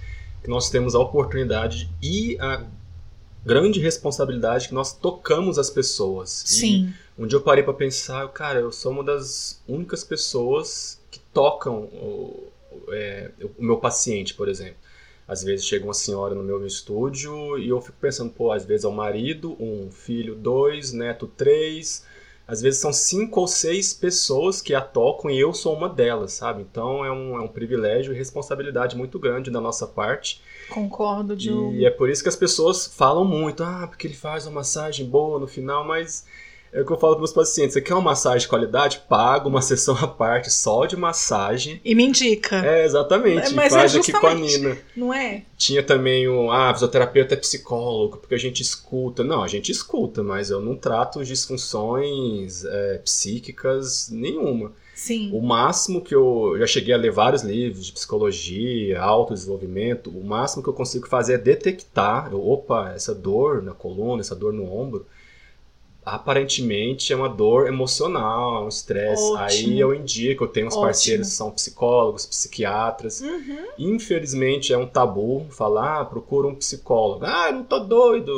que 0.45 0.51
nós 0.51 0.71
temos 0.71 0.95
a 0.95 1.01
oportunidade 1.01 1.91
e 2.03 2.37
a 2.41 2.65
grande 3.45 3.81
responsabilidade 3.81 4.69
que 4.69 4.75
nós 4.75 4.93
tocamos 4.93 5.59
as 5.59 5.71
pessoas. 5.71 6.43
E 6.45 6.49
Sim, 6.49 6.95
um 7.19 7.27
dia 7.27 7.37
eu 7.39 7.43
parei 7.43 7.65
para 7.65 7.75
pensar, 7.75 8.27
cara, 8.29 8.61
eu 8.61 8.71
sou 8.73 8.93
uma 8.93 9.05
das 9.05 9.63
únicas 9.69 10.05
pessoas 10.05 11.01
que 11.11 11.19
tocam 11.33 11.85
o, 11.85 12.51
o- 12.71 12.93
é, 12.93 13.31
o 13.59 13.65
meu 13.65 13.79
paciente, 13.79 14.35
por 14.35 14.49
exemplo. 14.49 14.77
Às 15.27 15.43
vezes 15.43 15.65
chega 15.67 15.85
uma 15.85 15.95
senhora 15.95 16.35
no 16.35 16.43
meu 16.43 16.67
estúdio 16.67 17.59
e 17.59 17.69
eu 17.71 17.81
fico 17.81 17.97
pensando, 17.99 18.31
pô, 18.31 18.53
às 18.53 18.65
vezes 18.67 18.85
é 18.85 18.89
o 18.89 18.93
marido, 18.93 19.57
um 19.59 19.91
filho, 19.91 20.35
dois, 20.35 20.93
neto, 20.93 21.27
três. 21.27 22.05
Às 22.47 22.61
vezes 22.61 22.81
são 22.81 22.93
cinco 22.93 23.41
ou 23.41 23.49
seis 23.49 23.95
pessoas 23.95 24.61
que 24.61 24.75
a 24.75 24.81
tocam 24.81 25.31
e 25.31 25.41
eu 25.41 25.55
sou 25.55 25.75
uma 25.75 25.89
delas, 25.89 26.33
sabe? 26.33 26.63
Então 26.63 27.05
é 27.05 27.11
um, 27.11 27.39
é 27.39 27.41
um 27.41 27.49
privilégio 27.49 28.13
e 28.13 28.17
responsabilidade 28.17 28.97
muito 28.97 29.19
grande 29.19 29.51
da 29.51 29.61
nossa 29.61 29.87
parte. 29.87 30.43
Concordo, 30.69 31.35
Diogo. 31.35 31.75
E 31.75 31.87
é 31.87 31.91
por 31.91 32.11
isso 32.11 32.23
que 32.23 32.29
as 32.29 32.37
pessoas 32.37 32.87
falam 32.87 33.25
muito, 33.25 33.63
ah, 33.63 33.87
porque 33.87 34.07
ele 34.07 34.15
faz 34.15 34.47
uma 34.47 34.57
massagem 34.57 35.07
boa 35.07 35.39
no 35.39 35.47
final, 35.47 35.87
mas 35.87 36.27
é 36.75 36.81
o 36.81 36.85
que 36.85 36.93
eu 36.93 36.99
falo 36.99 37.15
para 37.15 37.25
os 37.25 37.33
pacientes. 37.33 37.75
Você 37.75 37.81
quer 37.81 37.95
uma 37.95 38.03
massagem 38.03 38.41
de 38.41 38.49
qualidade? 38.49 39.01
Paga 39.09 39.47
uma 39.47 39.63
sessão 39.63 39.95
à 39.97 40.09
parte 40.09 40.51
só 40.51 40.85
de 40.87 40.97
massagem. 40.97 41.81
E 41.85 41.95
me 41.95 42.05
indica. 42.05 42.67
É, 42.67 42.85
exatamente. 42.85 43.55
Mas 43.55 43.73
faz 43.73 43.95
é 43.95 43.99
aqui 44.01 44.13
com 44.13 44.27
a 44.27 44.35
Nina. 44.35 44.77
Não 44.97 45.15
é? 45.15 45.45
Tinha 45.57 45.85
também 45.85 46.27
o. 46.27 46.51
Ah, 46.51 46.73
fisioterapeuta 46.75 47.35
é 47.35 47.37
psicólogo, 47.37 48.17
porque 48.17 48.35
a 48.35 48.39
gente 48.39 48.61
escuta. 48.61 49.23
Não, 49.23 49.45
a 49.45 49.47
gente 49.47 49.71
escuta, 49.71 50.25
mas 50.25 50.51
eu 50.51 50.61
não 50.61 50.75
trato 50.75 51.25
disfunções 51.25 52.65
é, 52.65 52.99
psíquicas 52.99 54.11
nenhuma. 54.11 54.73
Sim. 54.97 55.31
O 55.33 55.41
máximo 55.41 56.01
que 56.01 56.15
eu 56.15 56.55
já 56.59 56.67
cheguei 56.67 56.95
a 56.95 56.97
ler 56.97 57.13
vários 57.13 57.43
livros 57.43 57.87
de 57.87 57.93
psicologia, 57.93 59.01
autodesenvolvimento, 59.01 60.11
o 60.11 60.25
máximo 60.25 60.63
que 60.63 60.69
eu 60.69 60.75
consigo 60.75 61.09
fazer 61.09 61.35
é 61.35 61.39
detectar, 61.39 62.31
eu, 62.33 62.45
opa, 62.45 62.93
essa 62.95 63.15
dor 63.15 63.63
na 63.63 63.73
coluna, 63.73 64.21
essa 64.21 64.37
dor 64.37 64.53
no 64.53 64.65
ombro, 64.73 65.07
aparentemente 66.05 67.13
é 67.13 67.17
uma 67.17 67.29
dor 67.29 67.67
emocional, 67.67 68.65
um 68.65 68.69
estresse. 68.69 69.35
Aí 69.39 69.79
eu 69.79 69.95
indico, 69.95 70.45
eu 70.45 70.49
tenho 70.49 70.67
uns 70.67 70.75
Ótimo. 70.75 70.87
parceiros 70.87 71.29
que 71.29 71.35
são 71.35 71.51
psicólogos, 71.51 72.27
psiquiatras. 72.27 73.21
Uhum. 73.21 73.67
Infelizmente 73.79 74.73
é 74.73 74.79
um 74.79 74.87
tabu 74.87 75.47
falar, 75.51 76.01
ah, 76.01 76.05
procura 76.05 76.49
um 76.49 76.55
psicólogo. 76.55 77.25
Ah, 77.25 77.49
eu 77.49 77.55
não 77.55 77.65
tô 77.65 77.79
doido. 77.81 78.33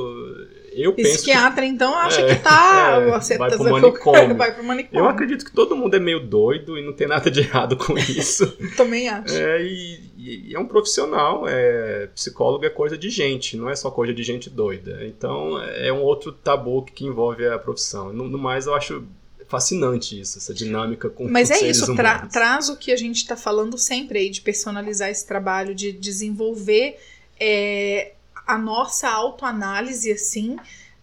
Eu 0.77 0.93
Psiquiatra, 0.93 1.63
que... 1.63 1.69
então, 1.69 1.95
acha 1.97 2.21
é, 2.21 2.35
que 2.35 2.43
tá. 2.43 3.01
É, 3.07 3.11
você 3.11 3.39
vai, 3.39 3.51
tá 3.51 3.57
pro 3.57 3.71
manicômio. 3.71 4.37
vai 4.37 4.55
pro 4.55 4.63
manicômio. 4.63 5.05
Eu 5.05 5.09
acredito 5.09 5.45
que 5.45 5.53
todo 5.53 5.75
mundo 5.75 5.97
é 5.97 5.99
meio 5.99 6.21
doido 6.21 6.79
e 6.79 6.85
não 6.85 6.93
tem 6.93 7.09
nada 7.09 7.31
de 7.31 7.41
errado 7.41 7.77
com 7.77 7.97
isso. 7.97 8.47
Também 8.77 9.09
acho. 9.09 9.35
É, 9.35 9.63
e, 9.63 10.06
e, 10.27 10.55
é 10.55 10.59
um 10.59 10.67
profissional. 10.67 11.47
É, 11.49 12.09
psicólogo 12.09 12.65
é 12.65 12.71
coisa 12.71 12.97
de 12.97 13.11
gente, 13.11 13.57
não 13.57 13.69
é 13.69 13.77
só 13.77 13.91
coisa 13.91 14.13
de 14.13 14.23
gente 14.23 14.51
doida. 14.51 15.07
Então, 15.07 15.61
é 15.63 15.93
um 15.93 16.03
outro 16.03 16.33
tabu 16.33 16.83
que 16.83 17.05
envolve 17.05 17.47
a 17.47 17.59
profissão. 17.59 18.13
No, 18.13 18.29
no 18.29 18.39
mais, 18.39 18.67
eu 18.67 18.75
acho 18.75 19.05
fascinante 19.49 20.21
isso, 20.21 20.39
essa 20.39 20.53
dinâmica 20.53 21.09
com 21.09 21.29
Mas 21.29 21.51
é 21.51 21.61
isso, 21.61 21.95
tra 21.95 22.27
traz 22.27 22.69
o 22.69 22.77
que 22.77 22.91
a 22.91 22.97
gente 22.97 23.19
está 23.19 23.37
falando 23.37 23.79
sempre 23.79 24.19
aí, 24.19 24.29
de 24.29 24.41
personalizar 24.41 25.09
esse 25.09 25.25
trabalho, 25.25 25.73
de 25.73 25.93
desenvolver 25.93 26.99
é, 27.39 28.15
a 28.47 28.59
nossa 28.59 29.09
autoanálise, 29.09 30.11
assim, 30.11 30.57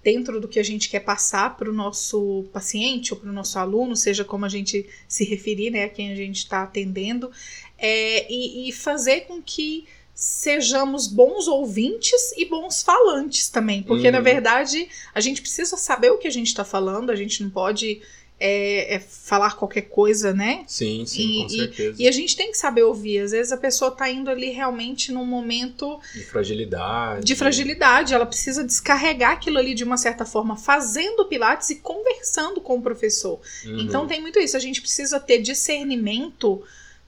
dentro 0.04 0.42
do 0.42 0.48
que 0.48 0.60
a 0.60 0.64
gente 0.64 0.90
quer 0.90 1.00
passar 1.00 1.56
para 1.56 1.70
o 1.70 1.74
nosso 1.74 2.46
paciente 2.52 3.14
ou 3.14 3.20
para 3.20 3.30
o 3.30 3.34
nosso 3.34 3.58
aluno, 3.58 3.96
seja 3.96 4.26
como 4.26 4.46
a 4.46 4.50
gente 4.50 4.88
se 5.08 5.24
referir, 5.24 5.72
né, 5.72 5.86
a 5.86 5.90
quem 5.90 6.12
a 6.12 6.16
gente 6.16 6.40
está 6.40 6.64
atendendo, 6.64 7.32
é, 7.78 8.32
e, 8.32 8.70
e 8.70 8.72
fazer 8.72 9.22
com 9.22 9.42
que 9.42 9.86
sejamos 10.14 11.08
bons 11.08 11.48
ouvintes 11.48 12.34
e 12.38 12.46
bons 12.46 12.84
falantes 12.84 13.50
também, 13.50 13.82
porque 13.82 14.06
uhum. 14.08 14.14
na 14.14 14.22
verdade 14.22 14.88
a 15.14 15.20
gente 15.20 15.42
precisa 15.42 15.76
saber 15.76 16.12
o 16.12 16.18
que 16.18 16.28
a 16.28 16.32
gente 16.32 16.48
está 16.48 16.64
falando, 16.64 17.10
a 17.10 17.16
gente 17.16 17.42
não 17.42 17.50
pode 17.50 18.00
é, 18.46 18.96
é, 18.96 19.00
falar 19.00 19.56
qualquer 19.56 19.84
coisa, 19.84 20.34
né? 20.34 20.66
Sim, 20.68 21.06
sim, 21.06 21.22
e, 21.22 21.44
com 21.44 21.50
certeza. 21.50 21.96
E, 21.98 22.04
e, 22.04 22.08
a 22.10 22.12
gente 22.12 22.36
tem 22.36 22.52
que 22.52 22.58
saber 22.58 22.84
ouvir. 22.84 23.20
Às 23.20 23.32
vezes 23.32 23.54
a 23.54 23.58
pessoa 23.58 23.90
tá 23.90 24.10
indo 24.10 24.30
ali 24.30 24.50
realmente 24.50 25.14
num 25.14 25.26
momento. 25.26 25.98
De 26.14 26.26
fragilidade. 26.26 27.26
De 27.26 27.36
fragilidade. 27.36 28.14
Ela 28.14 28.26
precisa 28.26 28.64
descarregar 28.64 29.32
aquilo 29.32 29.58
ali 29.58 29.74
de 29.74 29.86
uma 29.86 29.96
certa 29.96 30.26
forma, 30.26 30.58
fazendo 30.58 31.26
Pilates 31.26 31.70
e 31.70 31.76
conversando 31.78 32.60
com 32.60 32.78
o 32.78 32.82
professor. 32.82 33.40
Uhum. 33.66 33.80
Então 33.80 34.06
tem 34.08 34.20
muito 34.20 34.38
isso. 34.40 34.58
A 34.58 34.60
gente 34.60 34.82
precisa 34.82 35.22
ter 35.22 35.42
discernimento 35.42 36.62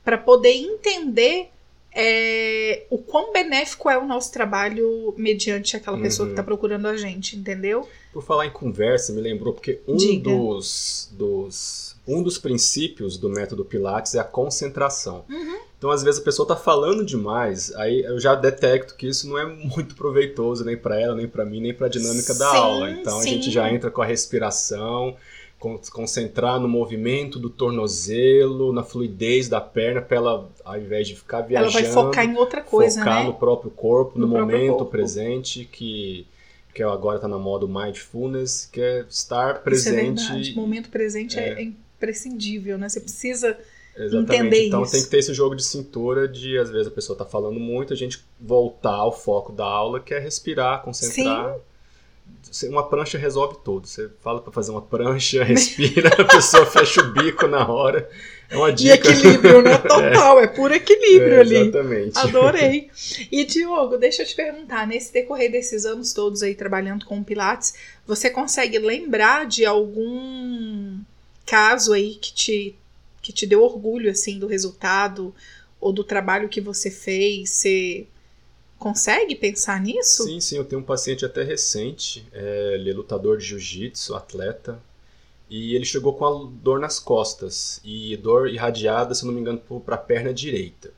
para 0.05 0.17
poder 0.17 0.53
entender 0.53 1.49
é, 1.91 2.85
o 2.89 2.97
quão 2.97 3.33
benéfico 3.33 3.89
é 3.89 3.97
o 3.97 4.05
nosso 4.05 4.31
trabalho 4.31 5.13
mediante 5.17 5.75
aquela 5.75 5.97
pessoa 5.97 6.25
uhum. 6.25 6.29
que 6.29 6.33
está 6.33 6.43
procurando 6.43 6.87
a 6.87 6.95
gente, 6.95 7.35
entendeu? 7.37 7.87
Por 8.13 8.21
falar 8.21 8.45
em 8.45 8.51
conversa, 8.51 9.11
me 9.11 9.21
lembrou 9.21 9.53
porque 9.53 9.81
um 9.87 10.19
dos, 10.19 11.09
dos 11.13 11.95
um 12.07 12.21
dos 12.21 12.37
princípios 12.37 13.17
do 13.17 13.29
método 13.29 13.65
Pilates 13.65 14.13
é 14.13 14.19
a 14.19 14.23
concentração. 14.23 15.25
Uhum. 15.29 15.59
Então, 15.77 15.89
às 15.89 16.03
vezes 16.03 16.19
a 16.19 16.23
pessoa 16.23 16.45
está 16.45 16.55
falando 16.55 17.05
demais, 17.05 17.73
aí 17.75 18.01
eu 18.01 18.19
já 18.19 18.35
detecto 18.35 18.95
que 18.95 19.07
isso 19.07 19.27
não 19.27 19.37
é 19.37 19.45
muito 19.45 19.95
proveitoso 19.95 20.63
nem 20.63 20.77
para 20.77 20.99
ela, 20.99 21.15
nem 21.15 21.27
para 21.27 21.45
mim, 21.45 21.61
nem 21.61 21.73
para 21.73 21.87
a 21.87 21.89
dinâmica 21.89 22.33
da 22.33 22.51
sim, 22.51 22.57
aula. 22.57 22.91
Então, 22.91 23.21
sim. 23.21 23.29
a 23.29 23.31
gente 23.31 23.51
já 23.51 23.71
entra 23.71 23.89
com 23.89 24.01
a 24.01 24.05
respiração 24.05 25.15
concentrar 25.91 26.59
no 26.59 26.67
movimento 26.67 27.39
do 27.39 27.49
tornozelo, 27.49 28.71
na 28.71 28.83
fluidez 28.83 29.47
da 29.47 29.59
perna, 29.59 30.01
para 30.01 30.17
ela, 30.17 30.49
ao 30.63 30.77
invés 30.77 31.07
de 31.07 31.15
ficar 31.15 31.41
viajando, 31.41 31.77
ela 31.77 31.81
vai 31.81 31.91
focar 31.91 32.25
em 32.25 32.35
outra 32.35 32.61
coisa, 32.61 32.99
focar 32.99 33.21
né? 33.21 33.25
no 33.25 33.33
próprio 33.33 33.71
corpo, 33.71 34.19
no, 34.19 34.27
no 34.27 34.37
momento 34.37 34.77
corpo. 34.77 34.91
presente, 34.91 35.65
que 35.65 36.27
que 36.73 36.83
agora 36.83 37.15
está 37.15 37.27
na 37.27 37.37
moda 37.37 37.65
mindfulness, 37.65 38.67
que 38.69 38.81
é 38.81 39.05
estar 39.09 39.63
presente. 39.63 40.19
Isso 40.19 40.29
é 40.29 40.33
verdade. 40.33 40.51
O 40.51 40.55
momento 40.57 40.89
presente 40.89 41.39
é, 41.39 41.53
é 41.53 41.63
imprescindível, 41.63 42.77
né? 42.77 42.89
Você 42.89 42.99
precisa 42.99 43.57
Exatamente. 43.95 44.33
entender 44.33 44.67
então 44.67 44.83
isso. 44.83 44.91
tem 44.91 45.01
que 45.01 45.07
ter 45.07 45.19
esse 45.19 45.33
jogo 45.33 45.55
de 45.55 45.63
cintura 45.63 46.27
de 46.27 46.57
às 46.57 46.69
vezes 46.69 46.87
a 46.87 46.91
pessoa 46.91 47.15
está 47.15 47.23
falando 47.23 47.61
muito, 47.61 47.93
a 47.93 47.95
gente 47.95 48.21
voltar 48.41 48.95
ao 48.95 49.13
foco 49.13 49.53
da 49.53 49.63
aula, 49.63 50.01
que 50.01 50.13
é 50.13 50.19
respirar, 50.19 50.81
concentrar. 50.81 51.53
Sim 51.53 51.61
uma 52.69 52.87
prancha 52.87 53.17
resolve 53.17 53.57
tudo. 53.63 53.87
Você 53.87 54.09
fala 54.21 54.39
para 54.41 54.51
fazer 54.51 54.71
uma 54.71 54.81
prancha, 54.81 55.43
respira, 55.45 56.09
a 56.09 56.23
pessoa 56.23 56.65
fecha 56.65 57.01
o 57.01 57.11
bico 57.11 57.47
na 57.47 57.67
hora. 57.67 58.09
É 58.49 58.55
uma 58.55 58.71
dica. 58.71 59.09
E 59.09 59.11
equilíbrio, 59.11 59.61
né? 59.61 59.77
Total, 59.81 60.39
é, 60.39 60.43
é 60.43 60.47
puro 60.47 60.73
equilíbrio 60.73 61.33
é, 61.33 61.39
ali. 61.39 61.55
Exatamente. 61.55 62.17
Adorei. 62.17 62.89
E 63.31 63.43
Diogo, 63.43 63.97
deixa 63.97 64.21
eu 64.21 64.25
te 64.25 64.35
perguntar, 64.35 64.87
nesse 64.87 65.11
decorrer 65.11 65.51
desses 65.51 65.85
anos 65.85 66.13
todos 66.13 66.43
aí 66.43 66.55
trabalhando 66.55 67.05
com 67.05 67.23
Pilates, 67.23 67.73
você 68.05 68.29
consegue 68.29 68.77
lembrar 68.77 69.45
de 69.45 69.65
algum 69.65 70.99
caso 71.45 71.93
aí 71.93 72.15
que 72.15 72.33
te, 72.33 72.75
que 73.21 73.33
te 73.33 73.45
deu 73.45 73.63
orgulho, 73.63 74.09
assim, 74.09 74.39
do 74.39 74.47
resultado 74.47 75.33
ou 75.79 75.91
do 75.91 76.03
trabalho 76.03 76.49
que 76.49 76.61
você 76.61 76.89
fez? 76.89 77.49
Você 77.49 78.07
consegue 78.77 79.35
pensar 79.35 79.81
nisso? 79.81 80.23
Sim, 80.23 80.39
sim. 80.39 80.57
Eu 80.57 80.65
tenho 80.65 80.81
um 80.81 80.85
paciente 80.85 81.25
até 81.25 81.43
recente. 81.43 82.27
É, 82.31 82.75
ele 82.75 82.89
é 82.89 82.93
lutador 82.93 83.37
de 83.37 83.45
jiu-jitsu, 83.45 84.15
atleta. 84.15 84.81
E 85.49 85.75
ele 85.75 85.85
chegou 85.85 86.13
com 86.13 86.25
a 86.25 86.49
dor 86.51 86.79
nas 86.79 86.99
costas 86.99 87.79
e 87.83 88.17
dor 88.17 88.49
irradiada, 88.49 89.13
se 89.13 89.25
não 89.25 89.33
me 89.33 89.39
engano, 89.39 89.59
para 89.85 89.95
a 89.95 89.99
perna 89.99 90.33
direita. 90.33 90.91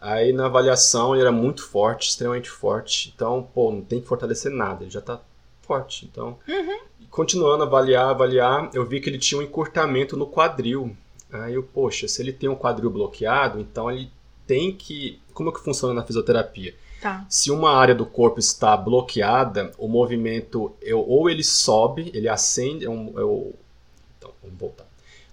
Aí 0.00 0.32
na 0.32 0.46
avaliação 0.46 1.14
ele 1.14 1.22
era 1.22 1.32
muito 1.32 1.62
forte, 1.62 2.08
extremamente 2.08 2.48
forte. 2.48 3.12
Então, 3.14 3.48
pô, 3.54 3.70
não 3.70 3.82
tem 3.82 4.00
que 4.00 4.06
fortalecer 4.06 4.50
nada, 4.50 4.84
ele 4.84 4.90
já 4.90 5.00
está 5.00 5.20
forte. 5.62 6.06
Então, 6.06 6.38
uhum. 6.48 6.78
continuando 7.10 7.64
a 7.64 7.66
avaliar, 7.66 8.08
avaliar, 8.08 8.70
eu 8.72 8.86
vi 8.86 9.00
que 9.00 9.10
ele 9.10 9.18
tinha 9.18 9.40
um 9.40 9.44
encurtamento 9.44 10.16
no 10.16 10.26
quadril. 10.26 10.96
Aí 11.30 11.54
eu, 11.54 11.62
poxa, 11.62 12.06
se 12.08 12.22
ele 12.22 12.32
tem 12.32 12.48
um 12.48 12.54
quadril 12.54 12.88
bloqueado, 12.88 13.60
então 13.60 13.90
ele 13.90 14.10
tem 14.46 14.72
que. 14.72 15.20
Como 15.34 15.50
é 15.50 15.52
que 15.52 15.60
funciona 15.60 15.92
na 15.92 16.04
fisioterapia? 16.04 16.74
Tá. 17.00 17.26
Se 17.28 17.50
uma 17.50 17.70
área 17.70 17.94
do 17.94 18.06
corpo 18.06 18.38
está 18.38 18.76
bloqueada, 18.76 19.72
o 19.78 19.86
movimento 19.86 20.72
eu, 20.80 21.00
ou 21.00 21.28
ele 21.28 21.44
sobe, 21.44 22.10
ele 22.14 22.28
acende. 22.28 22.84
É 22.84 22.90
um, 22.90 23.08
é 23.08 23.52
então, 24.18 24.30
vamos 24.42 24.58
voltar. 24.58 24.86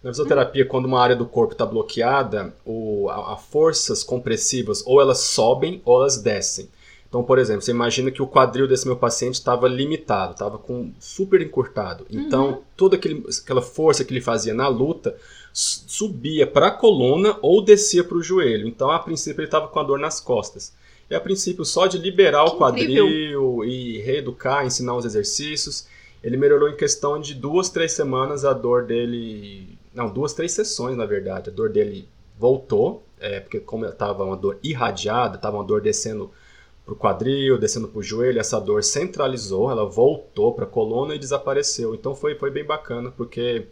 Na 0.04 0.12
fisioterapia, 0.12 0.65
quando 0.65 0.86
uma 0.86 1.02
área 1.02 1.15
do 1.15 1.26
corpo 1.26 1.54
está 1.54 1.65
bloqueada, 1.65 2.54
o, 2.65 3.08
a, 3.10 3.34
a, 3.34 3.38
forças 3.38 4.04
compressivas 4.04 4.83
ou 4.85 5.00
elas 5.00 5.19
sobem 5.19 5.81
ou 5.85 6.02
elas 6.02 6.21
descem. 6.21 6.67
Então, 7.08 7.23
por 7.23 7.40
exemplo, 7.40 7.62
você 7.62 7.71
imagina 7.71 8.12
que 8.12 8.21
o 8.21 8.27
quadril 8.27 8.67
desse 8.67 8.85
meu 8.85 8.98
paciente 8.98 9.35
estava 9.35 9.67
limitado, 9.67 10.33
estava 10.33 10.58
com 10.58 10.92
super 11.00 11.42
encurtado. 11.42 12.06
Então, 12.10 12.50
uhum. 12.50 12.62
toda 12.75 12.96
aquele, 12.98 13.23
aquela 13.42 13.62
força 13.62 14.04
que 14.04 14.12
ele 14.12 14.19
fazia 14.19 14.54
na 14.54 14.67
luta 14.67 15.15
subia 15.54 16.48
para 16.48 16.67
a 16.67 16.71
coluna 16.71 17.37
ou 17.42 17.63
descia 17.63 18.04
para 18.04 18.17
o 18.17 18.23
joelho. 18.23 18.67
Então, 18.67 18.90
a 18.90 18.98
princípio, 19.00 19.42
ele 19.42 19.48
estava 19.48 19.67
com 19.67 19.79
a 19.79 19.83
dor 19.83 20.00
nas 20.00 20.19
costas. 20.19 20.73
E 21.10 21.15
a 21.15 21.19
princípio, 21.19 21.65
só 21.65 21.85
de 21.85 21.97
liberar 21.97 22.45
que 22.45 22.51
o 22.51 22.58
quadril 22.58 23.63
e 23.63 23.99
reeducar, 23.99 24.65
ensinar 24.65 24.95
os 24.95 25.06
exercícios, 25.06 25.87
ele 26.23 26.37
melhorou 26.37 26.69
em 26.69 26.75
questão 26.75 27.19
de 27.19 27.33
duas, 27.33 27.69
três 27.69 27.91
semanas 27.91 28.45
a 28.45 28.54
dor 28.54 28.85
dele. 28.85 29.77
Não, 29.93 30.10
duas, 30.10 30.33
três 30.33 30.54
sessões, 30.54 30.95
na 30.95 31.06
verdade. 31.06 31.49
A 31.49 31.54
dor 31.54 31.69
dele 31.69 32.08
voltou, 32.39 33.04
é, 33.19 33.39
porque 33.39 33.60
como 33.60 33.85
estava 33.85 34.23
uma 34.23 34.37
dor 34.37 34.58
irradiada, 34.63 35.35
estava 35.35 35.58
uma 35.58 35.63
dor 35.63 35.81
descendo 35.81 36.31
para 36.85 36.93
o 36.93 36.97
quadril, 36.97 37.58
descendo 37.58 37.87
para 37.87 37.99
o 37.99 38.04
joelho, 38.04 38.39
essa 38.39 38.60
dor 38.60 38.83
centralizou, 38.83 39.71
ela 39.71 39.85
voltou 39.85 40.54
para 40.54 40.65
a 40.65 40.67
coluna 40.67 41.15
e 41.15 41.19
desapareceu. 41.19 41.95
Então 41.95 42.13
foi, 42.15 42.35
foi 42.35 42.51
bem 42.51 42.65
bacana, 42.65 43.12
porque 43.12 43.67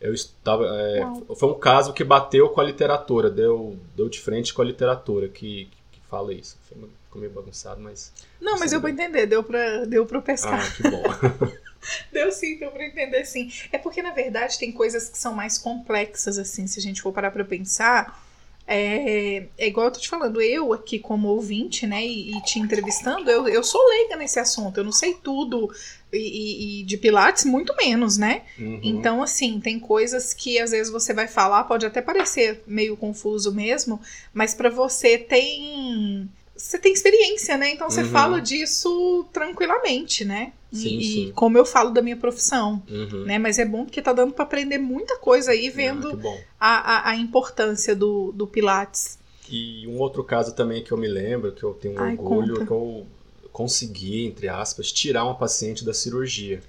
eu 0.00 0.12
estava. 0.12 0.66
É, 0.66 1.06
foi 1.34 1.48
um 1.48 1.58
caso 1.58 1.92
que 1.92 2.04
bateu 2.04 2.48
com 2.48 2.60
a 2.60 2.64
literatura, 2.64 3.30
deu, 3.30 3.76
deu 3.96 4.08
de 4.08 4.20
frente 4.20 4.54
com 4.54 4.62
a 4.62 4.64
literatura, 4.64 5.28
que, 5.28 5.68
fala 6.14 6.32
isso. 6.32 6.56
Ficou 6.68 7.20
meio 7.20 7.32
bagunçado, 7.32 7.80
mas. 7.80 8.12
Não, 8.40 8.58
mas 8.58 8.72
eu 8.72 8.80
vou 8.80 8.88
entender, 8.88 9.26
deu 9.26 9.42
pra, 9.42 9.84
deu 9.84 10.06
pra 10.06 10.22
pescar. 10.22 10.60
Ah, 10.60 10.70
que 10.76 10.82
bom. 10.88 11.02
deu 12.12 12.30
sim, 12.30 12.58
deu 12.58 12.70
pra 12.70 12.84
entender 12.84 13.24
sim. 13.24 13.50
É 13.72 13.78
porque, 13.78 14.00
na 14.00 14.12
verdade, 14.12 14.58
tem 14.58 14.70
coisas 14.70 15.08
que 15.08 15.18
são 15.18 15.34
mais 15.34 15.58
complexas, 15.58 16.38
assim, 16.38 16.66
se 16.66 16.78
a 16.78 16.82
gente 16.82 17.02
for 17.02 17.12
parar 17.12 17.32
pra 17.32 17.44
pensar. 17.44 18.23
É, 18.66 19.46
é 19.58 19.66
igual 19.66 19.86
eu 19.88 19.92
tô 19.92 20.00
te 20.00 20.08
falando, 20.08 20.40
eu 20.40 20.72
aqui 20.72 20.98
como 20.98 21.28
ouvinte, 21.28 21.86
né, 21.86 22.04
e, 22.04 22.36
e 22.36 22.40
te 22.42 22.58
entrevistando, 22.58 23.30
eu, 23.30 23.46
eu 23.46 23.62
sou 23.62 23.80
leiga 23.88 24.16
nesse 24.16 24.40
assunto, 24.40 24.78
eu 24.78 24.84
não 24.84 24.92
sei 24.92 25.12
tudo, 25.14 25.70
e, 26.10 26.80
e, 26.80 26.84
de 26.84 26.96
Pilates, 26.96 27.44
muito 27.44 27.74
menos, 27.76 28.16
né? 28.16 28.42
Uhum. 28.58 28.80
Então, 28.82 29.22
assim, 29.22 29.60
tem 29.60 29.78
coisas 29.78 30.32
que 30.32 30.58
às 30.58 30.70
vezes 30.70 30.90
você 30.90 31.12
vai 31.12 31.26
falar, 31.28 31.64
pode 31.64 31.84
até 31.84 32.00
parecer 32.00 32.62
meio 32.66 32.96
confuso 32.96 33.52
mesmo, 33.54 34.00
mas 34.32 34.54
para 34.54 34.70
você 34.70 35.18
tem. 35.18 36.28
Você 36.56 36.78
tem 36.78 36.92
experiência, 36.92 37.56
né? 37.56 37.70
Então 37.72 37.90
você 37.90 38.02
Uhum. 38.02 38.10
fala 38.10 38.40
disso 38.40 39.26
tranquilamente, 39.32 40.24
né? 40.24 40.52
E- 40.74 40.78
Sim, 40.78 41.00
e, 41.26 41.26
sim. 41.26 41.32
como 41.32 41.56
eu 41.58 41.64
falo 41.64 41.90
da 41.90 42.02
minha 42.02 42.16
profissão, 42.16 42.82
Uhum. 42.88 43.24
né? 43.24 43.38
Mas 43.38 43.58
é 43.58 43.64
bom 43.64 43.84
porque 43.84 44.02
tá 44.02 44.12
dando 44.12 44.32
para 44.34 44.44
aprender 44.44 44.78
muita 44.78 45.18
coisa 45.18 45.52
aí, 45.52 45.70
Ah, 45.74 45.76
vendo 45.76 46.16
bom. 46.16 46.44
a, 46.58 47.08
a, 47.08 47.10
a 47.10 47.16
importância 47.16 47.94
do, 47.94 48.32
do 48.32 48.46
Pilates. 48.46 49.18
E 49.48 49.86
um 49.86 49.98
outro 49.98 50.24
caso 50.24 50.54
também 50.54 50.82
que 50.82 50.92
eu 50.92 50.96
me 50.96 51.06
lembro, 51.08 51.52
que 51.52 51.62
eu 51.62 51.74
tenho 51.74 51.94
um 51.94 52.00
Ai, 52.00 52.12
orgulho, 52.12 52.54
conta. 52.54 52.64
que 52.64 52.70
eu 52.70 53.06
consegui, 53.52 54.24
entre 54.26 54.48
aspas, 54.48 54.90
tirar 54.90 55.24
uma 55.24 55.34
paciente 55.34 55.84
da 55.84 55.92
cirurgia. 55.94 56.62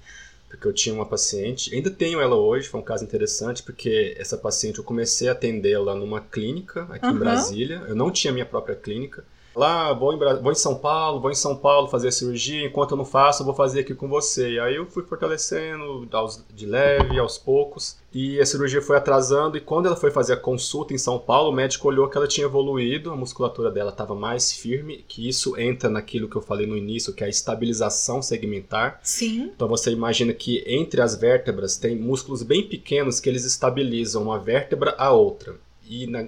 Porque 0.48 0.66
eu 0.66 0.72
tinha 0.72 0.94
uma 0.94 1.06
paciente, 1.06 1.74
ainda 1.74 1.90
tenho 1.90 2.20
ela 2.20 2.36
hoje, 2.36 2.68
foi 2.68 2.80
um 2.80 2.84
caso 2.84 3.02
interessante, 3.04 3.62
porque 3.62 4.14
essa 4.18 4.38
paciente 4.38 4.78
eu 4.78 4.84
comecei 4.84 5.28
a 5.28 5.32
atendê-la 5.32 5.94
numa 5.94 6.20
clínica 6.20 6.86
aqui 6.90 7.14
em 7.14 7.18
Aham. 7.18 7.18
Brasília. 7.18 7.82
Eu 7.88 7.96
não 7.96 8.10
tinha 8.10 8.32
minha 8.32 8.46
própria 8.46 8.76
clínica. 8.76 9.24
Lá, 9.56 9.94
vou 9.94 10.12
em, 10.12 10.18
vou 10.42 10.52
em 10.52 10.54
São 10.54 10.74
Paulo, 10.74 11.18
vou 11.18 11.30
em 11.30 11.34
São 11.34 11.56
Paulo 11.56 11.88
fazer 11.88 12.08
a 12.08 12.12
cirurgia, 12.12 12.66
enquanto 12.66 12.90
eu 12.90 12.96
não 12.98 13.06
faço, 13.06 13.40
eu 13.40 13.46
vou 13.46 13.54
fazer 13.54 13.80
aqui 13.80 13.94
com 13.94 14.06
você. 14.06 14.50
E 14.52 14.60
aí 14.60 14.76
eu 14.76 14.84
fui 14.86 15.02
fortalecendo 15.02 16.06
aos- 16.12 16.44
de 16.54 16.66
leve, 16.66 17.18
aos 17.18 17.38
poucos. 17.38 17.96
E 18.12 18.38
a 18.38 18.44
cirurgia 18.44 18.82
foi 18.82 18.96
atrasando, 18.98 19.56
e 19.56 19.60
quando 19.60 19.86
ela 19.86 19.96
foi 19.96 20.10
fazer 20.10 20.34
a 20.34 20.36
consulta 20.36 20.92
em 20.92 20.98
São 20.98 21.18
Paulo, 21.18 21.48
o 21.50 21.54
médico 21.54 21.88
olhou 21.88 22.06
que 22.08 22.18
ela 22.18 22.28
tinha 22.28 22.46
evoluído, 22.46 23.10
a 23.10 23.16
musculatura 23.16 23.70
dela 23.70 23.90
estava 23.90 24.14
mais 24.14 24.52
firme, 24.52 25.04
que 25.08 25.26
isso 25.26 25.58
entra 25.58 25.88
naquilo 25.88 26.28
que 26.28 26.36
eu 26.36 26.42
falei 26.42 26.66
no 26.66 26.76
início, 26.76 27.14
que 27.14 27.24
é 27.24 27.26
a 27.26 27.30
estabilização 27.30 28.20
segmentar. 28.20 29.00
Sim. 29.02 29.50
Então 29.56 29.68
você 29.68 29.90
imagina 29.90 30.34
que 30.34 30.62
entre 30.66 31.00
as 31.00 31.16
vértebras 31.16 31.78
tem 31.78 31.96
músculos 31.96 32.42
bem 32.42 32.62
pequenos 32.62 33.20
que 33.20 33.28
eles 33.30 33.44
estabilizam 33.46 34.22
uma 34.24 34.38
vértebra 34.38 34.94
a 34.98 35.10
outra. 35.12 35.56
E 35.88 36.06
na 36.06 36.26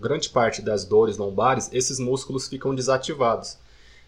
grande 0.00 0.28
parte 0.30 0.62
das 0.62 0.84
dores 0.84 1.16
lombares, 1.16 1.68
esses 1.72 1.98
músculos 1.98 2.48
ficam 2.48 2.74
desativados. 2.74 3.56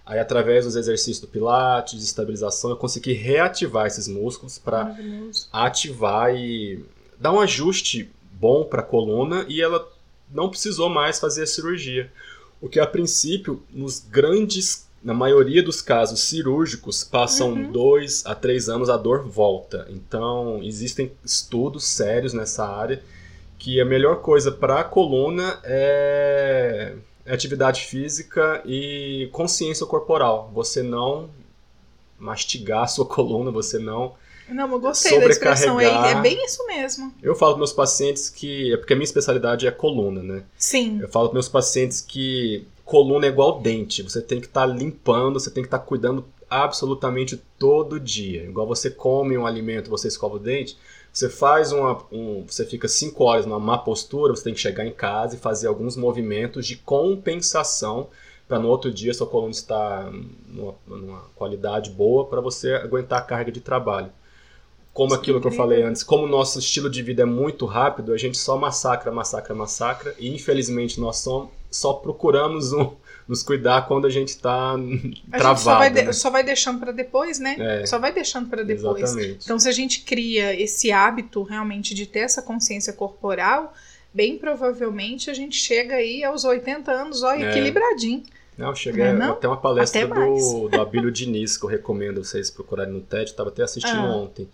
Aí 0.05 0.19
através 0.19 0.65
dos 0.65 0.77
exercícios 0.77 1.21
do 1.21 1.27
pilates, 1.27 1.99
de 1.99 2.05
estabilização, 2.05 2.71
eu 2.71 2.77
consegui 2.77 3.13
reativar 3.13 3.87
esses 3.87 4.07
músculos 4.07 4.59
para 4.59 4.97
ativar 5.53 6.35
e 6.35 6.85
dar 7.19 7.33
um 7.33 7.41
ajuste 7.41 8.11
bom 8.33 8.65
para 8.65 8.81
a 8.81 8.85
coluna 8.85 9.45
e 9.49 9.61
ela 9.61 9.87
não 10.33 10.49
precisou 10.49 10.89
mais 10.89 11.19
fazer 11.19 11.43
a 11.43 11.47
cirurgia. 11.47 12.11
O 12.61 12.69
que 12.69 12.79
a 12.81 12.87
princípio, 12.87 13.63
nos 13.71 13.99
grandes, 14.01 14.87
na 15.03 15.13
maioria 15.15 15.63
dos 15.63 15.81
casos 15.83 16.21
cirúrgicos, 16.21 17.03
passam 17.05 17.53
Uhum. 17.53 17.73
dois 17.73 18.25
a 18.27 18.35
três 18.35 18.69
anos 18.69 18.89
a 18.89 18.97
dor 18.97 19.23
volta. 19.29 19.87
Então 19.91 20.61
existem 20.63 21.13
estudos 21.25 21.85
sérios 21.85 22.33
nessa 22.33 22.67
área 22.67 23.03
que 23.67 23.81
a 23.81 23.85
melhor 23.85 24.23
coisa 24.23 24.53
para 24.53 24.79
a 24.79 24.85
coluna 24.85 25.59
é 25.65 26.95
é 27.25 27.35
atividade 27.35 27.81
física 27.81 28.63
e 28.65 29.29
consciência 29.33 29.85
corporal. 29.85 30.53
Você 30.55 30.85
não 30.85 31.29
mastigar 32.17 32.85
a 32.85 32.87
sua 32.87 33.05
coluna, 33.11 33.51
você 33.51 33.81
não 33.81 34.15
Não, 34.49 34.71
eu 34.71 34.79
gostei 34.79 35.19
da 35.19 35.27
expressão 35.27 35.79
aí. 35.79 35.87
É 35.87 36.15
bem 36.21 36.45
isso 36.45 36.65
mesmo. 36.69 37.13
eu 37.21 37.35
falo 37.35 37.55
para 37.55 37.59
meus 37.59 37.73
pacientes 37.73 38.31
que. 38.31 38.73
É 38.73 38.77
porque 38.77 38.93
a 38.93 38.97
minha 38.97 39.05
especialidade 39.05 39.67
é 39.67 39.73
coluna, 39.73 40.23
né? 40.23 40.45
Sim. 40.57 41.01
Eu 41.01 41.09
falo 41.09 41.31
para 41.31 41.35
meus 41.35 41.49
pacientes 41.49 42.01
que 42.01 42.65
coluna 42.85 43.27
é 43.27 43.31
igual 43.31 43.61
dente. 43.61 44.01
Você 44.01 44.23
tem 44.23 44.39
que 44.39 44.47
estar 44.47 44.65
limpando, 44.65 45.41
você 45.41 45.51
tem 45.51 45.65
que 45.65 45.67
estar 45.67 45.81
cuidando 45.81 46.25
absolutamente 46.49 47.37
todo 47.59 47.99
dia. 47.99 48.45
Igual 48.45 48.69
você 48.69 48.91
come 48.91 49.37
um 49.37 49.45
alimento, 49.45 49.91
você 49.91 50.07
escova 50.07 50.37
o 50.37 50.39
dente. 50.39 50.79
Você 51.17 51.31
faz 51.31 51.73
uma. 51.73 52.05
Um, 52.13 52.45
você 52.47 52.67
fica 52.67 52.87
cinco 52.87 53.25
horas 53.25 53.47
numa 53.47 53.59
má 53.59 53.79
postura, 53.79 54.37
você 54.37 54.45
tem 54.45 54.53
que 54.53 54.61
chegar 54.61 54.85
em 54.85 54.93
casa 54.93 55.35
e 55.35 55.39
fazer 55.39 55.67
alguns 55.67 55.97
movimentos 55.97 56.67
de 56.67 56.77
compensação 56.77 58.09
para 58.47 58.59
no 58.59 58.69
outro 58.69 58.93
dia 58.93 59.15
sua 59.15 59.27
coluna 59.27 59.51
estar 59.51 60.13
numa, 60.47 60.75
numa 60.87 61.21
qualidade 61.35 61.89
boa 61.89 62.27
para 62.27 62.43
você 62.43 62.75
aguentar 62.75 63.19
a 63.19 63.23
carga 63.23 63.51
de 63.51 63.63
trabalho 63.63 64.13
como 64.97 65.09
Isso 65.09 65.17
é 65.17 65.19
aquilo 65.19 65.41
que 65.43 65.47
eu 65.47 65.53
falei 65.53 65.83
antes, 65.83 66.03
como 66.03 66.25
o 66.25 66.29
nosso 66.29 66.59
estilo 66.59 66.89
de 66.89 67.03
vida 67.03 67.21
é 67.21 67.27
muito 67.27 67.67
rápido, 67.67 68.15
a 68.15 68.17
gente 68.17 68.39
só 68.39 68.57
massacra, 68.57 69.13
massacra, 69.13 69.55
massacra, 69.55 70.15
e 70.19 70.35
infelizmente 70.35 70.99
nós 70.99 71.19
só, 71.19 71.51
só 71.77 71.93
procuramos 71.95 72.73
um- 72.73 72.93
nos 73.29 73.43
cuidar 73.43 73.87
quando 73.89 74.07
a 74.07 74.11
gente 74.11 74.29
está 74.29 74.77
travado. 75.33 75.61
só 75.61 75.79
vai, 75.79 75.91
de- 75.91 76.03
né? 76.03 76.13
só 76.13 76.31
vai 76.31 76.45
deixando 76.45 76.79
pra 76.81 76.93
depois, 76.93 77.39
né? 77.41 77.57
É. 77.83 77.87
Só 77.87 77.99
vai 77.99 78.13
deixando 78.13 78.49
pra 78.49 78.63
depois. 78.63 79.03
Exatamente. 79.03 79.45
Então, 79.45 79.59
se 79.59 79.69
a 79.69 79.73
gente 79.73 80.03
cria 80.03 80.55
esse 80.61 80.93
hábito 80.93 81.43
realmente 81.43 81.93
de 81.95 82.07
ter 82.07 82.21
essa 82.21 82.41
consciência 82.41 82.93
corporal, 82.93 83.75
bem 84.15 84.39
provavelmente 84.39 85.29
a 85.31 85.35
gente 85.35 85.57
chega 85.57 85.97
aí 85.97 86.23
aos 86.25 86.45
80 86.45 86.91
anos, 86.93 87.23
ó, 87.23 87.33
É. 87.33 87.51
equilibradinho. 87.51 88.23
Não, 88.57 88.75
cheguei 88.75 89.05
Não 89.05 89.11
é 89.11 89.15
não? 89.15 89.33
até 89.33 89.47
uma 89.49 89.57
palestra 89.59 90.05
Até 90.05 90.15
do, 90.15 90.69
do 90.69 90.81
Abílio 90.81 91.11
Diniz, 91.11 91.59
que 91.59 91.65
eu 91.65 91.69
recomendo 91.69 92.25
vocês 92.25 92.49
procurarem 92.51 92.93
no 92.93 93.01
TED, 93.03 93.31
estava 93.31 93.51
até 93.51 93.63
assistindo 93.65 93.99
Ah. 93.99 94.17
ontem. 94.17 94.49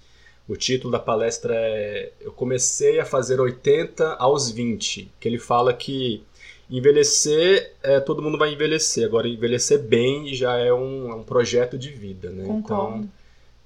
O 0.49 0.57
título 0.57 0.91
da 0.91 0.99
palestra 0.99 1.55
é 1.55 2.11
Eu 2.21 2.33
comecei 2.33 2.99
a 2.99 3.05
fazer 3.05 3.39
80 3.39 4.15
aos 4.15 4.51
20, 4.51 5.09
que 5.21 5.29
ele 5.29 5.39
fala 5.39 5.73
que 5.73 6.25
envelhecer, 6.73 7.73
é, 7.83 8.01
todo 8.01 8.23
mundo 8.23 8.39
vai 8.39 8.53
envelhecer, 8.53 9.05
agora 9.05 9.29
envelhecer 9.29 9.79
bem 9.79 10.33
já 10.35 10.57
é 10.57 10.73
um, 10.73 11.11
é 11.11 11.15
um 11.15 11.23
projeto 11.23 11.77
de 11.79 11.91
vida, 11.91 12.31
né? 12.31 12.45
Concordo. 12.45 12.97
Então, 13.05 13.11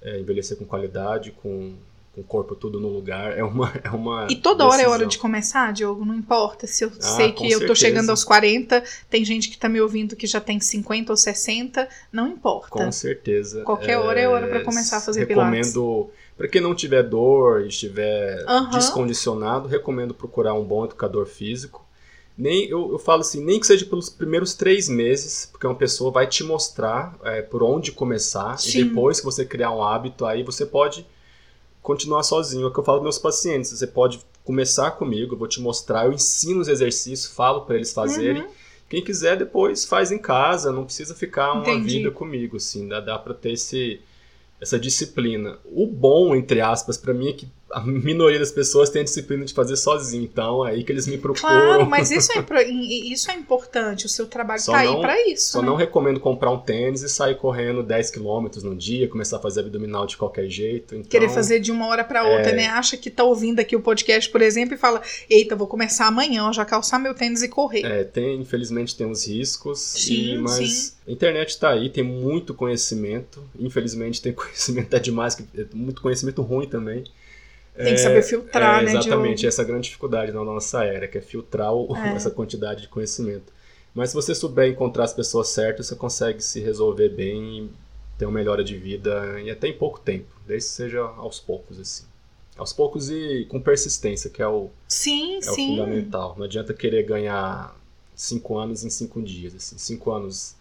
é, 0.01 0.19
envelhecer 0.19 0.57
com 0.57 0.65
qualidade, 0.65 1.31
com, 1.31 1.73
com 2.13 2.21
o 2.21 2.23
corpo 2.23 2.53
tudo 2.55 2.79
no 2.79 2.89
lugar, 2.89 3.37
é 3.37 3.43
uma, 3.43 3.71
é 3.83 3.89
uma 3.89 4.27
E 4.29 4.35
toda 4.35 4.65
hora 4.65 4.81
é 4.81 4.85
hora 4.85 4.89
decisão. 4.89 5.07
de 5.07 5.17
começar, 5.19 5.71
Diogo? 5.71 6.03
Não 6.05 6.13
importa. 6.13 6.67
Se 6.67 6.83
eu 6.83 6.91
Ah, 6.99 7.01
sei 7.01 7.31
que 7.31 7.45
eu 7.45 7.59
tô 7.61 7.67
certeza. 7.67 7.75
chegando 7.75 8.09
aos 8.09 8.23
40, 8.25 8.83
tem 9.09 9.23
gente 9.23 9.49
que 9.49 9.57
tá 9.57 9.69
me 9.69 9.79
ouvindo 9.79 10.15
que 10.15 10.27
já 10.27 10.41
tem 10.41 10.59
50 10.59 11.11
ou 11.13 11.17
60, 11.17 11.87
não 12.11 12.27
importa. 12.27 12.69
Com 12.69 12.91
certeza. 12.91 13.63
Qualquer 13.63 13.97
hora 13.97 14.19
é 14.19 14.27
hora 14.27 14.47
pra 14.47 14.63
começar 14.65 14.97
a 14.97 15.01
fazer 15.01 15.25
Recomendo, 15.25 16.09
para 16.37 16.47
quem 16.49 16.59
não 16.61 16.75
tiver 16.75 17.03
dor 17.03 17.61
e 17.63 17.69
estiver 17.69 18.43
descondicionado, 18.73 19.67
recomendo 19.67 20.13
procurar 20.13 20.53
um 20.53 20.63
bom 20.63 20.83
educador 20.85 21.25
físico. 21.25 21.86
Nem, 22.37 22.65
eu, 22.65 22.91
eu 22.91 22.99
falo 22.99 23.21
assim, 23.21 23.43
nem 23.43 23.59
que 23.59 23.65
seja 23.65 23.85
pelos 23.85 24.09
primeiros 24.09 24.53
três 24.53 24.87
meses, 24.87 25.47
porque 25.51 25.65
uma 25.65 25.75
pessoa 25.75 26.11
vai 26.11 26.27
te 26.27 26.43
mostrar 26.43 27.17
é, 27.23 27.41
por 27.41 27.63
onde 27.63 27.91
começar 27.91 28.57
Sim. 28.59 28.79
e 28.79 28.83
depois 28.83 29.19
que 29.19 29.25
você 29.25 29.43
criar 29.43 29.71
um 29.71 29.81
hábito, 29.81 30.23
aí 30.23 30.43
você 30.43 30.63
pode 30.63 31.03
continuar 31.81 32.21
sozinho. 32.21 32.65
É 32.65 32.67
o 32.67 32.71
que 32.71 32.79
eu 32.79 32.83
falo 32.83 32.99
para 32.99 33.05
meus 33.05 33.17
pacientes. 33.17 33.71
Você 33.71 33.87
pode 33.87 34.19
começar 34.43 34.91
comigo, 34.91 35.33
eu 35.33 35.37
vou 35.39 35.47
te 35.47 35.59
mostrar, 35.59 36.05
eu 36.05 36.13
ensino 36.13 36.61
os 36.61 36.67
exercícios, 36.67 37.33
falo 37.33 37.61
para 37.61 37.75
eles 37.75 37.91
fazerem. 37.91 38.43
Uhum. 38.43 38.49
Quem 38.89 39.03
quiser 39.03 39.35
depois 39.35 39.83
faz 39.83 40.11
em 40.11 40.17
casa, 40.17 40.71
não 40.71 40.85
precisa 40.85 41.15
ficar 41.15 41.53
uma 41.53 41.63
Entendi. 41.63 41.97
vida 41.97 42.11
comigo, 42.11 42.57
assim, 42.57 42.87
dá, 42.87 43.01
dá 43.01 43.19
para 43.19 43.33
ter 43.33 43.53
esse, 43.53 43.99
essa 44.61 44.79
disciplina. 44.79 45.57
O 45.65 45.87
bom, 45.87 46.35
entre 46.35 46.61
aspas, 46.61 46.97
para 46.97 47.13
mim 47.13 47.29
é 47.29 47.33
que 47.33 47.47
a 47.71 47.81
minoria 47.81 48.39
das 48.39 48.51
pessoas 48.51 48.89
tem 48.89 49.01
a 49.01 49.03
disciplina 49.05 49.43
de 49.43 49.53
fazer 49.53 49.75
sozinho, 49.75 50.23
então 50.23 50.65
é 50.65 50.71
aí 50.71 50.83
que 50.83 50.91
eles 50.91 51.05
me 51.07 51.17
procuram. 51.17 51.47
Claro, 51.49 51.85
mas 51.85 52.11
isso 52.11 52.31
é, 52.31 52.43
isso 52.71 53.29
é 53.29 53.35
importante. 53.35 54.05
O 54.05 54.09
seu 54.09 54.25
trabalho 54.25 54.61
Só 54.61 54.71
tá 54.71 54.79
aí 54.79 54.87
não- 54.87 55.01
pra 55.01 55.19
isso. 55.27 55.51
Só 55.51 55.61
né? 55.61 55.67
não 55.67 55.75
recomendo 55.75 56.19
comprar 56.19 56.49
um 56.51 56.59
tênis 56.59 57.01
e 57.03 57.09
sair 57.09 57.35
correndo 57.35 57.83
10 57.83 58.11
km 58.11 58.47
no 58.63 58.75
dia, 58.75 59.07
começar 59.07 59.37
a 59.37 59.39
fazer 59.39 59.61
abdominal 59.61 60.05
de 60.05 60.15
qualquer 60.17 60.49
jeito. 60.49 60.95
Então, 60.95 61.09
Querer 61.09 61.29
fazer 61.29 61.59
de 61.59 61.71
uma 61.71 61.87
hora 61.87 62.03
pra 62.03 62.23
outra, 62.23 62.51
É. 62.51 62.55
né? 62.55 62.67
Acha 62.67 62.95
que 62.97 63.09
tá 63.09 63.23
ouvindo 63.23 63.59
aqui 63.59 63.75
o 63.75 63.81
podcast, 63.81 64.29
por 64.29 64.41
exemplo, 64.41 64.73
e 64.75 64.77
fala: 64.77 65.01
Eita, 65.29 65.55
vou 65.55 65.67
começar 65.67 66.07
amanhã, 66.07 66.51
já 66.53 66.63
calçar 66.63 66.99
meu 66.99 67.13
tênis 67.13 67.41
e 67.43 67.47
correr. 67.49 67.85
É, 67.85 68.03
tem, 68.03 68.39
infelizmente 68.39 68.95
tem 68.95 69.05
uns 69.07 69.27
riscos, 69.27 69.79
Sim, 69.79 70.35
e- 70.35 70.37
mas 70.37 70.55
sim. 70.55 70.91
a 71.07 71.11
internet 71.11 71.49
está 71.49 71.69
aí, 71.71 71.89
tem 71.89 72.03
muito 72.03 72.53
conhecimento, 72.53 73.43
infelizmente 73.59 74.21
tem 74.21 74.31
conhecimento 74.33 74.87
até 74.87 74.99
demais, 74.99 75.37
é 75.55 75.65
muito 75.73 76.01
conhecimento 76.01 76.41
ruim 76.41 76.67
também. 76.67 77.03
Tem 77.77 77.93
que 77.93 77.99
saber 77.99 78.21
filtrar, 78.23 78.81
é, 78.81 78.85
né, 78.85 78.91
Exatamente, 78.91 79.47
essa 79.47 79.61
é 79.61 79.63
a 79.63 79.67
grande 79.67 79.83
dificuldade 79.85 80.31
na 80.31 80.43
nossa 80.43 80.83
era, 80.83 81.07
que 81.07 81.17
é 81.17 81.21
filtrar 81.21 81.73
o- 81.73 81.95
É. 81.95 82.09
essa 82.15 82.31
quantidade 82.31 82.81
de 82.83 82.87
conhecimento. 82.87 83.53
Mas 83.93 84.09
se 84.09 84.15
você 84.15 84.33
souber 84.35 84.69
encontrar 84.69 85.05
as 85.05 85.13
pessoas 85.13 85.49
certas, 85.49 85.87
você 85.87 85.95
consegue 85.95 86.41
se 86.43 86.59
resolver 86.59 87.09
bem 87.09 87.65
e 87.65 87.69
ter 88.17 88.25
uma 88.25 88.31
melhora 88.33 88.63
de 88.63 88.75
vida 88.77 89.39
e 89.41 89.49
até 89.49 89.67
em 89.67 89.73
pouco 89.77 89.99
tempo, 89.99 90.27
desde 90.45 90.69
que 90.69 90.75
seja 90.75 91.01
aos 91.01 91.39
poucos, 91.39 91.79
assim. 91.79 92.03
Aos 92.57 92.73
poucos 92.73 93.09
e 93.09 93.45
com 93.49 93.59
persistência, 93.61 94.29
que 94.29 94.41
é 94.41 94.47
o, 94.47 94.69
Sim, 94.87 95.35
é 95.43 95.51
o 95.51 95.53
sim. 95.53 95.67
fundamental. 95.67 96.33
Não 96.37 96.45
adianta 96.45 96.73
querer 96.73 97.03
ganhar 97.03 97.75
cinco 98.15 98.57
anos 98.57 98.83
em 98.83 98.89
cinco 98.89 99.21
dias. 99.21 99.53
Assim, 99.55 99.77
cinco 99.77 100.11
anos 100.11 100.55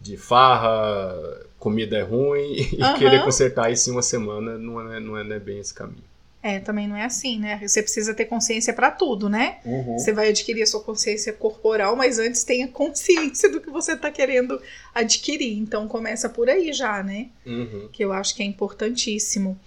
de 0.00 0.16
farra, 0.16 1.14
comida 1.58 1.96
é 1.98 2.02
ruim, 2.02 2.52
e 2.76 2.82
Aham. 2.82 2.98
querer 2.98 3.24
consertar 3.24 3.70
isso 3.72 3.88
em 3.90 3.92
uma 3.92 4.02
semana 4.02 4.58
não 4.58 4.80
é, 4.80 5.00
não 5.00 5.16
é, 5.18 5.24
não 5.24 5.34
é 5.34 5.38
bem 5.38 5.58
esse 5.58 5.72
caminho. 5.74 6.09
É, 6.42 6.58
também 6.58 6.88
não 6.88 6.96
é 6.96 7.04
assim, 7.04 7.38
né? 7.38 7.60
Você 7.66 7.82
precisa 7.82 8.14
ter 8.14 8.24
consciência 8.24 8.72
pra 8.72 8.90
tudo, 8.90 9.28
né? 9.28 9.58
Você 9.98 10.10
vai 10.10 10.30
adquirir 10.30 10.62
a 10.62 10.66
sua 10.66 10.82
consciência 10.82 11.34
corporal, 11.34 11.94
mas 11.94 12.18
antes 12.18 12.44
tenha 12.44 12.66
consciência 12.66 13.50
do 13.50 13.60
que 13.60 13.68
você 13.68 13.94
tá 13.94 14.10
querendo 14.10 14.60
adquirir. 14.94 15.58
Então 15.58 15.86
começa 15.86 16.30
por 16.30 16.48
aí 16.48 16.72
já, 16.72 17.02
né? 17.02 17.28
Uhum. 17.44 17.90
Que 17.92 18.02
eu 18.02 18.10
acho 18.12 18.34
que 18.34 18.42
é 18.42 18.46
importantíssimo. 18.46 19.58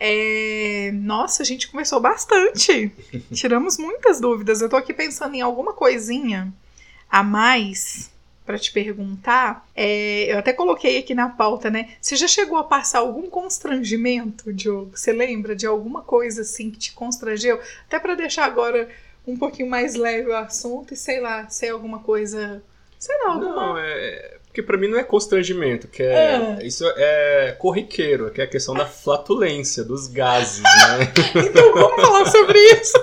É, 0.00 0.90
Nossa, 0.94 1.42
a 1.42 1.46
gente 1.46 1.68
conversou 1.68 2.00
bastante. 2.00 2.90
Tiramos 3.32 3.78
muitas 3.78 4.20
dúvidas. 4.20 4.60
Eu 4.60 4.68
tô 4.68 4.76
aqui 4.76 4.92
pensando 4.92 5.36
em 5.36 5.42
alguma 5.42 5.74
coisinha 5.74 6.52
a 7.08 7.22
mais 7.22 8.10
pra 8.50 8.58
te 8.58 8.72
perguntar. 8.72 9.64
É, 9.76 10.32
Eu 10.32 10.38
até 10.38 10.52
coloquei 10.52 10.98
aqui 10.98 11.14
na 11.14 11.28
pauta, 11.28 11.70
né? 11.70 11.90
Você 12.00 12.16
já 12.16 12.26
chegou 12.26 12.58
a 12.58 12.64
passar 12.64 12.98
algum 12.98 13.30
constrangimento, 13.30 14.52
Diogo? 14.52 14.90
Você 14.96 15.12
lembra 15.12 15.54
de 15.54 15.66
alguma 15.66 16.02
coisa 16.02 16.42
assim 16.42 16.70
que 16.70 16.78
te 16.78 16.92
constrangeu? 16.92 17.60
Até 17.86 17.98
pra 18.00 18.14
deixar 18.16 18.44
agora 18.44 18.88
um 19.26 19.36
pouquinho 19.36 19.70
mais 19.70 19.94
leve 19.94 20.28
o 20.30 20.36
assunto 20.36 20.92
e 20.92 20.96
sei 20.96 21.20
lá, 21.20 21.48
se 21.48 21.66
é 21.66 21.70
alguma 21.70 22.00
coisa. 22.00 22.60
Sei 22.98 23.16
lá, 23.24 23.32
alguma. 23.34 23.54
Não, 23.54 23.78
é. 23.78 24.36
Porque 24.46 24.64
pra 24.64 24.76
mim 24.76 24.88
não 24.88 24.98
é 24.98 25.04
constrangimento, 25.04 25.86
que 25.86 26.02
é. 26.02 26.56
É. 26.60 26.66
Isso 26.66 26.84
é 26.96 27.54
corriqueiro, 27.56 28.32
que 28.32 28.40
é 28.40 28.44
a 28.44 28.48
questão 28.48 28.74
da 28.74 28.84
flatulência, 28.84 29.84
dos 29.84 30.08
gases, 30.08 30.60
né? 30.64 31.12
Então 31.48 31.72
vamos 31.72 32.02
falar 32.02 32.26
sobre 32.26 32.58
isso. 32.58 32.98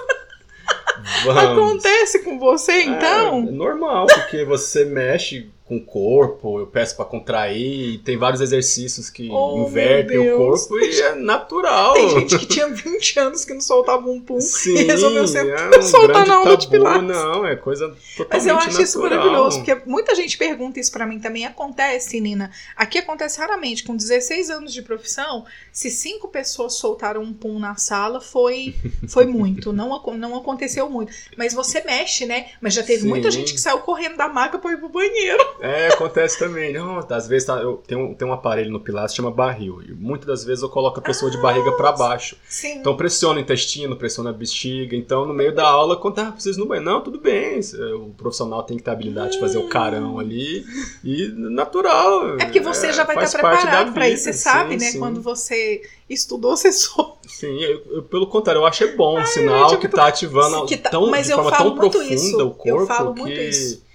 Vamos. 1.23 1.43
Acontece 1.43 2.23
com 2.23 2.39
você, 2.39 2.83
então? 2.83 3.45
É, 3.45 3.47
é 3.49 3.51
normal, 3.51 4.07
porque 4.07 4.43
você 4.43 4.85
mexe 4.85 5.49
com 5.67 5.75
o 5.77 5.83
corpo, 5.85 6.59
eu 6.59 6.67
peço 6.67 6.95
pra 6.95 7.03
contrair, 7.03 7.99
tem 7.99 8.15
vários 8.17 8.39
exercícios 8.39 9.09
que 9.09 9.27
Oh, 9.29 9.65
invertem 9.67 10.17
o 10.17 10.37
corpo 10.37 10.79
e 10.79 11.01
é 11.01 11.13
natural. 11.15 11.93
Tem 11.93 12.09
gente 12.21 12.39
que 12.39 12.45
tinha 12.45 12.69
20 12.69 13.19
anos 13.19 13.43
que 13.43 13.53
não 13.53 13.59
soltava 13.59 14.09
um 14.09 14.21
pum 14.21 14.39
Sim, 14.39 14.75
e 14.75 14.83
resolveu 14.83 15.27
ser 15.27 15.45
é 15.45 15.67
um 15.77 15.81
soltar 15.81 16.25
na 16.25 16.37
de 16.55 16.67
tabu, 16.67 16.69
pilates. 16.69 17.07
Não, 17.07 17.45
é 17.45 17.57
coisa 17.57 17.89
totalmente 18.15 18.29
Mas 18.31 18.47
eu 18.47 18.55
acho 18.57 18.81
isso 18.81 18.99
natural. 19.01 19.25
maravilhoso, 19.25 19.63
porque 19.63 19.81
muita 19.85 20.15
gente 20.15 20.37
pergunta 20.37 20.79
isso 20.79 20.91
pra 20.91 21.05
mim 21.05 21.19
também. 21.19 21.45
Acontece, 21.45 22.21
Nina. 22.21 22.49
Aqui 22.75 22.99
acontece 22.99 23.37
raramente. 23.39 23.83
Com 23.83 23.95
16 23.95 24.49
anos 24.49 24.73
de 24.73 24.81
profissão, 24.81 25.45
se 25.71 25.89
cinco 25.91 26.29
pessoas 26.29 26.75
soltaram 26.75 27.21
um 27.21 27.33
pum 27.33 27.59
na 27.59 27.75
sala, 27.75 28.21
foi, 28.21 28.73
foi 29.09 29.25
muito. 29.27 29.73
Não, 29.73 29.89
não 30.15 30.35
aconteceu 30.37 30.89
muito. 30.89 31.11
Mas 31.37 31.53
você 31.53 31.83
mexe, 31.83 32.25
né? 32.25 32.47
Mas 32.61 32.73
já 32.73 32.83
teve 32.83 33.01
Sim. 33.01 33.09
muita 33.09 33.29
gente 33.29 33.53
que 33.53 33.59
saiu 33.59 33.79
correndo 33.79 34.15
da 34.15 34.29
maca 34.29 34.57
pra 34.57 34.71
ir 34.71 34.77
pro 34.77 34.87
banheiro. 34.87 35.56
É, 35.59 35.87
acontece 35.87 36.37
também. 36.37 36.73
Não, 36.73 36.99
às 37.09 37.27
vezes 37.27 37.47
tá, 37.47 37.55
eu 37.57 37.77
tenho, 37.87 38.13
tenho 38.15 38.31
um 38.31 38.33
aparelho 38.33 38.71
no 38.71 38.79
Pilates 38.79 39.11
que 39.13 39.17
chama 39.17 39.31
barril. 39.31 39.81
E 39.81 39.91
muitas 39.93 40.27
das 40.27 40.43
vezes 40.45 40.63
eu 40.63 40.69
coloco 40.69 40.99
a 40.99 41.01
pessoa 41.03 41.31
de 41.31 41.37
barriga 41.37 41.71
pra 41.73 41.91
baixo. 41.91 42.35
Sim. 42.47 42.79
Então 42.79 42.95
pressiona 42.95 43.39
o 43.39 43.41
intestino, 43.41 43.95
pressiona 43.95 44.29
a 44.29 44.33
bexiga. 44.33 44.95
Então 44.95 45.25
no 45.25 45.33
meio 45.33 45.53
da 45.53 45.67
aula, 45.67 45.97
quando 45.97 46.19
ah, 46.19 46.31
preciso 46.31 46.59
ir 46.59 46.61
no 46.61 46.67
banheiro. 46.67 46.89
Não, 46.89 47.01
tudo 47.01 47.19
bem. 47.19 47.59
O 47.95 48.13
profissional 48.15 48.63
tem 48.63 48.77
que 48.77 48.83
ter 48.83 48.89
a 48.91 48.93
habilidade 48.93 49.33
de 49.33 49.39
fazer 49.39 49.57
o 49.57 49.67
carão 49.67 50.19
ali. 50.19 50.63
E 51.03 51.27
natural. 51.35 52.35
é 52.39 52.45
porque 52.45 52.59
você 52.59 52.93
já 52.93 53.03
vai 53.03 53.15
estar 53.23 53.39
preparado 53.39 53.93
pra 53.93 54.07
isso. 54.09 54.23
Você 54.25 54.33
sabe, 54.33 54.79
sim, 54.79 54.85
né? 54.85 54.91
sim. 54.91 54.99
Quando 54.99 55.21
você 55.21 55.81
estudou, 56.09 56.55
você 56.55 56.71
soube. 56.71 57.17
Sim, 57.27 57.59
eu- 57.61 57.83
eu- 57.91 58.03
pelo 58.03 58.27
contrário, 58.27 58.59
eu 58.61 58.65
acho 58.65 58.83
é 58.83 58.95
bom, 58.95 59.23
sinal 59.25 59.67
tipo, 59.69 59.81
que 59.81 59.87
tá 59.89 60.07
ativando 60.07 60.65
que 60.65 60.77
tá- 60.77 60.89
tão, 60.89 61.09
mas 61.09 61.25
de 61.27 61.33
eu 61.33 61.37
forma 61.37 61.51
falo 61.51 61.71
tão 61.71 61.77
muito 61.77 61.91
profunda 61.97 62.13
isso, 62.15 62.37
o 62.37 62.41
eu 62.41 62.51
corpo 62.51 62.85
falo 62.87 63.13
muito 63.13 63.33
que 63.35 63.43
isso. 63.49 63.85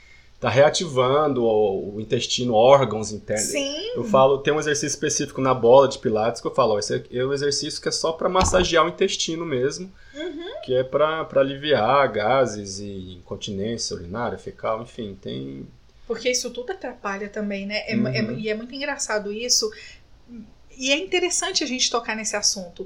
Tá 0.43 0.51
reativando 0.51 1.45
o, 1.45 2.01
intestino, 2.01 2.53
órgãos 2.53 3.12
internos. 3.12 3.47
Sim. 3.47 3.93
Eu 3.95 4.03
falo, 4.03 4.38
tem 4.38 4.53
um 4.53 4.59
exercício 4.59 4.88
específico 4.88 5.40
na 5.40 5.55
bola 5.55 5.86
de 5.86 6.01
pilates 6.01 6.40
que 6.40 6.47
eu 6.49 6.53
falo, 6.55 6.74
ó, 6.74 6.78
esse 6.80 7.05
é 7.12 7.24
um 7.24 7.32
exercício 7.32 7.80
que 7.80 7.88
é 7.88 7.93
só 7.93 8.11
pra 8.11 8.28
massagear 8.28 8.84
o 8.84 8.88
intestino 8.88 9.47
mesmo, 9.47 9.88
Uhum. 10.12 10.61
que 10.64 10.74
é 10.74 10.82
pra 10.82 11.24
aliviar 11.36 12.11
gases 12.11 12.80
e 12.80 13.18
incontinência 13.20 13.95
urinária, 13.95 14.36
fecal, 14.36 14.82
enfim, 14.82 15.16
tem 15.22 15.64
Porque 16.09 16.28
isso 16.28 16.51
tudo 16.51 16.72
atrapalha 16.72 17.28
também, 17.28 17.64
né? 17.64 17.84
É- 17.86 17.95
Uhum. 17.97 18.09
é- 18.09 18.34
e 18.34 18.49
é 18.49 18.55
muito 18.55 18.74
engraçado 18.74 19.32
isso. 19.32 19.70
E 20.76 20.90
é 20.90 20.97
interessante 20.97 21.62
a 21.62 21.66
gente 21.68 21.88
tocar 21.88 22.16
nesse 22.16 22.34
assunto. 22.34 22.84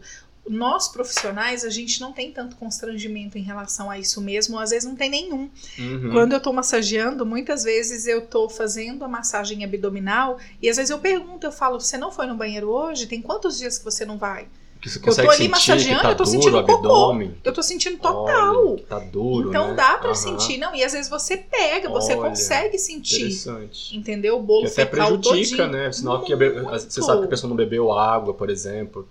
Nós 0.48 0.88
profissionais, 0.88 1.64
a 1.64 1.70
gente 1.70 2.00
não 2.00 2.12
tem 2.12 2.30
tanto 2.30 2.56
constrangimento 2.56 3.36
em 3.36 3.42
relação 3.42 3.90
a 3.90 3.98
isso 3.98 4.20
mesmo, 4.20 4.58
às 4.58 4.70
vezes 4.70 4.88
não 4.88 4.96
tem 4.96 5.10
nenhum. 5.10 5.50
Uhum. 5.78 6.10
Quando 6.12 6.32
eu 6.34 6.40
tô 6.40 6.52
massageando, 6.52 7.26
muitas 7.26 7.64
vezes 7.64 8.06
eu 8.06 8.22
tô 8.22 8.48
fazendo 8.48 9.04
a 9.04 9.08
massagem 9.08 9.64
abdominal 9.64 10.38
e 10.62 10.68
às 10.68 10.76
vezes 10.76 10.90
eu 10.90 10.98
pergunto, 10.98 11.46
eu 11.46 11.52
falo, 11.52 11.80
você 11.80 11.98
não 11.98 12.12
foi 12.12 12.26
no 12.26 12.34
banheiro 12.34 12.68
hoje? 12.70 13.06
Tem 13.06 13.20
quantos 13.20 13.58
dias 13.58 13.78
que 13.78 13.84
você 13.84 14.04
não 14.04 14.18
vai? 14.18 14.46
que 14.80 14.90
você 14.90 14.98
eu 14.98 15.02
tô 15.02 15.06
consegue 15.06 15.28
ali 15.28 15.36
sentir 15.36 15.48
massageando, 15.48 16.02
tá 16.02 16.10
eu 16.10 16.16
tô 16.16 16.24
duro 16.24 16.30
sentindo 16.36 16.58
o 16.58 16.62
cocô. 16.62 16.74
abdômen. 16.74 17.34
Eu 17.42 17.52
tô 17.52 17.62
sentindo 17.62 17.98
total. 17.98 18.72
Olha, 18.72 18.82
tá 18.84 18.98
duro, 18.98 19.48
então 19.48 19.68
né? 19.68 19.74
dá 19.74 19.98
pra 19.98 20.10
Aham. 20.10 20.14
sentir, 20.14 20.58
não? 20.58 20.74
E 20.74 20.84
às 20.84 20.92
vezes 20.92 21.08
você 21.08 21.36
pega, 21.36 21.88
você 21.88 22.12
Olha, 22.12 22.28
consegue 22.28 22.78
sentir. 22.78 23.16
Interessante. 23.16 23.96
Entendeu? 23.96 24.36
O 24.36 24.42
bolo 24.42 24.66
Que 24.66 24.72
até 24.72 24.84
prejudica, 24.84 25.28
todinho. 25.30 25.68
né? 25.68 25.92
Sinal 25.92 26.22
que 26.22 26.34
você 26.34 27.02
sabe 27.02 27.20
que 27.20 27.26
a 27.26 27.28
pessoa 27.28 27.48
não 27.48 27.56
bebeu 27.56 27.92
água, 27.92 28.32
por 28.34 28.48
exemplo, 28.50 29.08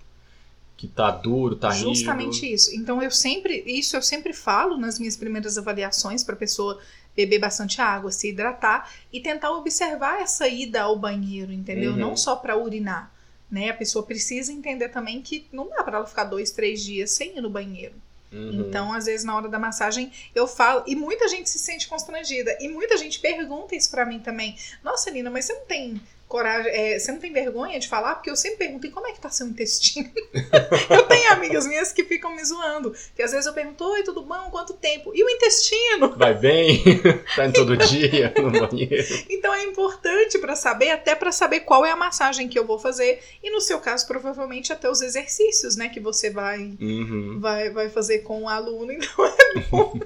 que 0.78 0.88
tá 0.88 1.10
duro, 1.10 1.56
tá 1.56 1.70
rígido. 1.70 1.96
Justamente 1.96 2.54
isso. 2.54 2.76
Então 2.76 3.02
eu 3.02 3.12
sempre, 3.12 3.64
isso 3.66 3.96
eu 3.96 4.02
sempre 4.02 4.34
falo 4.34 4.78
nas 4.78 5.00
minhas 5.00 5.16
primeiras 5.16 5.58
avaliações 5.58 6.24
para 6.24 6.36
pessoa 6.36 6.80
beber 7.16 7.40
bastante 7.40 7.82
água, 7.82 8.12
se 8.12 8.30
hidratar 8.30 8.92
e 9.12 9.22
tentar 9.22 9.52
observar 9.52 10.22
essa 10.22 10.48
ida 10.48 10.82
ao 10.82 10.98
banheiro, 10.98 11.52
entendeu? 11.52 11.92
Uhum. 11.92 11.98
Não 11.98 12.18
só 12.18 12.36
para 12.36 12.58
urinar, 12.58 13.12
né? 13.50 13.70
A 13.70 13.74
pessoa 13.74 14.06
precisa 14.06 14.52
entender 14.52 14.90
também 14.90 15.22
que 15.22 15.48
não 15.52 15.70
dá 15.70 15.82
para 15.82 15.98
ela 15.98 16.06
ficar 16.06 16.26
dois, 16.26 16.52
três 16.52 16.84
dias 16.84 17.12
sem 17.12 17.38
ir 17.38 17.42
no 17.42 17.50
banheiro. 17.50 17.96
Uhum. 18.34 18.66
Então, 18.68 18.92
às 18.92 19.06
vezes, 19.06 19.26
na 19.26 19.34
hora 19.34 19.48
da 19.48 19.58
massagem, 19.58 20.12
eu 20.34 20.46
falo. 20.46 20.84
E 20.86 20.94
muita 20.94 21.30
gente 21.30 21.50
se 21.50 21.58
sente 21.58 21.88
constrangida. 21.88 22.58
E 22.60 22.68
muita 22.68 22.98
gente 22.98 23.20
pergunta 23.20 23.76
isso 23.76 23.90
pra 23.90 24.06
mim 24.06 24.20
também. 24.20 24.58
Nossa, 24.84 25.10
Nina, 25.10 25.30
mas 25.30 25.46
você 25.46 25.54
não 25.54 25.66
tem 25.66 26.02
coragem. 26.28 26.72
é, 26.74 26.98
você 27.00 27.12
não 27.12 27.20
tem 27.20 27.32
vergonha 27.32 27.80
de 27.80 27.88
falar? 27.88 28.16
Porque 28.16 28.30
eu 28.30 28.36
sempre 28.36 28.58
pergunto: 28.58 28.88
e 28.88 28.92
como 28.92 29.08
é 29.08 29.12
que 29.12 29.20
tá 29.20 29.30
seu 29.30 29.48
intestino? 29.48 30.12
eu 30.90 31.04
tenho 31.04 31.32
amigas 31.34 31.66
minhas 31.68 31.92
que 31.92 32.04
ficam 32.04 32.36
me 32.36 32.44
zoando. 32.44 32.94
Que 33.16 33.22
às 33.22 33.32
vezes 33.32 33.46
eu 33.46 33.54
pergunto: 33.54 33.84
Oi, 33.84 34.04
tudo 34.04 34.22
bom? 34.24 34.50
Quanto 34.52 34.74
tempo? 34.74 35.12
E 35.16 35.24
o 35.24 35.30
intestino? 35.30 36.16
Vai 36.18 36.34
bem, 36.34 36.84
tá 37.36 37.46
indo 37.46 37.54
todo 37.54 37.78
dia 37.78 38.34
no 38.38 38.52
banheiro. 38.52 39.26
Então 39.30 39.54
é 39.54 39.64
importante 39.64 40.38
pra 40.40 40.56
saber, 40.56 40.90
até 40.92 41.16
pra 41.16 41.32
saber 41.32 41.62
qual 41.62 41.86
é 41.86 41.92
a 41.92 41.96
massagem 41.96 42.48
que 42.48 42.58
eu 42.58 42.66
vou 42.66 42.80
fazer. 42.80 43.22
E 43.44 43.50
no 43.52 43.62
seu 43.62 43.80
caso, 43.80 44.06
provavelmente 44.08 44.72
até 44.74 44.90
os 44.90 45.02
exercícios, 45.02 45.76
né? 45.76 45.90
Que 45.90 46.00
você 46.00 46.30
vai 46.30 46.74
Uhum. 46.80 47.40
vai, 47.40 47.70
vai 47.70 47.90
fazer 47.90 48.20
com 48.20 48.44
o 48.44 48.50
aluno, 48.50 48.92
então 48.94 49.26
é 49.26 49.60
bom. 49.70 50.00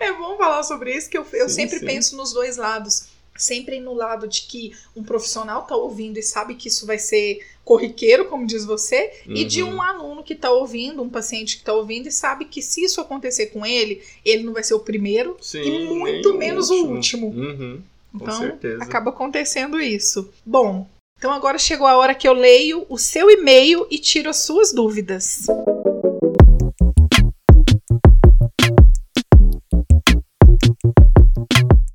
é 0.00 0.12
bom 0.12 0.36
falar 0.36 0.62
sobre 0.62 0.94
isso, 0.94 1.08
que 1.10 1.16
eu, 1.18 1.26
eu 1.32 1.48
Sim, 1.48 1.54
sempre 1.54 1.78
sim. 1.80 1.86
penso 1.86 2.16
nos 2.16 2.32
dois 2.32 2.56
lados. 2.56 3.08
Sempre 3.38 3.78
no 3.80 3.94
lado 3.94 4.26
de 4.28 4.42
que 4.42 4.72
um 4.96 5.02
profissional 5.02 5.62
tá 5.62 5.76
ouvindo 5.76 6.18
e 6.18 6.22
sabe 6.22 6.56
que 6.56 6.68
isso 6.68 6.84
vai 6.84 6.98
ser 6.98 7.40
corriqueiro, 7.64 8.24
como 8.24 8.46
diz 8.46 8.64
você, 8.64 9.12
e 9.26 9.44
de 9.44 9.62
Uhum. 9.62 9.76
um 9.76 9.82
aluno 9.82 10.22
que 10.22 10.34
tá 10.34 10.50
ouvindo, 10.50 11.02
um 11.02 11.08
paciente 11.08 11.58
que 11.58 11.62
tá 11.64 11.72
ouvindo 11.72 12.08
e 12.08 12.12
sabe 12.12 12.46
que 12.46 12.60
se 12.62 12.82
isso 12.82 13.00
acontecer 13.00 13.46
com 13.46 13.64
ele, 13.64 14.02
ele 14.24 14.42
não 14.42 14.52
vai 14.54 14.64
ser 14.64 14.74
o 14.74 14.80
primeiro 14.80 15.36
Sim, 15.40 15.60
e 15.62 15.86
muito 15.86 16.34
menos 16.34 16.70
o 16.70 16.86
último. 16.86 17.28
Uhum. 17.28 17.80
Então, 18.14 18.38
certeza. 18.38 18.82
acaba 18.82 19.10
acontecendo 19.10 19.78
isso. 19.80 20.30
Bom, 20.44 20.88
então 21.18 21.30
agora 21.30 21.58
chegou 21.58 21.86
a 21.86 21.96
hora 21.96 22.14
que 22.14 22.26
eu 22.26 22.32
leio 22.32 22.86
o 22.88 22.96
seu 22.96 23.30
e-mail 23.30 23.86
e 23.90 23.98
tiro 23.98 24.30
as 24.30 24.38
suas 24.38 24.72
dúvidas. 24.72 25.46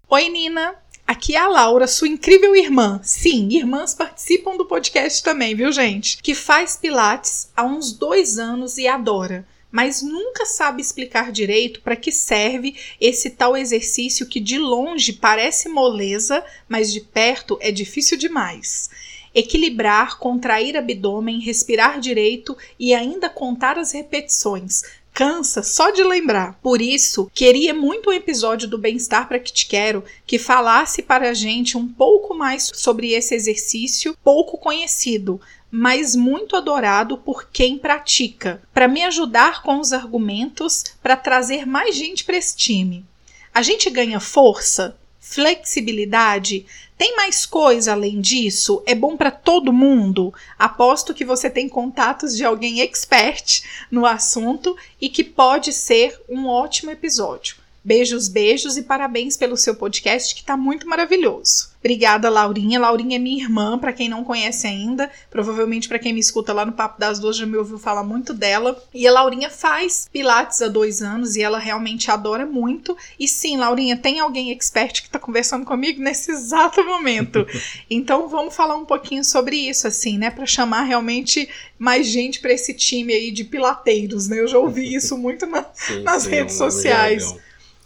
Oi, 0.09 0.29
Nina. 0.29 0.75
Aqui 1.05 1.35
é 1.35 1.39
a 1.39 1.49
Laura, 1.49 1.85
sua 1.85 2.07
incrível 2.07 2.55
irmã. 2.55 3.01
Sim, 3.03 3.49
irmãs 3.51 3.93
participam 3.93 4.55
do 4.55 4.65
podcast 4.65 5.21
também, 5.21 5.53
viu, 5.53 5.69
gente? 5.69 6.17
Que 6.23 6.33
faz 6.33 6.77
Pilates 6.77 7.49
há 7.55 7.63
uns 7.65 7.91
dois 7.91 8.39
anos 8.39 8.77
e 8.77 8.87
adora, 8.87 9.45
mas 9.69 10.01
nunca 10.01 10.45
sabe 10.45 10.81
explicar 10.81 11.29
direito 11.29 11.81
para 11.81 11.97
que 11.97 12.11
serve 12.11 12.75
esse 13.01 13.31
tal 13.31 13.57
exercício 13.57 14.25
que 14.25 14.39
de 14.39 14.57
longe 14.57 15.11
parece 15.11 15.67
moleza, 15.67 16.43
mas 16.69 16.91
de 16.91 17.01
perto 17.01 17.57
é 17.59 17.69
difícil 17.69 18.17
demais. 18.17 18.89
Equilibrar, 19.35 20.17
contrair 20.19 20.77
abdômen, 20.77 21.41
respirar 21.41 21.99
direito 21.99 22.55
e 22.79 22.93
ainda 22.93 23.29
contar 23.29 23.77
as 23.77 23.91
repetições. 23.91 24.83
Cansa 25.13 25.61
só 25.61 25.91
de 25.91 26.03
lembrar. 26.03 26.59
Por 26.61 26.81
isso, 26.81 27.29
queria 27.33 27.73
muito 27.73 28.09
um 28.09 28.13
episódio 28.13 28.67
do 28.67 28.77
Bem-Estar 28.77 29.27
para 29.27 29.39
que 29.39 29.53
te 29.53 29.67
quero 29.67 30.03
que 30.25 30.39
falasse 30.39 31.03
para 31.03 31.29
a 31.29 31.33
gente 31.33 31.77
um 31.77 31.87
pouco 31.87 32.33
mais 32.33 32.71
sobre 32.73 33.11
esse 33.11 33.35
exercício 33.35 34.17
pouco 34.23 34.57
conhecido, 34.57 35.39
mas 35.69 36.15
muito 36.15 36.55
adorado 36.55 37.17
por 37.17 37.47
quem 37.49 37.77
pratica, 37.77 38.61
para 38.73 38.87
me 38.87 39.03
ajudar 39.03 39.61
com 39.61 39.79
os 39.79 39.93
argumentos 39.93 40.83
para 41.01 41.15
trazer 41.15 41.65
mais 41.65 41.95
gente 41.95 42.23
para 42.23 42.37
esse 42.37 42.55
time. 42.55 43.05
A 43.53 43.61
gente 43.61 43.89
ganha 43.91 44.19
força, 44.19 44.97
flexibilidade. 45.19 46.65
Tem 47.03 47.17
mais 47.17 47.45
coisa 47.45 47.91
além 47.91 48.21
disso? 48.21 48.81
É 48.85 48.95
bom 48.95 49.17
para 49.17 49.29
todo 49.29 49.73
mundo? 49.73 50.33
Aposto 50.57 51.13
que 51.13 51.25
você 51.25 51.49
tem 51.49 51.67
contatos 51.67 52.33
de 52.33 52.45
alguém 52.45 52.79
expert 52.79 53.61
no 53.91 54.05
assunto 54.05 54.73
e 55.01 55.09
que 55.09 55.21
pode 55.21 55.73
ser 55.73 56.17
um 56.29 56.47
ótimo 56.47 56.91
episódio. 56.91 57.57
Beijos, 57.83 58.29
beijos 58.29 58.77
e 58.77 58.83
parabéns 58.83 59.35
pelo 59.35 59.57
seu 59.57 59.75
podcast 59.75 60.33
que 60.33 60.39
está 60.39 60.55
muito 60.55 60.87
maravilhoso. 60.87 61.72
Obrigada, 61.83 62.29
Laurinha. 62.29 62.79
Laurinha 62.79 63.17
é 63.17 63.19
minha 63.19 63.43
irmã, 63.43 63.77
para 63.77 63.91
quem 63.91 64.07
não 64.07 64.23
conhece 64.23 64.65
ainda. 64.65 65.11
Provavelmente 65.29 65.89
para 65.89 65.99
quem 65.99 66.13
me 66.13 66.19
escuta 66.21 66.53
lá 66.53 66.65
no 66.65 66.71
Papo 66.71 66.97
das 66.97 67.19
Duas 67.19 67.35
já 67.35 67.45
me 67.45 67.57
ouviu 67.57 67.77
falar 67.77 68.05
muito 68.05 68.33
dela. 68.33 68.81
E 68.93 69.05
a 69.05 69.11
Laurinha 69.11 69.49
faz 69.49 70.07
Pilates 70.11 70.61
há 70.61 70.69
dois 70.69 71.01
anos 71.01 71.35
e 71.35 71.41
ela 71.41 71.59
realmente 71.59 72.09
adora 72.09 72.45
muito. 72.45 72.95
E 73.19 73.27
sim, 73.27 73.57
Laurinha, 73.57 73.97
tem 73.97 74.21
alguém 74.21 74.49
expert 74.51 75.01
que 75.01 75.09
está 75.09 75.19
conversando 75.19 75.65
comigo 75.65 76.01
nesse 76.01 76.31
exato 76.31 76.81
momento. 76.85 77.45
então 77.89 78.29
vamos 78.29 78.55
falar 78.55 78.77
um 78.77 78.85
pouquinho 78.85 79.25
sobre 79.25 79.57
isso, 79.57 79.85
assim, 79.85 80.17
né? 80.17 80.29
Para 80.29 80.45
chamar 80.45 80.83
realmente 80.83 81.49
mais 81.77 82.07
gente 82.07 82.39
para 82.39 82.53
esse 82.53 82.73
time 82.73 83.11
aí 83.11 83.29
de 83.29 83.43
pilateiros, 83.43 84.29
né? 84.29 84.39
Eu 84.39 84.47
já 84.47 84.57
ouvi 84.57 84.87
isso 84.95 85.17
muito 85.17 85.45
na, 85.45 85.65
sim, 85.73 86.01
nas 86.01 86.23
sim, 86.23 86.29
redes 86.29 86.61
é 86.61 86.63
um 86.63 86.71
sociais. 86.71 87.35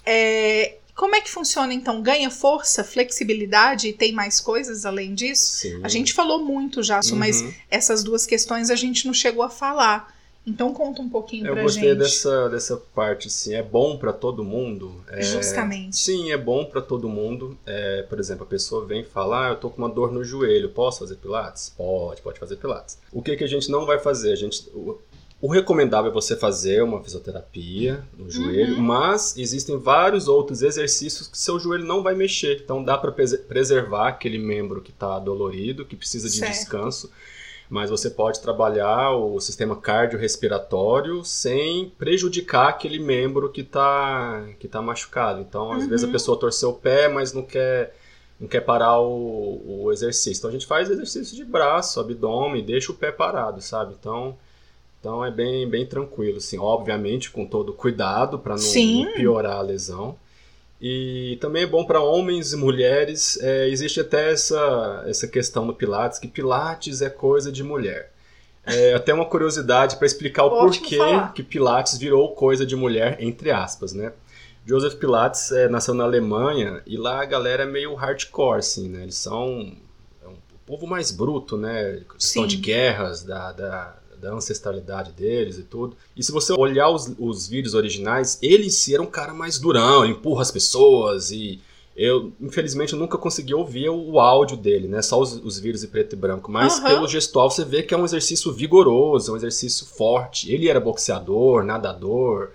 É, 0.05 0.76
como 0.97 1.15
é 1.15 1.21
que 1.21 1.29
funciona 1.29 1.71
então? 1.71 2.01
Ganha 2.01 2.31
força, 2.31 2.83
flexibilidade 2.83 3.87
e 3.87 3.93
tem 3.93 4.11
mais 4.11 4.41
coisas 4.41 4.83
além 4.83 5.13
disso? 5.13 5.57
Sim. 5.57 5.79
A 5.83 5.87
gente 5.87 6.11
falou 6.11 6.43
muito 6.43 6.81
já, 6.81 6.99
uhum. 7.11 7.15
mas 7.15 7.45
essas 7.69 8.03
duas 8.03 8.25
questões 8.25 8.71
a 8.71 8.75
gente 8.75 9.05
não 9.05 9.13
chegou 9.13 9.43
a 9.43 9.49
falar. 9.49 10.17
Então 10.47 10.73
conta 10.73 11.01
um 11.01 11.09
pouquinho 11.09 11.45
Eu 11.45 11.53
pra 11.53 11.63
gostei 11.63 11.89
gente. 11.89 11.97
dessa, 11.99 12.49
dessa 12.49 12.77
parte, 12.95 13.29
sim. 13.29 13.53
É 13.53 13.61
bom 13.61 13.97
para 13.97 14.13
todo 14.13 14.45
mundo. 14.45 15.03
É, 15.09 15.21
Justamente. 15.21 15.97
Sim, 15.97 16.31
é 16.31 16.37
bom 16.37 16.63
para 16.63 16.81
todo 16.81 17.09
mundo. 17.09 17.57
É, 17.65 18.03
por 18.03 18.17
exemplo, 18.17 18.43
a 18.43 18.47
pessoa 18.47 18.85
vem 18.85 19.03
falar, 19.03 19.47
ah, 19.47 19.51
eu 19.51 19.55
tô 19.57 19.69
com 19.69 19.77
uma 19.79 19.89
dor 19.89 20.09
no 20.11 20.23
joelho, 20.23 20.69
posso 20.69 20.99
fazer 20.99 21.17
pilates? 21.17 21.73
Pode, 21.77 22.21
pode 22.21 22.39
fazer 22.39 22.55
pilates. 22.55 22.97
O 23.11 23.21
que, 23.21 23.35
que 23.35 23.43
a 23.43 23.47
gente 23.47 23.69
não 23.69 23.85
vai 23.85 23.99
fazer? 23.99 24.31
A 24.31 24.35
gente, 24.37 24.65
o 25.39 25.51
recomendável 25.51 26.09
é 26.09 26.13
você 26.13 26.35
fazer 26.35 26.83
uma 26.83 27.03
fisioterapia 27.03 28.03
no 28.17 28.29
joelho, 28.29 28.77
uhum. 28.77 28.81
mas 28.81 29.37
existem 29.37 29.77
vários 29.77 30.27
outros 30.27 30.63
exercícios 30.63 31.27
que 31.27 31.37
seu 31.37 31.59
joelho 31.59 31.85
não 31.85 32.01
vai 32.01 32.15
mexer. 32.15 32.59
Então 32.63 32.83
dá 32.83 32.97
para 32.97 33.11
preservar 33.11 34.07
aquele 34.07 34.39
membro 34.39 34.81
que 34.81 34.89
está 34.89 35.19
dolorido, 35.19 35.85
que 35.85 35.95
precisa 35.95 36.27
de 36.27 36.37
certo. 36.37 36.53
descanso, 36.53 37.11
mas 37.69 37.91
você 37.91 38.09
pode 38.09 38.41
trabalhar 38.41 39.11
o 39.11 39.39
sistema 39.39 39.75
cardiorrespiratório 39.75 41.23
sem 41.23 41.91
prejudicar 41.99 42.69
aquele 42.69 42.97
membro 42.97 43.51
que 43.51 43.61
está 43.61 44.43
que 44.57 44.67
tá 44.67 44.81
machucado. 44.81 45.39
Então, 45.41 45.71
às 45.71 45.83
uhum. 45.83 45.89
vezes 45.89 46.09
a 46.09 46.11
pessoa 46.11 46.39
torceu 46.39 46.69
o 46.69 46.73
pé, 46.73 47.07
mas 47.07 47.31
não 47.31 47.43
quer 47.43 47.95
não 48.39 48.47
quer 48.47 48.61
parar 48.61 48.99
o, 48.99 49.83
o 49.83 49.91
exercício. 49.91 50.39
Então 50.39 50.49
a 50.49 50.53
gente 50.53 50.65
faz 50.65 50.89
exercício 50.89 51.35
de 51.35 51.45
braço, 51.45 51.99
abdômen, 51.99 52.63
deixa 52.63 52.91
o 52.91 52.95
pé 52.95 53.11
parado, 53.11 53.61
sabe? 53.61 53.95
Então 53.99 54.35
então 55.07 55.23
é 55.23 55.31
bem, 55.31 55.69
bem 55.69 55.85
tranquilo, 55.85 56.37
assim, 56.37 56.59
obviamente 56.59 57.31
com 57.31 57.45
todo 57.45 57.71
cuidado 57.71 58.37
para 58.37 58.55
não, 58.55 58.61
não, 58.61 59.13
piorar 59.13 59.55
a 59.55 59.61
lesão. 59.61 60.17
E 60.81 61.37
também 61.39 61.63
é 61.63 61.65
bom 61.65 61.85
para 61.85 62.01
homens 62.01 62.51
e 62.51 62.57
mulheres. 62.57 63.39
É, 63.41 63.69
existe 63.69 64.01
até 64.01 64.33
essa, 64.33 65.05
essa 65.07 65.25
questão 65.25 65.65
no 65.65 65.73
Pilates, 65.73 66.19
que 66.19 66.27
Pilates 66.27 67.01
é 67.01 67.09
coisa 67.09 67.53
de 67.53 67.63
mulher. 67.63 68.11
É, 68.65 68.93
até 68.93 69.13
uma 69.13 69.25
curiosidade 69.25 69.95
para 69.95 70.05
explicar 70.05 70.43
o 70.43 70.49
porquê 70.49 70.97
falar. 70.97 71.33
que 71.33 71.41
Pilates 71.41 71.97
virou 71.97 72.35
coisa 72.35 72.65
de 72.65 72.75
mulher, 72.75 73.15
entre 73.21 73.49
aspas, 73.49 73.93
né? 73.93 74.11
Joseph 74.65 74.95
Pilates 74.95 75.53
é, 75.53 75.69
nasceu 75.69 75.93
na 75.93 76.03
Alemanha 76.03 76.83
e 76.85 76.97
lá 76.97 77.21
a 77.21 77.25
galera 77.25 77.63
é 77.63 77.65
meio 77.65 77.95
hardcore, 77.95 78.59
assim, 78.59 78.89
né? 78.89 79.03
Eles 79.03 79.15
são 79.15 79.71
é 80.21 80.27
um 80.27 80.35
povo 80.65 80.85
mais 80.85 81.11
bruto, 81.11 81.55
né? 81.55 82.01
Questão 82.13 82.45
de 82.45 82.57
guerras, 82.57 83.23
da, 83.23 83.53
da 83.53 83.96
da 84.19 84.33
ancestralidade 84.33 85.11
deles 85.11 85.57
e 85.57 85.63
tudo. 85.63 85.95
E 86.15 86.23
se 86.23 86.31
você 86.31 86.53
olhar 86.53 86.89
os, 86.89 87.13
os 87.17 87.47
vídeos 87.47 87.73
originais, 87.73 88.37
ele 88.41 88.67
em 88.67 88.69
si 88.69 88.93
era 88.93 89.01
um 89.01 89.07
cara 89.07 89.33
mais 89.33 89.59
durão, 89.59 90.05
empurra 90.05 90.41
as 90.41 90.51
pessoas 90.51 91.31
e 91.31 91.59
eu, 91.97 92.31
infelizmente, 92.39 92.93
eu 92.93 92.99
nunca 92.99 93.17
consegui 93.17 93.55
ouvir 93.55 93.89
o 93.89 94.19
áudio 94.19 94.55
dele, 94.55 94.87
né? 94.87 95.01
Só 95.01 95.19
os, 95.19 95.33
os 95.43 95.57
vídeos 95.57 95.83
em 95.83 95.87
preto 95.87 96.13
e 96.13 96.15
branco. 96.15 96.51
Mas 96.51 96.77
uhum. 96.77 96.83
pelo 96.83 97.07
gestual 97.07 97.49
você 97.49 97.65
vê 97.65 97.81
que 97.81 97.91
é 97.91 97.97
um 97.97 98.05
exercício 98.05 98.53
vigoroso, 98.53 99.33
um 99.33 99.35
exercício 99.35 99.83
forte. 99.83 100.53
Ele 100.53 100.69
era 100.69 100.79
boxeador, 100.79 101.63
nadador. 101.63 102.51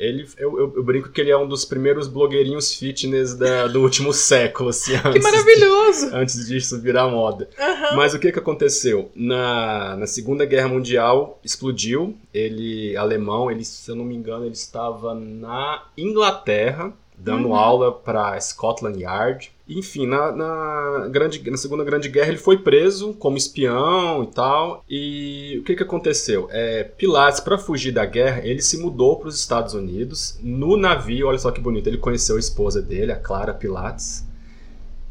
Ele, 0.00 0.26
eu, 0.38 0.58
eu, 0.58 0.72
eu, 0.76 0.82
brinco 0.82 1.10
que 1.10 1.20
ele 1.20 1.30
é 1.30 1.36
um 1.36 1.46
dos 1.46 1.66
primeiros 1.66 2.08
blogueirinhos 2.08 2.74
fitness 2.74 3.34
da, 3.34 3.66
do 3.66 3.82
último 3.82 4.14
século, 4.14 4.70
assim. 4.70 4.94
Antes, 5.04 5.12
que 5.12 5.20
maravilhoso! 5.20 6.10
Antes 6.14 6.48
disso 6.48 6.80
virar 6.80 7.06
moda. 7.08 7.50
Uhum. 7.58 7.96
Mas 7.96 8.14
o 8.14 8.18
que 8.18 8.32
que 8.32 8.38
aconteceu? 8.38 9.10
Na, 9.14 9.96
na 9.98 10.06
Segunda 10.06 10.46
Guerra 10.46 10.68
Mundial, 10.68 11.38
explodiu. 11.44 12.16
Ele, 12.32 12.96
alemão, 12.96 13.50
ele, 13.50 13.62
se 13.62 13.90
eu 13.90 13.94
não 13.94 14.04
me 14.06 14.14
engano, 14.14 14.46
ele 14.46 14.54
estava 14.54 15.14
na 15.14 15.84
Inglaterra, 15.98 16.94
dando 17.22 17.48
uhum. 17.48 17.54
aula 17.54 17.92
para 17.92 18.40
Scotland 18.40 19.00
Yard. 19.00 19.52
Enfim, 19.68 20.06
na, 20.06 20.32
na, 20.32 21.08
grande, 21.08 21.48
na 21.48 21.56
Segunda 21.56 21.84
Grande 21.84 22.08
Guerra 22.08 22.28
ele 22.28 22.38
foi 22.38 22.58
preso 22.58 23.14
como 23.14 23.36
espião 23.36 24.24
e 24.24 24.26
tal. 24.26 24.84
E 24.88 25.58
o 25.60 25.64
que, 25.64 25.76
que 25.76 25.82
aconteceu? 25.82 26.48
É, 26.50 26.84
Pilates, 26.84 27.40
para 27.40 27.56
fugir 27.56 27.92
da 27.92 28.04
guerra, 28.04 28.40
ele 28.44 28.62
se 28.62 28.78
mudou 28.78 29.16
para 29.16 29.28
os 29.28 29.38
Estados 29.38 29.74
Unidos. 29.74 30.38
No 30.42 30.76
navio, 30.76 31.28
olha 31.28 31.38
só 31.38 31.50
que 31.50 31.60
bonito, 31.60 31.86
ele 31.86 31.98
conheceu 31.98 32.36
a 32.36 32.40
esposa 32.40 32.82
dele, 32.82 33.12
a 33.12 33.16
Clara 33.16 33.54
Pilates. 33.54 34.28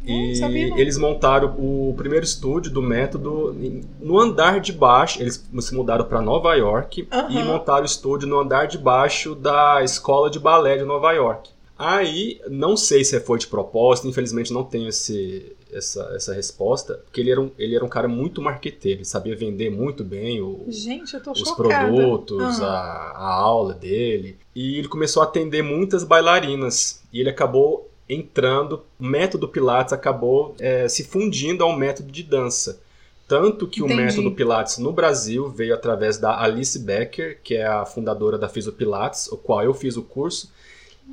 E 0.02 0.42
eles 0.78 0.98
montaram 0.98 1.54
o 1.58 1.94
primeiro 1.96 2.24
estúdio 2.24 2.72
do 2.72 2.82
método 2.82 3.56
no 4.00 4.18
andar 4.18 4.60
de 4.60 4.72
baixo. 4.72 5.22
Eles 5.22 5.48
se 5.60 5.76
mudaram 5.76 6.06
para 6.06 6.22
Nova 6.22 6.56
York 6.56 7.08
uhum. 7.12 7.30
e 7.30 7.44
montaram 7.44 7.84
o 7.84 7.86
estúdio 7.86 8.28
no 8.28 8.40
andar 8.40 8.66
de 8.66 8.78
baixo 8.78 9.36
da 9.36 9.84
escola 9.84 10.30
de 10.30 10.40
balé 10.40 10.78
de 10.78 10.86
Nova 10.86 11.12
York. 11.12 11.52
Aí, 11.80 12.42
não 12.50 12.76
sei 12.76 13.06
se 13.06 13.18
foi 13.22 13.40
de 13.40 13.48
propósito, 13.48 14.06
infelizmente 14.06 14.52
não 14.52 14.66
tenho 14.66 14.90
esse, 14.90 15.56
essa, 15.72 16.12
essa 16.14 16.34
resposta, 16.34 16.96
porque 17.06 17.22
ele 17.22 17.32
era, 17.32 17.40
um, 17.40 17.50
ele 17.58 17.74
era 17.74 17.86
um 17.86 17.88
cara 17.88 18.06
muito 18.06 18.42
marqueteiro, 18.42 18.98
ele 18.98 19.06
sabia 19.06 19.34
vender 19.34 19.70
muito 19.70 20.04
bem 20.04 20.42
o, 20.42 20.66
Gente, 20.68 21.16
os 21.16 21.40
chocada. 21.40 21.88
produtos, 21.88 22.60
ah. 22.60 22.68
a, 22.68 23.12
a 23.18 23.34
aula 23.34 23.74
dele. 23.74 24.38
E 24.54 24.78
ele 24.78 24.90
começou 24.90 25.24
a 25.24 25.26
atender 25.26 25.62
muitas 25.62 26.04
bailarinas. 26.04 27.02
E 27.14 27.22
ele 27.22 27.30
acabou 27.30 27.90
entrando, 28.10 28.84
o 29.00 29.06
método 29.06 29.48
Pilates 29.48 29.94
acabou 29.94 30.56
é, 30.60 30.86
se 30.90 31.06
fundindo 31.06 31.64
ao 31.64 31.78
método 31.78 32.12
de 32.12 32.24
dança. 32.24 32.82
Tanto 33.26 33.66
que 33.66 33.80
Entendi. 33.80 33.94
o 33.94 34.06
método 34.06 34.32
Pilates 34.32 34.80
no 34.80 34.92
Brasil 34.92 35.48
veio 35.48 35.74
através 35.74 36.18
da 36.18 36.42
Alice 36.42 36.78
Becker, 36.78 37.40
que 37.42 37.56
é 37.56 37.66
a 37.66 37.86
fundadora 37.86 38.38
da 38.38 38.50
Fiso 38.50 38.74
Pilates, 38.74 39.32
o 39.32 39.38
qual 39.38 39.64
eu 39.64 39.74
fiz 39.74 39.96
o 39.96 40.04
curso 40.04 40.52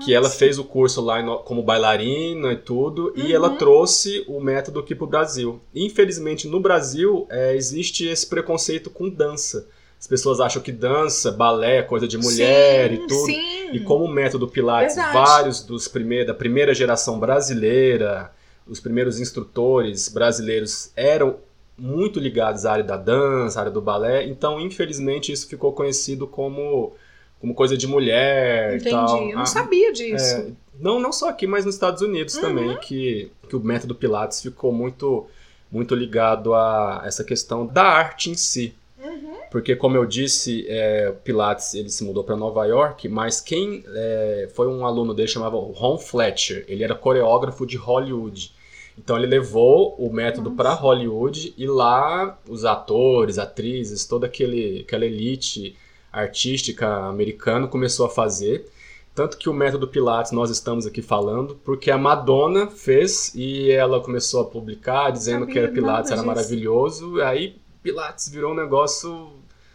que 0.05 0.15
ela 0.15 0.29
fez 0.29 0.59
o 0.59 0.65
curso 0.65 1.01
lá 1.01 1.23
como 1.39 1.63
bailarina 1.63 2.53
e 2.53 2.57
tudo, 2.57 3.13
uhum. 3.17 3.25
e 3.25 3.33
ela 3.33 3.51
trouxe 3.51 4.25
o 4.29 4.41
método 4.41 4.81
aqui 4.81 4.95
para 4.95 5.05
o 5.05 5.09
Brasil. 5.09 5.61
Infelizmente, 5.75 6.47
no 6.47 6.61
Brasil, 6.61 7.27
é, 7.31 7.55
existe 7.57 8.07
esse 8.07 8.27
preconceito 8.27 8.91
com 8.91 9.09
dança. 9.09 9.67
As 9.99 10.07
pessoas 10.07 10.41
acham 10.41 10.61
que 10.61 10.71
dança, 10.71 11.33
balé 11.33 11.79
é 11.79 11.83
coisa 11.83 12.07
de 12.07 12.19
mulher 12.19 12.91
sim, 12.91 12.95
e 12.95 12.99
tudo. 13.07 13.27
Sim. 13.27 13.71
E 13.73 13.81
como 13.81 14.05
o 14.05 14.09
método 14.09 14.47
Pilates, 14.47 14.95
Verdade. 14.95 15.15
vários 15.15 15.63
dos 15.63 15.89
primeiros, 15.89 16.27
da 16.27 16.35
primeira 16.35 16.75
geração 16.75 17.19
brasileira, 17.19 18.31
os 18.67 18.79
primeiros 18.79 19.19
instrutores 19.19 20.09
brasileiros 20.09 20.91
eram 20.95 21.37
muito 21.79 22.21
ligados 22.21 22.65
à 22.67 22.73
área 22.73 22.85
da 22.85 22.97
dança, 22.97 23.59
à 23.59 23.63
área 23.63 23.73
do 23.73 23.81
balé. 23.81 24.27
Então, 24.27 24.61
infelizmente, 24.61 25.33
isso 25.33 25.49
ficou 25.49 25.73
conhecido 25.73 26.27
como 26.27 26.95
como 27.41 27.55
coisa 27.55 27.77
de 27.77 27.87
mulher 27.87 28.77
Entendi. 28.77 28.89
e 28.89 28.91
tal. 28.91 29.23
Eu 29.29 29.37
não 29.37 29.43
ah, 29.43 29.47
sabia 29.47 29.93
disso. 29.93 30.37
É, 30.37 30.47
não, 30.81 31.01
não 31.01 31.13
só 31.13 31.29
aqui, 31.29 31.47
mas 31.47 31.65
nos 31.65 31.75
Estados 31.75 32.03
Unidos 32.03 32.35
uhum. 32.37 32.41
também, 32.41 32.77
que, 32.79 33.31
que 33.49 33.57
o 33.57 33.61
método 33.61 33.95
Pilates 33.95 34.43
ficou 34.43 34.73
muito, 34.73 35.27
muito 35.71 35.95
ligado 35.95 36.55
a 36.55 37.03
essa 37.05 37.25
questão 37.25 37.67
da 37.67 37.85
arte 37.85 38.31
em 38.31 38.35
si. 38.35 38.75
Uhum. 39.03 39.37
Porque, 39.51 39.77
como 39.77 39.97
eu 39.97 40.05
disse, 40.05 40.67
é, 40.69 41.13
Pilates 41.25 41.75
ele 41.75 41.89
se 41.89 42.05
mudou 42.05 42.25
para 42.25 42.37
Nova 42.37 42.65
York, 42.67 43.09
mas 43.09 43.41
quem 43.41 43.85
é, 43.87 44.49
foi 44.55 44.69
um 44.69 44.85
aluno 44.85 45.15
dele 45.15 45.29
chamava 45.29 45.57
Ron 45.57 45.99
Fletcher. 45.99 46.65
Ele 46.69 46.83
era 46.83 46.95
coreógrafo 46.95 47.67
de 47.67 47.77
Hollywood. 47.77 48.55
Então 48.99 49.17
ele 49.17 49.27
levou 49.27 49.95
o 49.99 50.11
método 50.11 50.53
para 50.53 50.73
Hollywood 50.73 51.53
e 51.57 51.67
lá 51.67 52.39
os 52.49 52.65
atores, 52.65 53.39
atrizes, 53.39 54.07
toda 54.07 54.27
aquele, 54.27 54.81
aquela 54.81 55.05
elite 55.05 55.77
artística 56.21 56.87
americana 57.07 57.67
começou 57.67 58.07
a 58.07 58.11
fazer. 58.11 58.67
Tanto 59.15 59.39
que 59.39 59.49
o 59.49 59.53
método 59.53 59.89
Pilates 59.89 60.33
nós 60.33 60.51
estamos 60.51 60.87
aqui 60.87 61.01
falando, 61.01 61.59
porque 61.65 61.91
a 61.91 61.97
Madonna 61.97 62.67
fez 62.67 63.35
e 63.35 63.71
ela 63.71 64.01
começou 64.01 64.43
a 64.43 64.45
publicar 64.45 65.11
dizendo 65.11 65.47
que 65.47 65.59
era 65.59 65.69
Pilates 65.69 66.11
era 66.11 66.23
maravilhoso. 66.23 67.21
Aí 67.23 67.57
Pilates 67.83 68.29
virou 68.29 68.53
um 68.53 68.55
negócio 68.55 69.31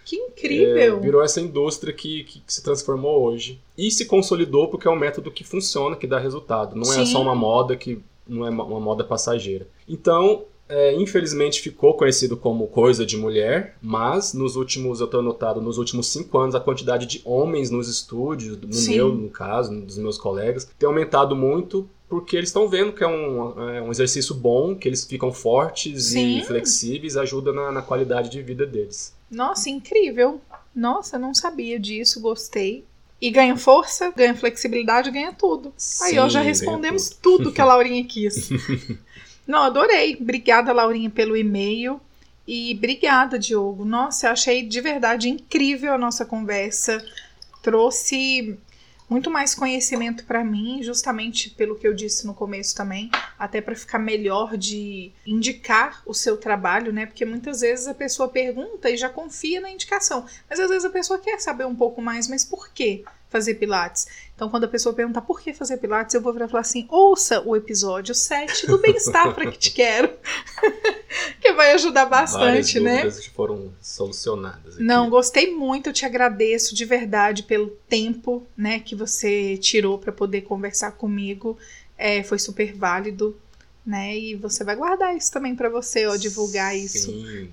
Que 0.06 0.16
incrível! 0.16 0.78
É, 0.78 1.00
virou 1.00 1.24
essa 1.24 1.42
indústria 1.42 1.92
que, 1.92 2.24
que, 2.24 2.40
que, 2.42 2.54
se 2.54 2.62
transformou 2.62 3.24
hoje. 3.24 3.60
E 3.76 3.90
se 3.90 4.06
consolidou 4.06 4.68
porque 4.68 4.88
é 4.88 4.92
um 4.92 4.96
método 4.96 5.32
que 5.32 5.44
funciona, 5.44 5.96
que 5.96 6.06
dá 6.06 6.20
resultado. 6.20 6.76
Não 6.76 6.86
Sim. 6.86 7.02
é 7.02 7.06
só 7.06 7.20
uma 7.20 7.34
moda 7.34 7.76
que 7.76 8.00
não 8.28 8.46
é 8.46 8.50
uma 8.52 8.80
moda 8.80 9.04
passageira. 9.04 9.68
Então, 9.88 10.46
é, 10.72 10.94
infelizmente 10.96 11.62
ficou 11.62 11.96
conhecido 11.96 12.38
como 12.38 12.66
coisa 12.68 13.06
de 13.06 13.18
mulher, 13.18 13.76
mas 13.82 14.34
nos 14.34 14.56
últimos, 14.56 15.02
eu 15.02 15.08
tenho 15.08 15.22
notado, 15.22 15.62
nos 15.62 15.78
últimos 15.78 16.08
cinco 16.08 16.38
anos, 16.38 16.56
a 16.56 16.62
quantidade 16.62 17.06
de 17.06 17.22
homens 17.26 17.70
nos 17.70 17.90
estúdios, 17.90 18.58
no 18.58 18.72
Sim. 18.72 18.96
meu, 18.96 19.14
no 19.14 19.30
caso, 19.30 19.76
dos 19.82 19.98
meus 19.98 20.18
colegas, 20.18 20.70
tem 20.80 20.88
aumentado 20.88 21.36
muito 21.36 21.90
porque 22.08 22.38
eles 22.38 22.50
estão 22.50 22.68
vendo 22.68 22.94
que 22.94 23.04
é 23.04 23.08
um, 23.08 23.70
é 23.70 23.82
um 23.82 23.92
exercício 23.92 24.34
bom, 24.34 24.74
que 24.76 24.88
eles 24.88 25.06
ficam 25.06 25.32
fortes 25.32 26.06
Sim. 26.06 26.40
e 26.40 26.44
flexíveis, 26.44 27.18
ajuda 27.18 27.52
na, 27.52 27.72
na 27.72 27.82
qualidade 27.82 28.30
de 28.30 28.42
vida 28.42 28.66
deles. 28.66 29.14
Nossa, 29.30 29.70
incrível! 29.70 30.40
Nossa, 30.74 31.20
não 31.20 31.34
sabia 31.34 31.78
disso, 31.78 32.22
gostei. 32.22 32.86
E 33.22 33.30
ganha 33.30 33.56
força, 33.56 34.12
ganha 34.16 34.34
flexibilidade, 34.36 35.12
ganha 35.12 35.32
tudo. 35.32 35.72
Sim, 35.78 36.06
Aí, 36.06 36.20
ó, 36.20 36.28
já 36.28 36.42
respondemos 36.42 37.10
tudo. 37.10 37.44
tudo 37.44 37.52
que 37.52 37.62
a 37.62 37.66
Laurinha 37.66 38.04
quis. 38.04 38.50
Não, 39.52 39.64
adorei. 39.64 40.18
Obrigada, 40.18 40.72
Laurinha, 40.72 41.10
pelo 41.10 41.36
e-mail. 41.36 42.00
E 42.48 42.74
obrigada, 42.78 43.38
Diogo. 43.38 43.84
Nossa, 43.84 44.28
eu 44.28 44.32
achei 44.32 44.66
de 44.66 44.80
verdade 44.80 45.28
incrível 45.28 45.94
a 45.94 45.98
nossa 45.98 46.24
conversa. 46.26 47.06
Trouxe 47.62 48.58
muito 49.10 49.30
mais 49.30 49.54
conhecimento 49.54 50.24
para 50.24 50.42
mim, 50.42 50.82
justamente 50.82 51.50
pelo 51.50 51.76
que 51.76 51.86
eu 51.86 51.94
disse 51.94 52.26
no 52.26 52.34
começo 52.34 52.74
também, 52.74 53.12
até 53.38 53.60
para 53.60 53.76
ficar 53.76 54.00
melhor 54.00 54.56
de 54.56 55.12
indicar 55.28 56.02
o 56.06 56.14
seu 56.14 56.38
trabalho, 56.38 56.94
né? 56.94 57.06
Porque 57.06 57.26
muitas 57.26 57.60
vezes 57.60 57.88
a 57.90 57.94
pessoa 57.94 58.30
pergunta 58.30 58.90
e 58.90 58.96
já 58.96 59.10
confia 59.10 59.60
na 59.60 59.70
indicação, 59.70 60.26
mas 60.50 60.62
às 60.62 60.70
vezes 60.70 60.86
a 60.86 60.90
pessoa 60.90 61.20
quer 61.20 61.42
saber 61.42 61.66
um 61.66 61.76
pouco 61.76 62.02
mais, 62.02 62.26
mas 62.30 62.46
por 62.46 62.70
quê? 62.70 63.04
Fazer 63.32 63.56
Pilates. 63.56 64.08
Então, 64.36 64.50
quando 64.50 64.66
a 64.66 64.68
pessoa 64.68 64.94
perguntar 64.94 65.22
por 65.22 65.40
que 65.40 65.54
fazer 65.54 65.78
Pilates, 65.78 66.14
eu 66.14 66.22
vou 66.22 66.34
virar 66.34 66.46
e 66.46 66.50
falar 66.50 66.62
assim: 66.62 66.86
ouça 66.90 67.42
o 67.42 67.56
episódio 67.56 68.14
7 68.14 68.68
do 68.68 68.78
Bem-Estar 68.78 69.34
para 69.34 69.50
que 69.50 69.58
te 69.58 69.72
quero. 69.72 70.12
que 71.40 71.54
vai 71.54 71.72
ajudar 71.72 72.06
bastante, 72.06 72.80
Várias 72.80 73.16
né? 73.16 73.22
que 73.22 73.30
foram 73.30 73.74
solucionadas. 73.82 74.76
Aqui. 74.76 74.84
Não, 74.84 75.10
gostei 75.10 75.56
muito, 75.56 75.90
eu 75.90 75.94
te 75.94 76.06
agradeço 76.06 76.76
de 76.76 76.84
verdade 76.84 77.44
pelo 77.44 77.68
tempo 77.88 78.46
né, 78.56 78.80
que 78.80 78.96
você 78.96 79.58
tirou 79.58 79.98
para 79.98 80.12
poder 80.12 80.42
conversar 80.42 80.92
comigo. 80.92 81.58
É, 81.98 82.22
foi 82.24 82.40
super 82.40 82.74
válido 82.74 83.38
né? 83.86 84.18
E 84.18 84.36
você 84.36 84.64
vai 84.64 84.76
guardar 84.76 85.16
isso 85.16 85.32
também 85.32 85.56
para 85.56 85.70
você, 85.70 86.06
ó, 86.06 86.16
divulgar 86.16 86.74
Sim, 86.74 86.84
isso. 86.84 87.12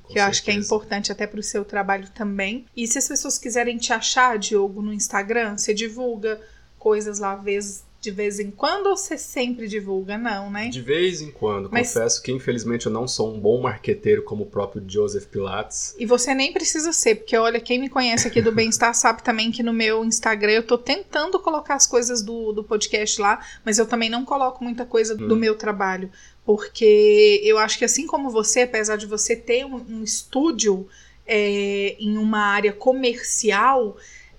que 0.09 0.19
eu 0.19 0.23
acho 0.23 0.43
que 0.43 0.51
é 0.51 0.55
importante 0.55 1.11
até 1.11 1.27
para 1.27 1.41
o 1.41 1.43
seu 1.43 1.65
trabalho 1.65 2.09
também. 2.15 2.67
E 2.77 2.87
se 2.87 2.99
as 2.99 3.09
pessoas 3.09 3.39
quiserem 3.39 3.79
te 3.79 3.93
achar, 3.93 4.39
Diogo, 4.39 4.83
no 4.83 4.93
Instagram, 4.93 5.57
você 5.57 5.73
divulga 5.73 6.41
coisas 6.79 7.19
lá, 7.19 7.35
vezes 7.35 7.83
de 8.09 8.11
vez 8.11 8.41
em 8.41 8.51
quando 8.51 8.87
ou 8.87 8.97
você 8.97 9.19
sempre 9.19 9.69
divulga? 9.69 10.17
Não, 10.17 10.51
né? 10.51 10.69
De 10.69 10.81
vez 10.81 11.21
em 11.21 11.31
quando. 11.31 11.69
Mas... 11.71 11.93
Confesso 11.93 12.23
que, 12.23 12.33
infelizmente, 12.33 12.87
eu 12.87 12.93
não 12.93 13.07
sou 13.07 13.35
um 13.35 13.39
bom 13.39 13.61
marqueteiro 13.61 14.23
como 14.23 14.45
o 14.45 14.47
próprio 14.47 14.83
Joseph 14.87 15.27
Pilates. 15.27 15.95
E 15.99 16.07
você 16.07 16.35
nem 16.35 16.51
precisa 16.51 16.91
ser, 16.91 17.17
porque 17.17 17.37
olha, 17.37 17.61
quem 17.61 17.79
me 17.79 17.91
conhece 17.91 18.27
aqui 18.27 18.41
do 18.41 18.51
Bem-Estar 18.51 18.95
sabe 18.97 19.23
também 19.23 19.51
que 19.51 19.63
no 19.63 19.75
meu 19.75 20.05
Instagram 20.05 20.53
eu 20.53 20.63
tô 20.63 20.79
tentando 20.79 21.39
colocar 21.39 21.75
as 21.75 21.87
coisas 21.87 22.23
do, 22.23 22.51
do 22.53 22.65
podcast 22.65 23.21
lá, 23.21 23.45
mas 23.63 23.79
eu 23.79 23.85
também 23.85 24.09
não 24.09 24.25
coloco 24.25 24.65
muita 24.65 24.87
coisa 24.87 25.13
hum. 25.13 25.29
do 25.29 25.37
meu 25.37 25.55
trabalho. 25.55 26.11
Porque 26.47 27.43
eu 27.45 27.59
acho 27.59 27.77
que 27.79 27.85
assim 27.85 28.07
como 28.07 28.31
você, 28.31 28.63
apesar 28.63 28.97
de 28.97 29.05
você 29.05 29.37
ter 29.37 29.67
um, 29.67 29.85
um 29.87 30.03
estúdio 30.03 30.89
é, 31.27 31.95
em 32.01 32.17
uma 32.17 32.41
área 32.41 32.73
comercial 32.73 33.99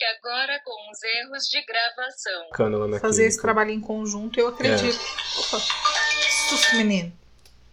Fique 0.00 0.04
agora 0.18 0.58
com 0.64 0.90
os 0.90 1.02
erros 1.02 1.44
de 1.44 1.62
gravação. 1.62 2.50
Cânula 2.54 2.98
Fazer 3.00 3.26
esse 3.26 3.38
trabalho 3.38 3.70
em 3.70 3.80
conjunto, 3.80 4.40
eu 4.40 4.48
acredito. 4.48 4.98
É. 4.98 5.40
Opa, 5.40 5.58
susto, 6.48 6.76
menino. 6.76 7.12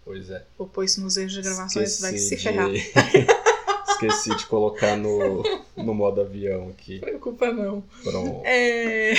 Pois 0.03 0.29
é. 0.29 0.43
Vou 0.57 0.67
pôr 0.67 0.83
isso 0.83 0.99
nos 0.99 1.15
erros 1.15 1.31
de 1.31 1.41
gravação, 1.41 1.81
isso 1.81 2.01
vai 2.01 2.17
se 2.17 2.35
de... 2.35 2.43
ferrar. 2.43 2.67
Esqueci 3.87 4.35
de 4.35 4.45
colocar 4.45 4.97
no, 4.97 5.41
no 5.77 5.93
modo 5.93 6.19
avião 6.19 6.69
aqui. 6.69 6.99
Preocupa 6.99 7.49
não. 7.53 7.81
Pronto. 8.03 8.41
É... 8.43 9.13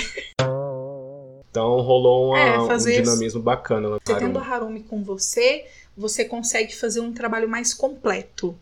Então 1.51 1.81
rolou 1.81 2.29
uma, 2.29 2.39
é, 2.39 2.59
um 2.59 2.77
dinamismo 2.77 3.41
bacana. 3.41 3.89
Você 3.89 4.19
tendo 4.19 4.39
a 4.39 4.43
Harumi 4.43 4.83
com 4.83 5.03
você, 5.03 5.67
você 5.97 6.27
consegue 6.27 6.77
fazer 6.77 7.01
um 7.01 7.15
trabalho 7.15 7.49
mais 7.49 7.73
completo. 7.73 8.55